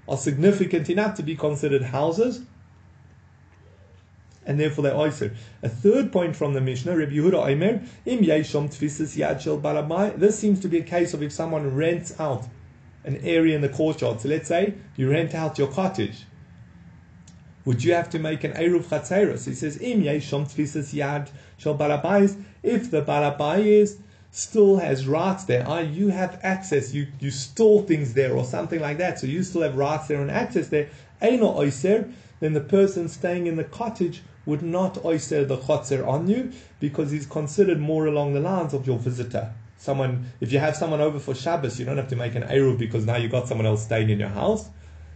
are 0.08 0.18
significant 0.18 0.92
enough 0.92 1.16
to 1.16 1.24
be 1.24 1.36
considered 1.36 1.82
houses 1.82 2.42
and 4.50 4.60
therefore 4.60 4.84
they're. 4.84 5.32
A 5.62 5.70
third 5.70 6.12
point 6.12 6.36
from 6.36 6.54
the 6.54 6.60
Mishnah, 6.60 6.98
Rabbi 6.98 7.12
Yehuda 7.12 7.52
Omer, 7.52 7.84
im 8.08 8.20
yeshom 8.20 8.68
tfisis. 8.68 10.20
This 10.20 10.40
seems 10.40 10.60
to 10.62 10.68
be 10.68 10.80
a 10.80 10.84
case 10.84 11.14
of 11.14 11.22
if 11.22 11.32
someone 11.32 11.76
rents 11.76 12.20
out 12.20 12.48
an 13.06 13.18
area 13.18 13.56
in 13.56 13.62
the 13.62 13.70
courtyard. 13.70 14.20
So 14.20 14.28
let's 14.28 14.48
say 14.48 14.74
you 14.98 15.12
rent 15.12 15.36
out 15.36 15.60
your 15.60 15.68
cottage. 15.68 16.26
Would 17.66 17.84
you 17.84 17.94
have 17.94 18.10
to 18.10 18.18
make 18.18 18.44
an 18.44 18.54
Eruv 18.54 18.86
Chatzeros? 18.86 19.46
He 19.46 19.54
says, 19.54 19.80
im 19.82 20.02
yeshom 20.02 20.52
tfisis 20.52 20.96
yad 20.96 21.30
shel 21.58 21.78
balabais. 21.78 22.44
If 22.64 22.90
the 22.90 23.04
balabais 23.04 24.00
still 24.32 24.78
has 24.78 25.08
rights 25.08 25.44
there, 25.44 25.64
ah, 25.68 25.80
you 25.80 26.08
have 26.08 26.40
access, 26.42 26.92
you, 26.92 27.06
you 27.20 27.30
store 27.30 27.84
things 27.84 28.16
there 28.16 28.36
or 28.36 28.46
something 28.46 28.80
like 28.80 28.98
that, 28.98 29.20
so 29.20 29.28
you 29.28 29.44
still 29.44 29.62
have 29.62 29.76
rights 29.76 30.08
there 30.08 30.22
and 30.22 30.32
access 30.32 30.70
there, 30.70 30.90
Eino 31.22 31.56
Oyser, 31.56 32.12
then 32.40 32.54
the 32.54 32.62
person 32.62 33.10
staying 33.10 33.48
in 33.48 33.56
the 33.56 33.64
cottage 33.64 34.24
would 34.50 34.64
not 34.64 35.06
oyster 35.06 35.46
the 35.46 35.58
chotzer 35.58 36.06
on 36.06 36.28
you 36.28 36.52
because 36.80 37.12
he's 37.12 37.26
considered 37.26 37.80
more 37.80 38.08
along 38.08 38.34
the 38.34 38.40
lines 38.40 38.74
of 38.74 38.88
your 38.88 38.98
visitor. 38.98 39.54
Someone, 39.78 40.26
if 40.42 40.52
you 40.52 40.60
have 40.60 40.76
someone 40.76 41.00
over 41.00 41.20
for 41.20 41.34
Shabbos, 41.34 41.80
you 41.80 41.86
don't 41.86 41.98
have 41.98 42.10
to 42.10 42.16
make 42.16 42.36
an 42.36 42.44
eruv 42.44 42.78
because 42.78 43.06
now 43.06 43.16
you've 43.16 43.32
got 43.32 43.48
someone 43.48 43.68
else 43.68 43.84
staying 43.84 44.10
in 44.10 44.20
your 44.20 44.30
house. 44.30 44.70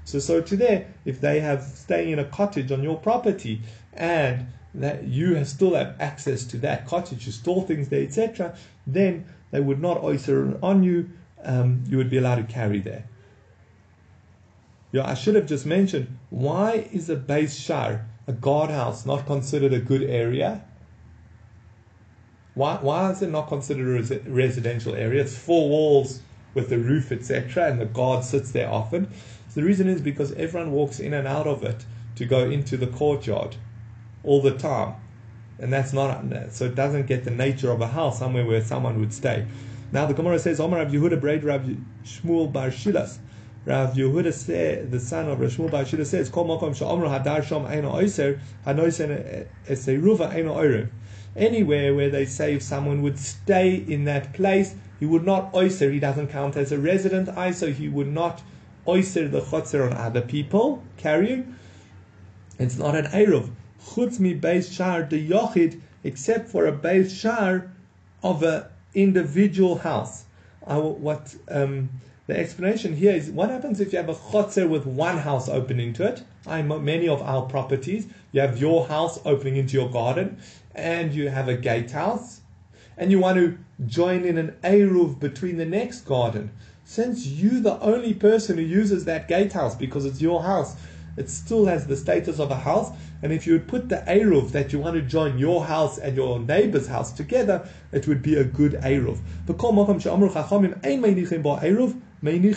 So, 0.05 0.19
so 0.19 0.39
to 0.39 0.55
there, 0.55 0.87
if 1.03 1.19
they 1.19 1.39
have 1.39 1.63
staying 1.63 2.11
in 2.11 2.19
a 2.19 2.25
cottage 2.25 2.71
on 2.71 2.83
your 2.83 2.97
property 2.97 3.61
and 3.93 4.47
that 4.75 5.03
you 5.03 5.35
have 5.35 5.47
still 5.47 5.75
have 5.75 5.95
access 5.99 6.45
to 6.45 6.57
that 6.57 6.85
cottage, 6.85 7.25
you 7.25 7.31
store 7.31 7.63
things 7.63 7.89
there, 7.89 8.03
etc., 8.03 8.55
then 8.85 9.25
they 9.51 9.59
would 9.59 9.81
not 9.81 10.03
oyster 10.03 10.57
on 10.63 10.83
you. 10.83 11.09
Um, 11.43 11.83
you 11.87 11.97
would 11.97 12.09
be 12.09 12.17
allowed 12.17 12.35
to 12.35 12.43
carry 12.43 12.79
there. 12.79 13.03
Yeah, 14.93 15.09
I 15.09 15.15
should 15.15 15.35
have 15.35 15.47
just 15.47 15.65
mentioned 15.65 16.17
why 16.29 16.87
is 16.93 17.09
a 17.09 17.15
beis 17.15 17.59
shar 17.59 18.05
a 18.27 18.33
guardhouse 18.33 19.05
not 19.05 19.25
considered 19.25 19.73
a 19.73 19.79
good 19.79 20.03
area? 20.03 20.63
Why, 22.55 22.77
why 22.81 23.11
is 23.11 23.21
it 23.21 23.29
not 23.29 23.47
considered 23.47 23.87
a 23.87 23.91
res- 23.91 24.25
residential 24.25 24.95
area? 24.95 25.21
It's 25.21 25.37
four 25.37 25.69
walls 25.69 26.21
with 26.53 26.71
a 26.71 26.77
roof, 26.77 27.11
etc., 27.11 27.67
and 27.67 27.81
the 27.81 27.85
guard 27.85 28.23
sits 28.23 28.51
there 28.51 28.69
often. 28.69 29.11
So 29.49 29.61
the 29.61 29.65
reason 29.65 29.87
is 29.87 30.01
because 30.01 30.31
everyone 30.33 30.71
walks 30.71 30.99
in 30.99 31.13
and 31.13 31.27
out 31.27 31.47
of 31.47 31.63
it 31.63 31.85
to 32.15 32.25
go 32.25 32.49
into 32.49 32.77
the 32.77 32.87
courtyard 32.87 33.55
all 34.23 34.41
the 34.41 34.55
time. 34.55 34.95
And 35.59 35.71
that's 35.71 35.93
not 35.93 36.23
so 36.51 36.65
it 36.65 36.75
doesn't 36.75 37.07
get 37.07 37.23
the 37.23 37.31
nature 37.31 37.71
of 37.71 37.81
a 37.81 37.87
house 37.87 38.19
somewhere 38.19 38.45
where 38.45 38.63
someone 38.63 38.99
would 38.99 39.13
stay. 39.13 39.45
Now 39.91 40.05
the 40.05 40.13
Gemara 40.13 40.39
says, 40.39 40.59
Omar 40.59 40.79
Rav 40.79 40.91
Yehuda 40.91 41.21
Braid 41.21 41.43
Shmuel 41.43 42.51
Bar 42.51 42.69
Shilas. 42.69 43.17
Rav 43.65 43.93
Yehuda 43.93 44.33
said, 44.33 44.91
the 44.91 44.99
son 44.99 45.29
of 45.29 45.39
Rav 45.39 45.51
Shmuel 45.51 45.71
Bar 45.71 45.85
says, 45.85 46.27
Kol 46.27 46.45
Makom 46.45 46.75
Sha'omru 46.75 47.07
Hadar 47.07 47.41
Shom 47.41 47.69
Eino 47.69 47.93
Oiser 47.93 48.39
Hanoisen 48.65 49.47
Eseiruva 49.67 50.33
Eino 50.33 50.55
Oirev. 50.55 50.89
Anywhere 51.35 51.95
where 51.95 52.09
they 52.09 52.25
say 52.25 52.55
if 52.55 52.61
someone 52.61 53.01
would 53.01 53.17
stay 53.17 53.75
in 53.75 54.03
that 54.03 54.33
place, 54.33 54.75
he 54.99 55.05
would 55.05 55.25
not 55.25 55.53
oiser. 55.53 55.91
He 55.91 55.99
doesn't 55.99 56.27
count 56.27 56.55
as 56.57 56.71
a 56.71 56.77
resident. 56.77 57.29
I 57.29 57.51
so 57.51 57.71
he 57.71 57.87
would 57.87 58.07
not 58.07 58.41
oiser 58.85 59.31
the 59.31 59.41
chotzer 59.41 59.89
on 59.89 59.93
other 59.93 60.21
people 60.21 60.83
carrying. 60.97 61.55
It's 62.59 62.77
not 62.77 62.95
an 62.95 63.05
eruv. 63.05 63.49
Chutz 63.81 64.19
mi 64.19 64.37
beis 64.39 64.71
shar 64.71 65.03
de 65.03 65.27
yochid, 65.27 65.81
except 66.03 66.49
for 66.49 66.67
a 66.67 66.71
beis 66.71 67.19
shar 67.19 67.71
of 68.21 68.43
a 68.43 68.69
individual 68.93 69.77
house. 69.77 70.25
I, 70.65 70.77
what 70.77 71.35
um, 71.49 71.89
the 72.25 72.37
explanation 72.37 72.95
here 72.95 73.13
is: 73.13 73.29
what 73.29 73.49
happens 73.49 73.79
if 73.79 73.91
you 73.91 73.97
have 73.97 74.09
a 74.09 74.15
chotzer 74.15 74.67
with 74.67 74.85
one 74.85 75.17
house 75.17 75.49
opening 75.49 75.89
into 75.89 76.07
it? 76.07 76.23
I 76.47 76.61
many 76.61 77.07
of 77.07 77.21
our 77.21 77.41
properties, 77.43 78.07
you 78.31 78.41
have 78.41 78.59
your 78.59 78.87
house 78.87 79.19
opening 79.25 79.57
into 79.57 79.77
your 79.77 79.89
garden, 79.89 80.37
and 80.73 81.13
you 81.13 81.29
have 81.29 81.49
a 81.49 81.57
gatehouse, 81.57 82.41
and 82.97 83.11
you 83.11 83.19
want 83.19 83.37
to 83.37 83.57
join 83.85 84.23
in 84.23 84.37
an 84.37 84.55
eruv 84.63 85.19
between 85.19 85.57
the 85.57 85.65
next 85.65 86.01
garden. 86.01 86.51
Since 86.85 87.25
you 87.25 87.59
the 87.59 87.79
only 87.79 88.13
person 88.13 88.57
who 88.57 88.63
uses 88.63 89.05
that 89.05 89.27
gatehouse 89.27 89.75
because 89.75 90.05
it's 90.05 90.21
your 90.21 90.43
house, 90.43 90.75
it 91.15 91.29
still 91.29 91.65
has 91.65 91.87
the 91.87 91.95
status 91.95 92.39
of 92.39 92.51
a 92.51 92.55
house. 92.55 92.91
And 93.21 93.31
if 93.31 93.47
you 93.47 93.53
would 93.53 93.67
put 93.67 93.87
the 93.87 94.03
Eruv 94.07 94.51
that 94.51 94.73
you 94.73 94.79
want 94.79 94.95
to 94.95 95.01
join 95.01 95.37
your 95.37 95.63
house 95.63 95.97
and 95.97 96.15
your 96.15 96.39
neighbor's 96.39 96.87
house 96.87 97.13
together, 97.13 97.67
it 97.91 98.07
would 98.07 98.21
be 98.21 98.35
a 98.35 98.43
good 98.43 98.73
Eruv. 98.73 99.19
And 102.25 102.45
any 102.45 102.53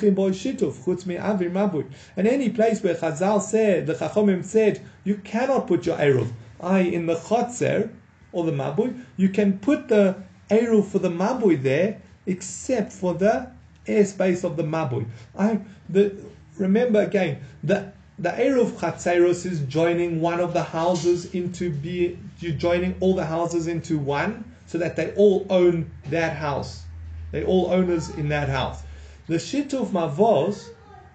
place 2.51 2.83
where 2.83 2.95
Chazal 2.95 3.43
said, 3.43 3.87
the 3.87 3.95
Chachomim 3.95 4.45
said, 4.45 4.81
you 5.03 5.17
cannot 5.17 5.67
put 5.67 5.87
your 5.87 5.99
Eruv, 5.99 6.31
I 6.61 6.81
in 6.81 7.07
the 7.07 7.17
Chotzer, 7.17 7.91
or 8.31 8.45
the 8.45 8.53
Mabui, 8.53 9.05
you 9.17 9.29
can 9.29 9.59
put 9.59 9.89
the 9.89 10.23
Eruv 10.51 10.87
for 10.87 11.01
the 11.01 11.09
Mabui 11.09 11.61
there, 11.61 12.01
except 12.27 12.93
for 12.93 13.15
the 13.15 13.51
airspace 13.87 14.45
of 14.45 14.57
the 14.57 14.63
Mabui. 14.63 15.07
I, 15.37 15.59
the, 15.89 16.15
remember 16.57 17.01
again, 17.03 17.41
the 17.65 17.93
the 18.19 18.31
Eruv 18.31 18.79
Chatzeros 18.79 19.45
is 19.45 19.61
joining 19.63 20.23
one 20.23 20.41
of 20.41 20.55
the 20.55 20.63
houses 20.63 21.35
into 21.35 21.71
be 21.71 22.19
you 22.39 22.53
joining 22.53 22.95
all 23.01 23.15
the 23.15 23.27
houses 23.27 23.67
into 23.67 23.99
one 23.99 24.43
so 24.67 24.79
that 24.79 24.97
they 24.97 25.13
all 25.17 25.47
own 25.51 25.91
that 26.09 26.35
house. 26.35 26.85
They 27.33 27.45
all 27.45 27.71
owners 27.71 28.09
in 28.11 28.29
that 28.31 28.49
house. 28.49 28.83
The 29.29 29.37
Shituf 29.37 29.89
Mavos 29.89 30.69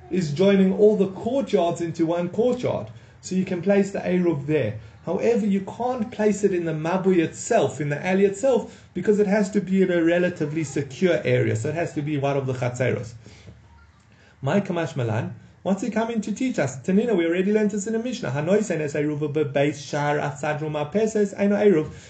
is 0.09 0.33
joining 0.33 0.73
all 0.73 0.97
the 0.97 1.07
courtyards 1.07 1.79
into 1.79 2.05
one 2.05 2.27
courtyard. 2.27 2.87
So 3.21 3.35
you 3.35 3.45
can 3.45 3.61
place 3.61 3.91
the 3.91 3.99
Eruv 3.99 4.47
there. 4.47 4.79
However, 5.05 5.45
you 5.45 5.61
can't 5.61 6.11
place 6.11 6.43
it 6.43 6.53
in 6.53 6.65
the 6.65 6.73
Mabui 6.73 7.19
itself, 7.19 7.79
in 7.79 7.87
the 7.87 8.05
alley 8.05 8.25
itself, 8.25 8.89
because 8.93 9.19
it 9.19 9.27
has 9.27 9.49
to 9.51 9.61
be 9.61 9.81
in 9.81 9.91
a 9.91 10.03
relatively 10.03 10.65
secure 10.65 11.21
area. 11.23 11.55
So 11.55 11.69
it 11.69 11.75
has 11.75 11.93
to 11.93 12.01
be 12.01 12.17
one 12.17 12.35
of 12.35 12.47
the 12.47 12.53
Chatzeros. 12.53 13.13
My 14.41 14.59
Kamash 14.59 14.95
Malan, 14.97 15.33
What's 15.63 15.83
he 15.83 15.91
coming 15.91 16.21
to 16.21 16.31
teach 16.31 16.57
us? 16.57 16.77
Tanina, 16.79 17.15
we 17.15 17.27
already 17.27 17.53
learned 17.53 17.69
this 17.69 17.85
in 17.85 17.93
the 17.93 17.99
Mishnah. 17.99 18.29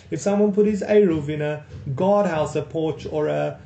If 0.10 0.22
someone 0.22 0.54
put 0.54 0.66
his 0.66 0.82
Eruv 0.82 1.28
in 1.28 1.42
a 1.42 1.66
guardhouse, 1.94 2.56
a 2.56 2.62
porch, 2.62 3.06
or 3.12 3.28
a 3.28 3.60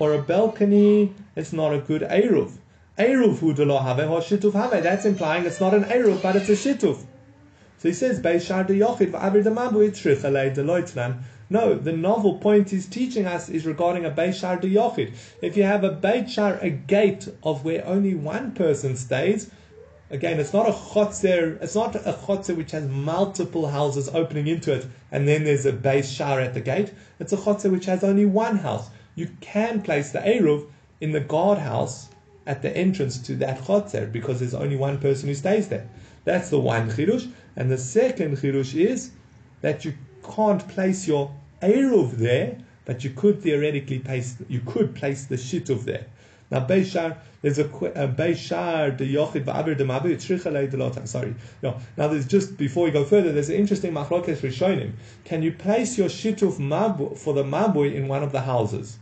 or 0.00 0.14
a 0.14 0.22
balcony, 0.22 1.14
it's 1.36 1.52
not 1.52 1.72
a 1.72 1.78
good 1.78 2.02
Eruv. 2.02 2.56
Eruv 2.98 3.38
hu 3.38 3.50
have 3.50 3.98
or 4.10 4.20
shituf 4.20 4.54
have. 4.54 4.82
That's 4.82 5.04
implying 5.04 5.44
it's 5.44 5.60
not 5.60 5.74
an 5.74 5.84
Eruv, 5.84 6.22
but 6.22 6.34
it's 6.36 6.48
a 6.48 6.52
shituf. 6.52 7.04
So 7.78 7.88
he 7.88 7.94
says, 7.94 8.20
Beishar 8.20 8.66
de 8.66 8.74
Yochid, 8.74 9.12
v'avir 9.12 9.44
de 9.44 9.50
mabu 9.50 10.94
de. 10.94 11.24
No, 11.52 11.74
the 11.74 11.92
novel 11.92 12.38
point 12.38 12.70
he's 12.70 12.86
teaching 12.86 13.26
us 13.26 13.48
is 13.48 13.66
regarding 13.66 14.04
a 14.04 14.10
Beishar 14.10 14.60
de 14.60 14.68
Yochid. 14.68 15.14
If 15.42 15.56
you 15.56 15.64
have 15.64 15.84
a 15.84 15.90
Beishar, 15.90 16.62
a 16.62 16.70
gate 16.70 17.28
of 17.42 17.64
where 17.64 17.86
only 17.86 18.14
one 18.14 18.52
person 18.52 18.96
stays, 18.96 19.50
again, 20.10 20.38
it's 20.38 20.52
not 20.52 20.68
a 20.68 20.72
chotzer, 20.72 21.60
it's 21.60 21.74
not 21.74 21.96
a 21.96 22.12
chotzer 22.12 22.56
which 22.56 22.70
has 22.70 22.86
multiple 22.86 23.68
houses 23.68 24.08
opening 24.10 24.46
into 24.46 24.72
it, 24.72 24.86
and 25.10 25.26
then 25.26 25.44
there's 25.44 25.66
a 25.66 25.72
Beishar 25.72 26.44
at 26.44 26.54
the 26.54 26.60
gate. 26.60 26.92
It's 27.18 27.32
a 27.32 27.36
chotzer 27.36 27.70
which 27.70 27.86
has 27.86 28.04
only 28.04 28.26
one 28.26 28.56
house. 28.56 28.90
You 29.14 29.28
can 29.40 29.82
place 29.82 30.12
the 30.12 30.20
Eruv 30.20 30.66
in 31.00 31.12
the 31.12 31.20
guardhouse 31.20 32.08
at 32.46 32.62
the 32.62 32.76
entrance 32.76 33.18
to 33.18 33.34
that 33.36 33.60
chotzer 33.60 34.10
because 34.10 34.40
there's 34.40 34.54
only 34.54 34.76
one 34.76 34.98
person 34.98 35.28
who 35.28 35.34
stays 35.34 35.68
there. 35.68 35.88
That's 36.24 36.50
the 36.50 36.60
one 36.60 36.90
chidush. 36.90 37.30
And 37.56 37.70
the 37.70 37.78
second 37.78 38.36
chidush 38.36 38.74
is 38.74 39.10
that 39.60 39.84
you 39.84 39.94
can't 40.22 40.66
place 40.68 41.06
your 41.06 41.34
Eruv 41.62 42.12
there, 42.12 42.58
but 42.84 43.04
you 43.04 43.10
could 43.10 43.42
theoretically 43.42 43.98
place 43.98 44.36
you 44.48 44.60
could 44.60 44.94
place 44.94 45.26
the 45.26 45.36
shituf 45.36 45.84
there. 45.84 46.06
Now 46.50 46.66
Beishar, 46.66 47.16
there's 47.42 47.58
a, 47.58 47.64
a 47.64 48.08
Beishar 48.08 48.98
the 48.98 49.14
Yochid 49.14 49.44
Ba'abir 49.44 49.78
the 49.78 49.84
Mabir 49.84 50.16
Trichalei 50.16 50.70
the 50.70 50.76
Lotam. 50.76 51.06
Sorry. 51.06 51.34
No. 51.62 51.78
Now 51.96 52.08
there's 52.08 52.26
just 52.26 52.56
before 52.56 52.84
we 52.84 52.90
go 52.90 53.04
further, 53.04 53.32
there's 53.32 53.48
an 53.48 53.56
interesting 53.56 53.92
machlokes 53.92 54.38
rishonim. 54.38 54.92
Can 55.24 55.42
you 55.42 55.52
place 55.52 55.96
your 55.96 56.08
shituf 56.08 56.58
mabu 56.58 57.16
for 57.16 57.34
the 57.34 57.44
mabui 57.44 57.94
in 57.94 58.08
one 58.08 58.22
of 58.22 58.32
the 58.32 58.40
houses? 58.40 58.98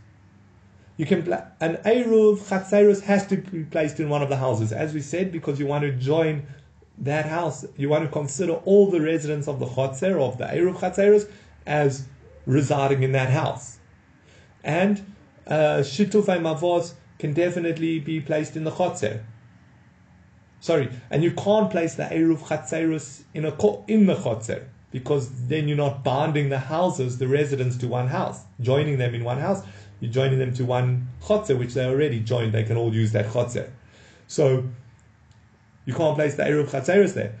You 0.97 1.05
can 1.05 1.31
an 1.61 1.77
eruv 1.85 2.39
chatzeros 2.39 3.01
has 3.01 3.25
to 3.27 3.37
be 3.37 3.63
placed 3.63 3.99
in 3.99 4.09
one 4.09 4.21
of 4.21 4.29
the 4.29 4.37
houses, 4.37 4.71
as 4.71 4.93
we 4.93 5.01
said, 5.01 5.31
because 5.31 5.59
you 5.59 5.65
want 5.65 5.83
to 5.83 5.91
join 5.93 6.45
that 6.99 7.25
house. 7.25 7.65
You 7.77 7.89
want 7.89 8.03
to 8.03 8.11
consider 8.11 8.53
all 8.65 8.91
the 8.91 9.01
residents 9.01 9.47
of 9.47 9.59
the 9.59 9.65
chatzer 9.65 10.21
of 10.21 10.37
the 10.37 10.45
eruv 10.45 10.75
chatzeros 10.75 11.29
as 11.65 12.05
residing 12.45 13.03
in 13.03 13.13
that 13.13 13.29
house. 13.29 13.79
And 14.63 15.13
uh, 15.47 15.79
shitufay 15.79 16.41
mavos 16.41 16.93
can 17.19 17.33
definitely 17.33 17.99
be 17.99 18.19
placed 18.19 18.55
in 18.55 18.63
the 18.63 18.71
chotzer. 18.71 19.23
Sorry, 20.59 20.89
and 21.11 21.23
you 21.23 21.31
can't 21.31 21.69
place 21.69 21.95
the 21.95 22.03
eruv 22.03 22.39
chatzerus 22.39 23.23
in 23.33 23.45
a 23.45 23.51
in 23.87 24.07
the 24.07 24.15
chotzer 24.15 24.65
because 24.91 25.29
then 25.47 25.67
you're 25.67 25.77
not 25.77 26.03
binding 26.03 26.49
the 26.49 26.57
houses, 26.57 27.17
the 27.19 27.27
residents, 27.27 27.77
to 27.77 27.87
one 27.87 28.07
house, 28.07 28.41
joining 28.59 28.97
them 28.97 29.13
in 29.13 29.23
one 29.23 29.39
house. 29.39 29.61
You're 29.99 30.11
joining 30.11 30.39
them 30.39 30.53
to 30.55 30.65
one 30.65 31.07
chotzer, 31.21 31.57
which 31.57 31.73
they 31.73 31.85
already 31.85 32.19
joined. 32.19 32.53
They 32.53 32.63
can 32.63 32.77
all 32.77 32.93
use 32.93 33.11
that 33.11 33.27
chotzer. 33.27 33.69
So 34.27 34.65
you 35.85 35.93
can't 35.93 36.15
place 36.15 36.35
the 36.35 36.43
eruv 36.43 36.69
chatzerus 36.69 37.13
there. 37.13 37.35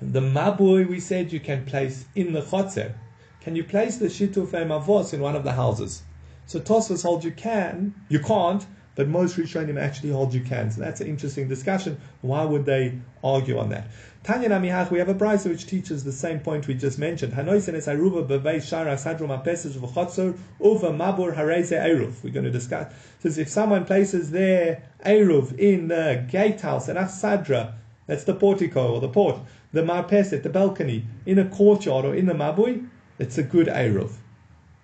The 0.00 0.20
mabui 0.20 0.88
we 0.88 1.00
said 1.00 1.32
you 1.32 1.40
can 1.40 1.64
place 1.64 2.04
in 2.14 2.32
the 2.32 2.42
chotzer 2.42 2.94
can 3.42 3.56
you 3.56 3.64
place 3.64 3.96
the 3.96 4.06
shitufei 4.06 4.64
mavos 4.64 5.12
in 5.12 5.20
one 5.20 5.34
of 5.34 5.42
the 5.42 5.52
houses? 5.52 6.04
So 6.46 6.60
Tosfos 6.60 7.02
holds 7.02 7.24
you 7.24 7.32
can, 7.32 7.94
you 8.08 8.18
can't, 8.20 8.66
but 8.94 9.08
most 9.08 9.36
Rishonim 9.36 9.80
actually 9.80 10.10
hold 10.10 10.34
you 10.34 10.42
can. 10.42 10.70
So 10.70 10.80
that's 10.80 11.00
an 11.00 11.06
interesting 11.06 11.48
discussion. 11.48 11.98
Why 12.20 12.44
would 12.44 12.66
they 12.66 12.98
argue 13.24 13.58
on 13.58 13.70
that? 13.70 13.88
Tanya 14.22 14.50
Namihach, 14.50 14.90
we 14.90 14.98
have 14.98 15.08
a 15.08 15.14
brisa 15.14 15.48
which 15.48 15.66
teaches 15.66 16.04
the 16.04 16.12
same 16.12 16.40
point 16.40 16.68
we 16.68 16.74
just 16.74 16.98
mentioned. 16.98 17.32
Hanoisen 17.32 17.74
es 17.74 17.86
aruba 17.86 18.26
bevei 18.26 18.56
shara 18.56 18.94
sadrum 18.94 19.30
apeses 19.36 19.76
v'chotzor 19.76 20.38
uva 20.60 20.90
mabur 20.90 21.34
hareze 21.34 21.72
eruv. 21.72 22.22
We're 22.22 22.32
going 22.32 22.44
to 22.44 22.50
discuss. 22.50 22.92
Says 23.20 23.38
if 23.38 23.48
someone 23.48 23.84
places 23.84 24.30
their 24.30 24.82
eruv 25.04 25.58
in 25.58 25.88
the 25.88 26.26
gatehouse, 26.30 26.88
an 26.88 26.96
asadra, 26.96 27.74
that's 28.06 28.24
the 28.24 28.34
portico 28.34 28.94
or 28.94 29.00
the 29.00 29.08
port, 29.08 29.38
the 29.72 29.82
marpeset, 29.82 30.42
the 30.42 30.50
balcony, 30.50 31.06
in 31.24 31.38
a 31.38 31.48
courtyard 31.48 32.04
or 32.04 32.14
in 32.14 32.26
the 32.26 32.34
mabui, 32.34 32.88
it's 33.18 33.38
a 33.38 33.42
good 33.42 33.68
Eruv. 33.68 34.12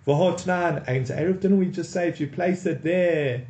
V'hotnan 0.09 0.89
ain't 0.89 1.09
Eruv. 1.09 1.39
Didn't 1.39 1.59
we 1.59 1.67
just 1.67 1.93
say 1.93 2.09
if 2.09 2.19
you 2.19 2.29
place 2.29 2.65
it 2.65 2.83
there 2.83 3.47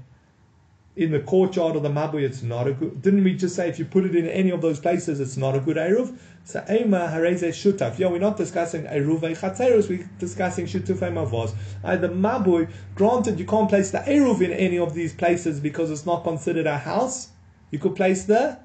in 0.96 1.12
the 1.12 1.20
courtyard 1.20 1.76
of 1.76 1.84
the 1.84 1.88
Mabui, 1.88 2.22
it's 2.22 2.42
not 2.42 2.66
a 2.66 2.72
good. 2.72 3.00
Didn't 3.00 3.22
we 3.22 3.34
just 3.34 3.54
say 3.54 3.68
if 3.68 3.78
you 3.78 3.84
put 3.84 4.04
it 4.04 4.16
in 4.16 4.26
any 4.26 4.50
of 4.50 4.60
those 4.60 4.80
places, 4.80 5.20
it's 5.20 5.36
not 5.36 5.54
a 5.54 5.60
good 5.60 5.76
Eruv? 5.76 6.18
So 6.42 6.64
Ema 6.68 7.12
Hareze 7.14 7.50
Shutaf. 7.50 7.96
Yeah, 8.00 8.08
we're 8.08 8.18
not 8.18 8.36
discussing 8.36 8.86
Eruv 8.86 9.20
Chatzeros, 9.20 9.88
we're 9.88 10.10
discussing 10.18 10.66
Shutufei 10.66 11.12
Mavos. 11.12 11.54
The 11.82 12.08
Mabui, 12.08 12.68
granted, 12.96 13.38
you 13.38 13.46
can't 13.46 13.68
place 13.68 13.92
the 13.92 13.98
Eruv 13.98 14.40
in 14.40 14.50
any 14.50 14.78
of 14.78 14.94
these 14.94 15.14
places 15.14 15.60
because 15.60 15.92
it's 15.92 16.06
not 16.06 16.24
considered 16.24 16.66
a 16.66 16.78
house. 16.78 17.28
You 17.70 17.78
could 17.78 17.94
place 17.94 18.24
the 18.24 18.58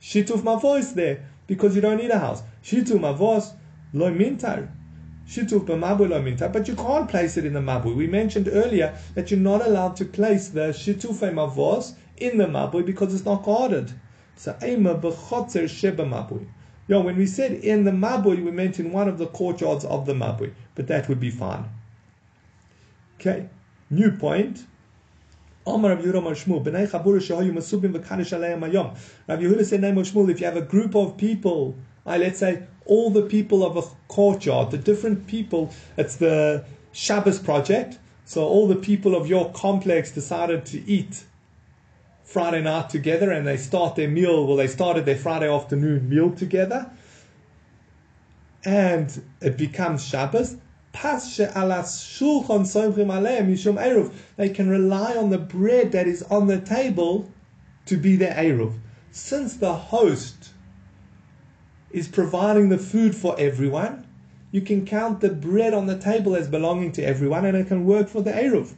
Shituf 0.00 0.40
Mavos 0.40 0.94
there 0.94 1.26
because 1.46 1.74
you 1.74 1.82
don't 1.82 1.98
need 1.98 2.10
a 2.10 2.18
house. 2.18 2.42
Shituf 2.62 2.98
Mavos, 3.00 3.52
Lo 3.92 4.10
Mintar. 4.10 4.70
Shituf 5.28 5.66
lo 5.68 6.22
minta, 6.22 6.48
but 6.48 6.68
you 6.68 6.74
can't 6.74 7.08
place 7.08 7.36
it 7.36 7.46
in 7.46 7.54
the 7.54 7.60
mabui. 7.60 7.96
We 7.96 8.06
mentioned 8.06 8.48
earlier 8.52 8.96
that 9.14 9.30
you're 9.30 9.40
not 9.40 9.66
allowed 9.66 9.96
to 9.96 10.04
place 10.04 10.48
the 10.48 10.68
shitufe 10.68 11.32
mavos 11.32 11.94
in 12.18 12.36
the 12.38 12.46
mabui 12.46 12.84
because 12.84 13.14
it's 13.14 13.24
not 13.24 13.42
guarded. 13.42 13.92
So 14.36 14.56
ema 14.62 14.94
b'chotzer 14.94 15.68
sheba 15.68 16.04
mabui. 16.04 16.46
Yo, 16.86 17.00
when 17.00 17.16
we 17.16 17.24
said 17.24 17.52
in 17.52 17.84
the 17.84 17.90
mabui, 17.90 18.44
we 18.44 18.50
meant 18.50 18.78
in 18.78 18.92
one 18.92 19.08
of 19.08 19.16
the 19.16 19.26
courtyards 19.26 19.86
of 19.86 20.04
the 20.04 20.12
mabui, 20.12 20.52
but 20.74 20.86
that 20.88 21.08
would 21.08 21.20
be 21.20 21.30
fine. 21.30 21.64
Okay, 23.18 23.48
new 23.88 24.10
point. 24.12 24.66
Rav 25.66 25.80
Yehuda 25.80 26.34
said, 29.64 29.82
if 29.82 30.40
you 30.40 30.46
have 30.46 30.56
a 30.58 30.60
group 30.60 30.94
of 30.94 31.16
people, 31.16 31.74
I 32.04 32.18
let's 32.18 32.38
say 32.38 32.64
all 32.86 33.10
the 33.10 33.22
people 33.22 33.64
of 33.64 33.76
a 33.76 33.82
courtyard, 34.08 34.70
the 34.70 34.78
different 34.78 35.26
people, 35.26 35.72
it's 35.96 36.16
the 36.16 36.64
Shabbos 36.92 37.38
project, 37.38 37.98
so 38.24 38.44
all 38.44 38.66
the 38.68 38.76
people 38.76 39.14
of 39.14 39.26
your 39.26 39.52
complex 39.52 40.10
decided 40.10 40.64
to 40.66 40.82
eat 40.88 41.24
Friday 42.24 42.62
night 42.62 42.88
together 42.88 43.30
and 43.30 43.46
they 43.46 43.56
start 43.56 43.96
their 43.96 44.08
meal, 44.08 44.46
well, 44.46 44.56
they 44.56 44.66
started 44.66 45.04
their 45.04 45.16
Friday 45.16 45.48
afternoon 45.48 46.08
meal 46.08 46.30
together, 46.30 46.90
and 48.64 49.22
it 49.40 49.56
becomes 49.58 50.06
Shabbos. 50.06 50.56
They 50.92 51.00
can 54.48 54.68
rely 54.68 55.16
on 55.16 55.30
the 55.30 55.38
bread 55.38 55.92
that 55.92 56.06
is 56.06 56.22
on 56.22 56.46
the 56.46 56.60
table 56.60 57.30
to 57.86 57.96
be 57.96 58.16
their 58.16 58.34
Eruv. 58.34 58.78
Since 59.10 59.56
the 59.56 59.74
host 59.74 60.43
is 61.94 62.08
providing 62.08 62.68
the 62.68 62.76
food 62.76 63.14
for 63.14 63.34
everyone, 63.38 64.06
you 64.50 64.60
can 64.60 64.84
count 64.84 65.20
the 65.20 65.30
bread 65.30 65.72
on 65.72 65.86
the 65.86 65.98
table 65.98 66.36
as 66.36 66.48
belonging 66.48 66.92
to 66.92 67.02
everyone 67.02 67.46
and 67.46 67.56
it 67.56 67.68
can 67.68 67.86
work 67.86 68.08
for 68.08 68.20
the 68.20 68.32
Eruv. 68.32 68.74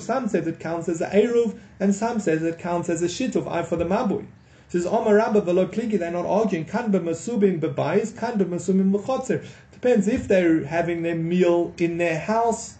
Some 0.00 0.28
says 0.28 0.46
it 0.46 0.60
counts 0.60 0.88
as 0.88 1.00
a 1.00 1.08
Eruv 1.08 1.58
and 1.80 1.94
some 1.94 2.20
says 2.20 2.42
it 2.42 2.58
counts 2.58 2.88
as 2.88 3.02
a 3.02 3.06
Shituf, 3.06 3.50
I 3.50 3.62
for 3.62 3.76
the 3.76 3.84
Mabui 3.84 4.26
says 4.72 4.86
Omar 4.86 5.16
Rabba 5.16 5.42
velo 5.42 5.66
kligi, 5.66 5.98
they're 5.98 6.10
not 6.10 6.24
arguing. 6.24 6.64
Kan 6.64 6.90
b'masubim 6.90 7.60
b'bayis, 7.60 8.16
kan 8.16 8.38
b'masubim 8.38 8.90
b'chotzer. 8.90 9.44
Depends 9.70 10.08
if 10.08 10.26
they're 10.26 10.64
having 10.64 11.02
their 11.02 11.14
meal 11.14 11.74
in 11.76 11.98
their 11.98 12.18
house, 12.18 12.76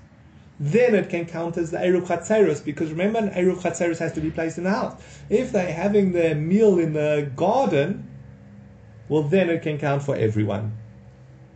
then 0.59 0.95
it 0.95 1.11
can 1.11 1.27
count 1.27 1.59
as 1.59 1.71
the 1.71 1.77
Eruv 1.77 2.07
Chatzeros, 2.07 2.65
because 2.65 2.91
remember, 2.91 3.19
an 3.19 3.29
Eruv 3.31 3.61
Chatzeros 3.61 3.99
has 3.99 4.15
to 4.15 4.23
be 4.23 4.31
placed 4.31 4.57
in 4.57 4.65
the 4.65 4.71
house. 4.71 5.03
If 5.29 5.53
they're 5.53 5.71
having 5.71 6.13
their 6.13 6.35
meal 6.35 6.79
in 6.79 6.95
the 6.95 7.31
garden, 7.37 8.09
well, 9.13 9.23
then 9.23 9.51
it 9.51 9.61
can 9.61 9.77
count 9.77 10.03
for 10.03 10.17
everyone. 10.17 10.73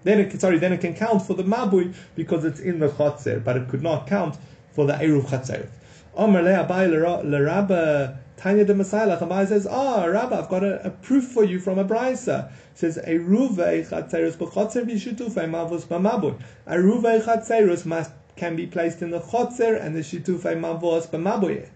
Then 0.05 0.21
it, 0.21 0.39
sorry, 0.39 0.59
then 0.59 0.75
it 0.75 0.83
can 0.83 0.93
count 0.93 1.23
for 1.23 1.33
the 1.33 1.43
Mabui 1.43 1.95
because 2.15 2.45
it's 2.45 2.61
in 2.61 2.81
the 2.81 2.89
Chatzer, 2.89 3.43
but 3.43 3.57
it 3.57 3.67
could 3.69 3.83
not 3.83 4.07
count 4.07 4.37
for 4.73 4.85
the 4.85 4.93
Eruv 4.93 5.23
Chatzeros. 5.23 5.71
Omar 6.15 6.43
le'abai 6.43 6.91
l'rabba 7.25 8.19
Tanya 8.37 8.67
de 8.67 8.75
Messiah, 8.75 9.19
Abaye 9.19 9.49
says, 9.49 9.67
Ah, 9.67 10.05
oh, 10.05 10.11
Rabbi, 10.11 10.39
I've 10.39 10.51
got 10.51 10.65
a, 10.65 10.87
a, 10.87 10.91
proof 10.91 11.29
for 11.29 11.45
you 11.45 11.59
from 11.59 11.79
a 11.79 11.85
brisa. 11.87 12.53
says, 12.75 12.99
Eruve 12.99 13.89
chatzeros 13.89 14.37
b'chotzer 14.37 14.85
v'shitufei 14.85 15.49
mavos 15.49 15.85
b'mabur. 15.87 16.39
Eruve 16.69 17.25
chatzeros 17.25 17.87
must 17.87 18.11
can 18.37 18.55
be 18.55 18.67
placed 18.67 19.01
in 19.01 19.11
the 19.11 19.21
chotzer 19.21 19.83
and 19.83 19.97
the 19.97 20.01
shitufei 20.01 20.61
mavos 20.61 21.07
b'mabur 21.07 21.67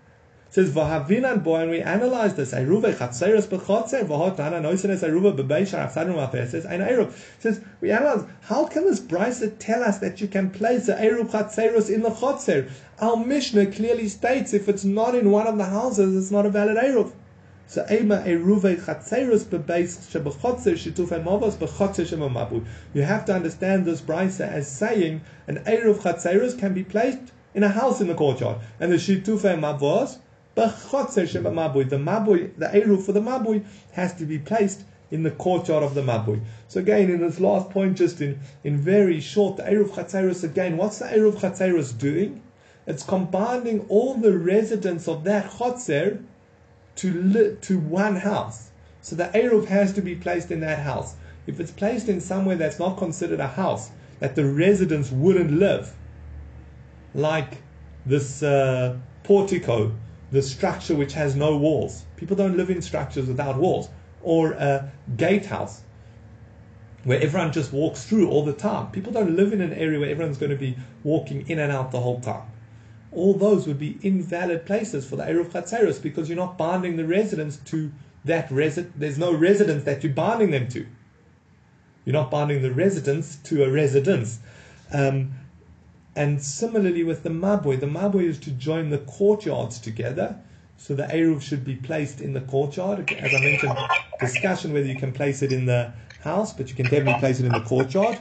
says 0.50 0.70
Vahavinan 0.70 1.44
boy, 1.44 1.60
and 1.60 1.70
we 1.70 1.80
analyze 1.80 2.34
this. 2.34 2.52
Eruve 2.52 2.92
chatzeres 2.94 3.46
bechotzer 3.46 4.04
v'hot 4.04 4.36
nana 4.36 4.60
noisenes 4.60 5.02
eruve 5.02 5.36
bebei 5.36 5.62
afsadim 5.62 6.16
mapeh 6.16 6.48
says 6.48 6.66
ein 6.66 6.80
eruv. 6.80 7.12
Says 7.38 7.60
we 7.80 7.92
analyze 7.92 8.24
how 8.42 8.66
can 8.66 8.84
this 8.84 9.00
brisa 9.00 9.54
tell 9.60 9.82
us 9.84 9.98
that 9.98 10.20
you 10.20 10.26
can 10.26 10.50
place 10.50 10.86
the 10.86 10.94
eruv 10.94 11.30
chatzeros 11.30 11.88
in 11.88 12.02
the 12.02 12.10
chotzer? 12.10 12.68
Our 13.00 13.16
Mishnah 13.16 13.66
clearly 13.66 14.08
states 14.08 14.52
if 14.52 14.68
it's 14.68 14.84
not 14.84 15.14
in 15.14 15.30
one 15.30 15.46
of 15.46 15.56
the 15.56 15.66
houses, 15.66 16.16
it's 16.16 16.32
not 16.32 16.46
a 16.46 16.50
valid 16.50 16.76
eruv. 16.76 17.12
So 17.68 17.86
ema 17.88 18.16
eruve 18.26 18.84
chatzeros 18.84 19.44
bebeis 19.44 20.10
shebechotzer 20.10 20.74
shitufei 20.74 21.22
mavos 21.22 21.54
bechotzer 21.54 22.04
shemamabu. 22.04 22.66
You 22.92 23.02
have 23.02 23.24
to 23.26 23.34
understand 23.34 23.84
this 23.84 24.00
brisa 24.00 24.48
as 24.48 24.68
saying 24.68 25.20
an 25.46 25.62
eruv 25.64 26.00
chatzeros 26.00 26.58
can 26.58 26.74
be 26.74 26.82
placed 26.82 27.30
in 27.54 27.62
a 27.62 27.68
house 27.68 28.00
in 28.00 28.08
the 28.08 28.14
courtyard, 28.14 28.58
and 28.80 28.92
the 28.92 28.96
shitufei 30.56 31.52
mavos 31.52 31.88
the 31.88 31.96
mabui, 31.96 32.56
the 32.56 32.66
eruv 32.66 33.04
for 33.04 33.12
the 33.12 33.20
mabui 33.20 33.64
has 33.92 34.14
to 34.14 34.24
be 34.24 34.38
placed 34.38 34.82
in 35.10 35.22
the 35.22 35.30
courtyard 35.30 35.82
of 35.82 35.94
the 35.94 36.02
mabui. 36.02 36.40
So 36.68 36.80
again, 36.80 37.10
in 37.10 37.20
this 37.20 37.40
last 37.40 37.70
point, 37.70 37.96
just 37.96 38.20
in, 38.20 38.40
in 38.62 38.76
very 38.76 39.20
short, 39.20 39.56
the 39.56 39.64
eruv 39.64 39.90
chatzeros 39.90 40.44
again. 40.44 40.76
What's 40.76 40.98
the 40.98 41.06
eruv 41.06 41.40
chatzeros 41.40 41.96
doing? 41.98 42.42
It's 42.86 43.02
combining 43.02 43.86
all 43.88 44.14
the 44.14 44.36
residents 44.36 45.08
of 45.08 45.24
that 45.24 45.50
chotzer 45.52 46.24
to 46.96 47.12
li- 47.12 47.56
to 47.62 47.78
one 47.78 48.16
house. 48.16 48.70
So 49.02 49.16
the 49.16 49.30
eruv 49.34 49.66
has 49.66 49.92
to 49.94 50.02
be 50.02 50.14
placed 50.14 50.50
in 50.50 50.60
that 50.60 50.80
house. 50.80 51.16
If 51.46 51.58
it's 51.58 51.70
placed 51.70 52.08
in 52.08 52.20
somewhere 52.20 52.56
that's 52.56 52.78
not 52.78 52.98
considered 52.98 53.40
a 53.40 53.46
house, 53.46 53.90
that 54.20 54.34
the 54.34 54.44
residents 54.44 55.10
wouldn't 55.10 55.50
live, 55.50 55.94
like 57.14 57.62
this 58.04 58.42
uh, 58.42 58.96
portico 59.24 59.92
the 60.30 60.42
structure 60.42 60.94
which 60.94 61.12
has 61.14 61.34
no 61.34 61.56
walls. 61.56 62.04
People 62.16 62.36
don't 62.36 62.56
live 62.56 62.70
in 62.70 62.82
structures 62.82 63.26
without 63.26 63.56
walls. 63.56 63.88
Or 64.22 64.52
a 64.52 64.92
gatehouse 65.16 65.82
where 67.04 67.20
everyone 67.20 67.52
just 67.52 67.72
walks 67.72 68.04
through 68.04 68.28
all 68.28 68.44
the 68.44 68.52
time. 68.52 68.90
People 68.90 69.12
don't 69.12 69.34
live 69.34 69.52
in 69.52 69.60
an 69.60 69.72
area 69.72 69.98
where 69.98 70.10
everyone's 70.10 70.38
going 70.38 70.50
to 70.50 70.58
be 70.58 70.76
walking 71.02 71.48
in 71.48 71.58
and 71.58 71.72
out 71.72 71.90
the 71.90 72.00
whole 72.00 72.20
time. 72.20 72.46
All 73.12 73.34
those 73.34 73.66
would 73.66 73.78
be 73.78 73.98
invalid 74.02 74.66
places 74.66 75.08
for 75.08 75.16
the 75.16 75.24
Eruv 75.24 75.50
Chatzeros 75.50 76.00
because 76.00 76.28
you're 76.28 76.36
not 76.36 76.58
binding 76.58 76.96
the 76.96 77.06
residents 77.06 77.56
to 77.66 77.90
that 78.24 78.50
resident. 78.50 78.98
There's 79.00 79.18
no 79.18 79.32
residence 79.32 79.84
that 79.84 80.04
you're 80.04 80.12
binding 80.12 80.50
them 80.50 80.68
to. 80.68 80.86
You're 82.04 82.12
not 82.12 82.30
binding 82.30 82.62
the 82.62 82.70
residents 82.70 83.36
to 83.44 83.64
a 83.64 83.70
residence. 83.70 84.38
Um, 84.92 85.32
and 86.20 86.42
similarly 86.42 87.02
with 87.02 87.22
the 87.22 87.30
mabui, 87.30 87.80
the 87.80 87.86
mabui 87.86 88.24
is 88.24 88.38
to 88.40 88.50
join 88.50 88.90
the 88.90 88.98
courtyards 88.98 89.78
together. 89.78 90.38
So 90.76 90.94
the 90.94 91.04
Eruv 91.04 91.40
should 91.40 91.64
be 91.64 91.76
placed 91.76 92.20
in 92.20 92.34
the 92.34 92.42
courtyard. 92.42 93.10
As 93.10 93.34
I 93.34 93.40
mentioned, 93.40 93.78
discussion 94.20 94.74
whether 94.74 94.84
you 94.84 94.98
can 94.98 95.12
place 95.12 95.40
it 95.40 95.50
in 95.50 95.64
the 95.64 95.94
house, 96.22 96.52
but 96.52 96.68
you 96.68 96.74
can 96.74 96.84
definitely 96.84 97.18
place 97.20 97.40
it 97.40 97.46
in 97.46 97.52
the 97.52 97.62
courtyard. 97.62 98.18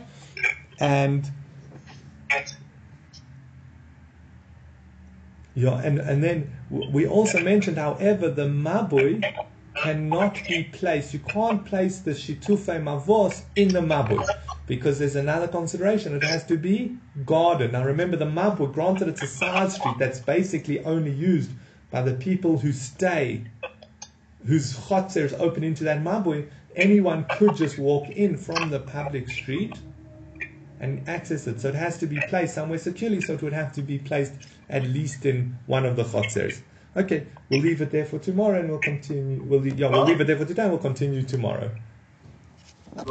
And 0.79 1.29
yeah, 5.55 5.81
and, 5.83 5.99
and 5.99 6.23
then 6.23 6.49
we 6.69 7.05
also 7.05 7.43
mentioned, 7.43 7.77
however, 7.77 8.29
the 8.29 8.47
mabui 8.47 9.25
cannot 9.75 10.39
be 10.47 10.63
placed. 10.71 11.13
You 11.13 11.19
can't 11.19 11.65
place 11.65 11.99
the 11.99 12.11
shitufe 12.11 12.81
mavos 12.81 13.41
in 13.57 13.67
the 13.67 13.81
mabui 13.81 14.25
because 14.69 14.99
there's 14.99 15.15
another 15.15 15.47
consideration. 15.47 16.15
It 16.15 16.23
has 16.23 16.45
to 16.45 16.55
be 16.55 16.95
guarded. 17.25 17.73
Now 17.73 17.83
remember, 17.83 18.15
the 18.15 18.25
mabui, 18.25 18.71
granted 18.71 19.07
it's 19.07 19.23
a 19.23 19.27
side 19.27 19.71
street 19.71 19.95
that's 19.97 20.19
basically 20.19 20.79
only 20.85 21.11
used 21.11 21.49
by 21.89 22.03
the 22.03 22.13
people 22.13 22.59
who 22.59 22.71
stay, 22.71 23.45
whose 24.45 24.77
chotzer 24.77 25.23
is 25.23 25.33
open 25.33 25.63
into 25.63 25.83
that 25.85 26.01
mabui. 26.03 26.47
Anyone 26.75 27.25
could 27.31 27.55
just 27.55 27.79
walk 27.79 28.09
in 28.11 28.37
from 28.37 28.69
the 28.69 28.79
public 28.79 29.27
street 29.27 29.75
and 30.79 31.09
access 31.09 31.47
it. 31.47 31.59
So 31.59 31.69
it 31.69 31.75
has 31.75 31.97
to 31.97 32.05
be 32.05 32.21
placed 32.29 32.53
somewhere 32.53 32.77
securely. 32.77 33.21
So 33.21 33.33
it 33.33 33.41
would 33.41 33.53
have 33.53 33.73
to 33.73 33.81
be 33.81 33.97
placed 33.97 34.33
at 34.69 34.83
least 34.83 35.25
in 35.25 35.57
one 35.65 35.83
of 35.83 35.95
the 35.95 36.03
chotzers. 36.03 36.61
Okay, 36.95 37.25
we'll 37.49 37.61
leave 37.61 37.81
it 37.81 37.89
there 37.89 38.05
for 38.05 38.19
tomorrow 38.19 38.59
and 38.59 38.69
we'll 38.69 38.77
continue. 38.77 39.41
We'll, 39.41 39.65
yeah, 39.65 39.87
we'll 39.89 40.05
leave 40.05 40.21
it 40.21 40.27
there 40.27 40.37
for 40.37 40.45
today 40.45 40.61
and 40.61 40.71
we'll 40.71 40.79
continue 40.79 41.23
tomorrow. 41.23 41.71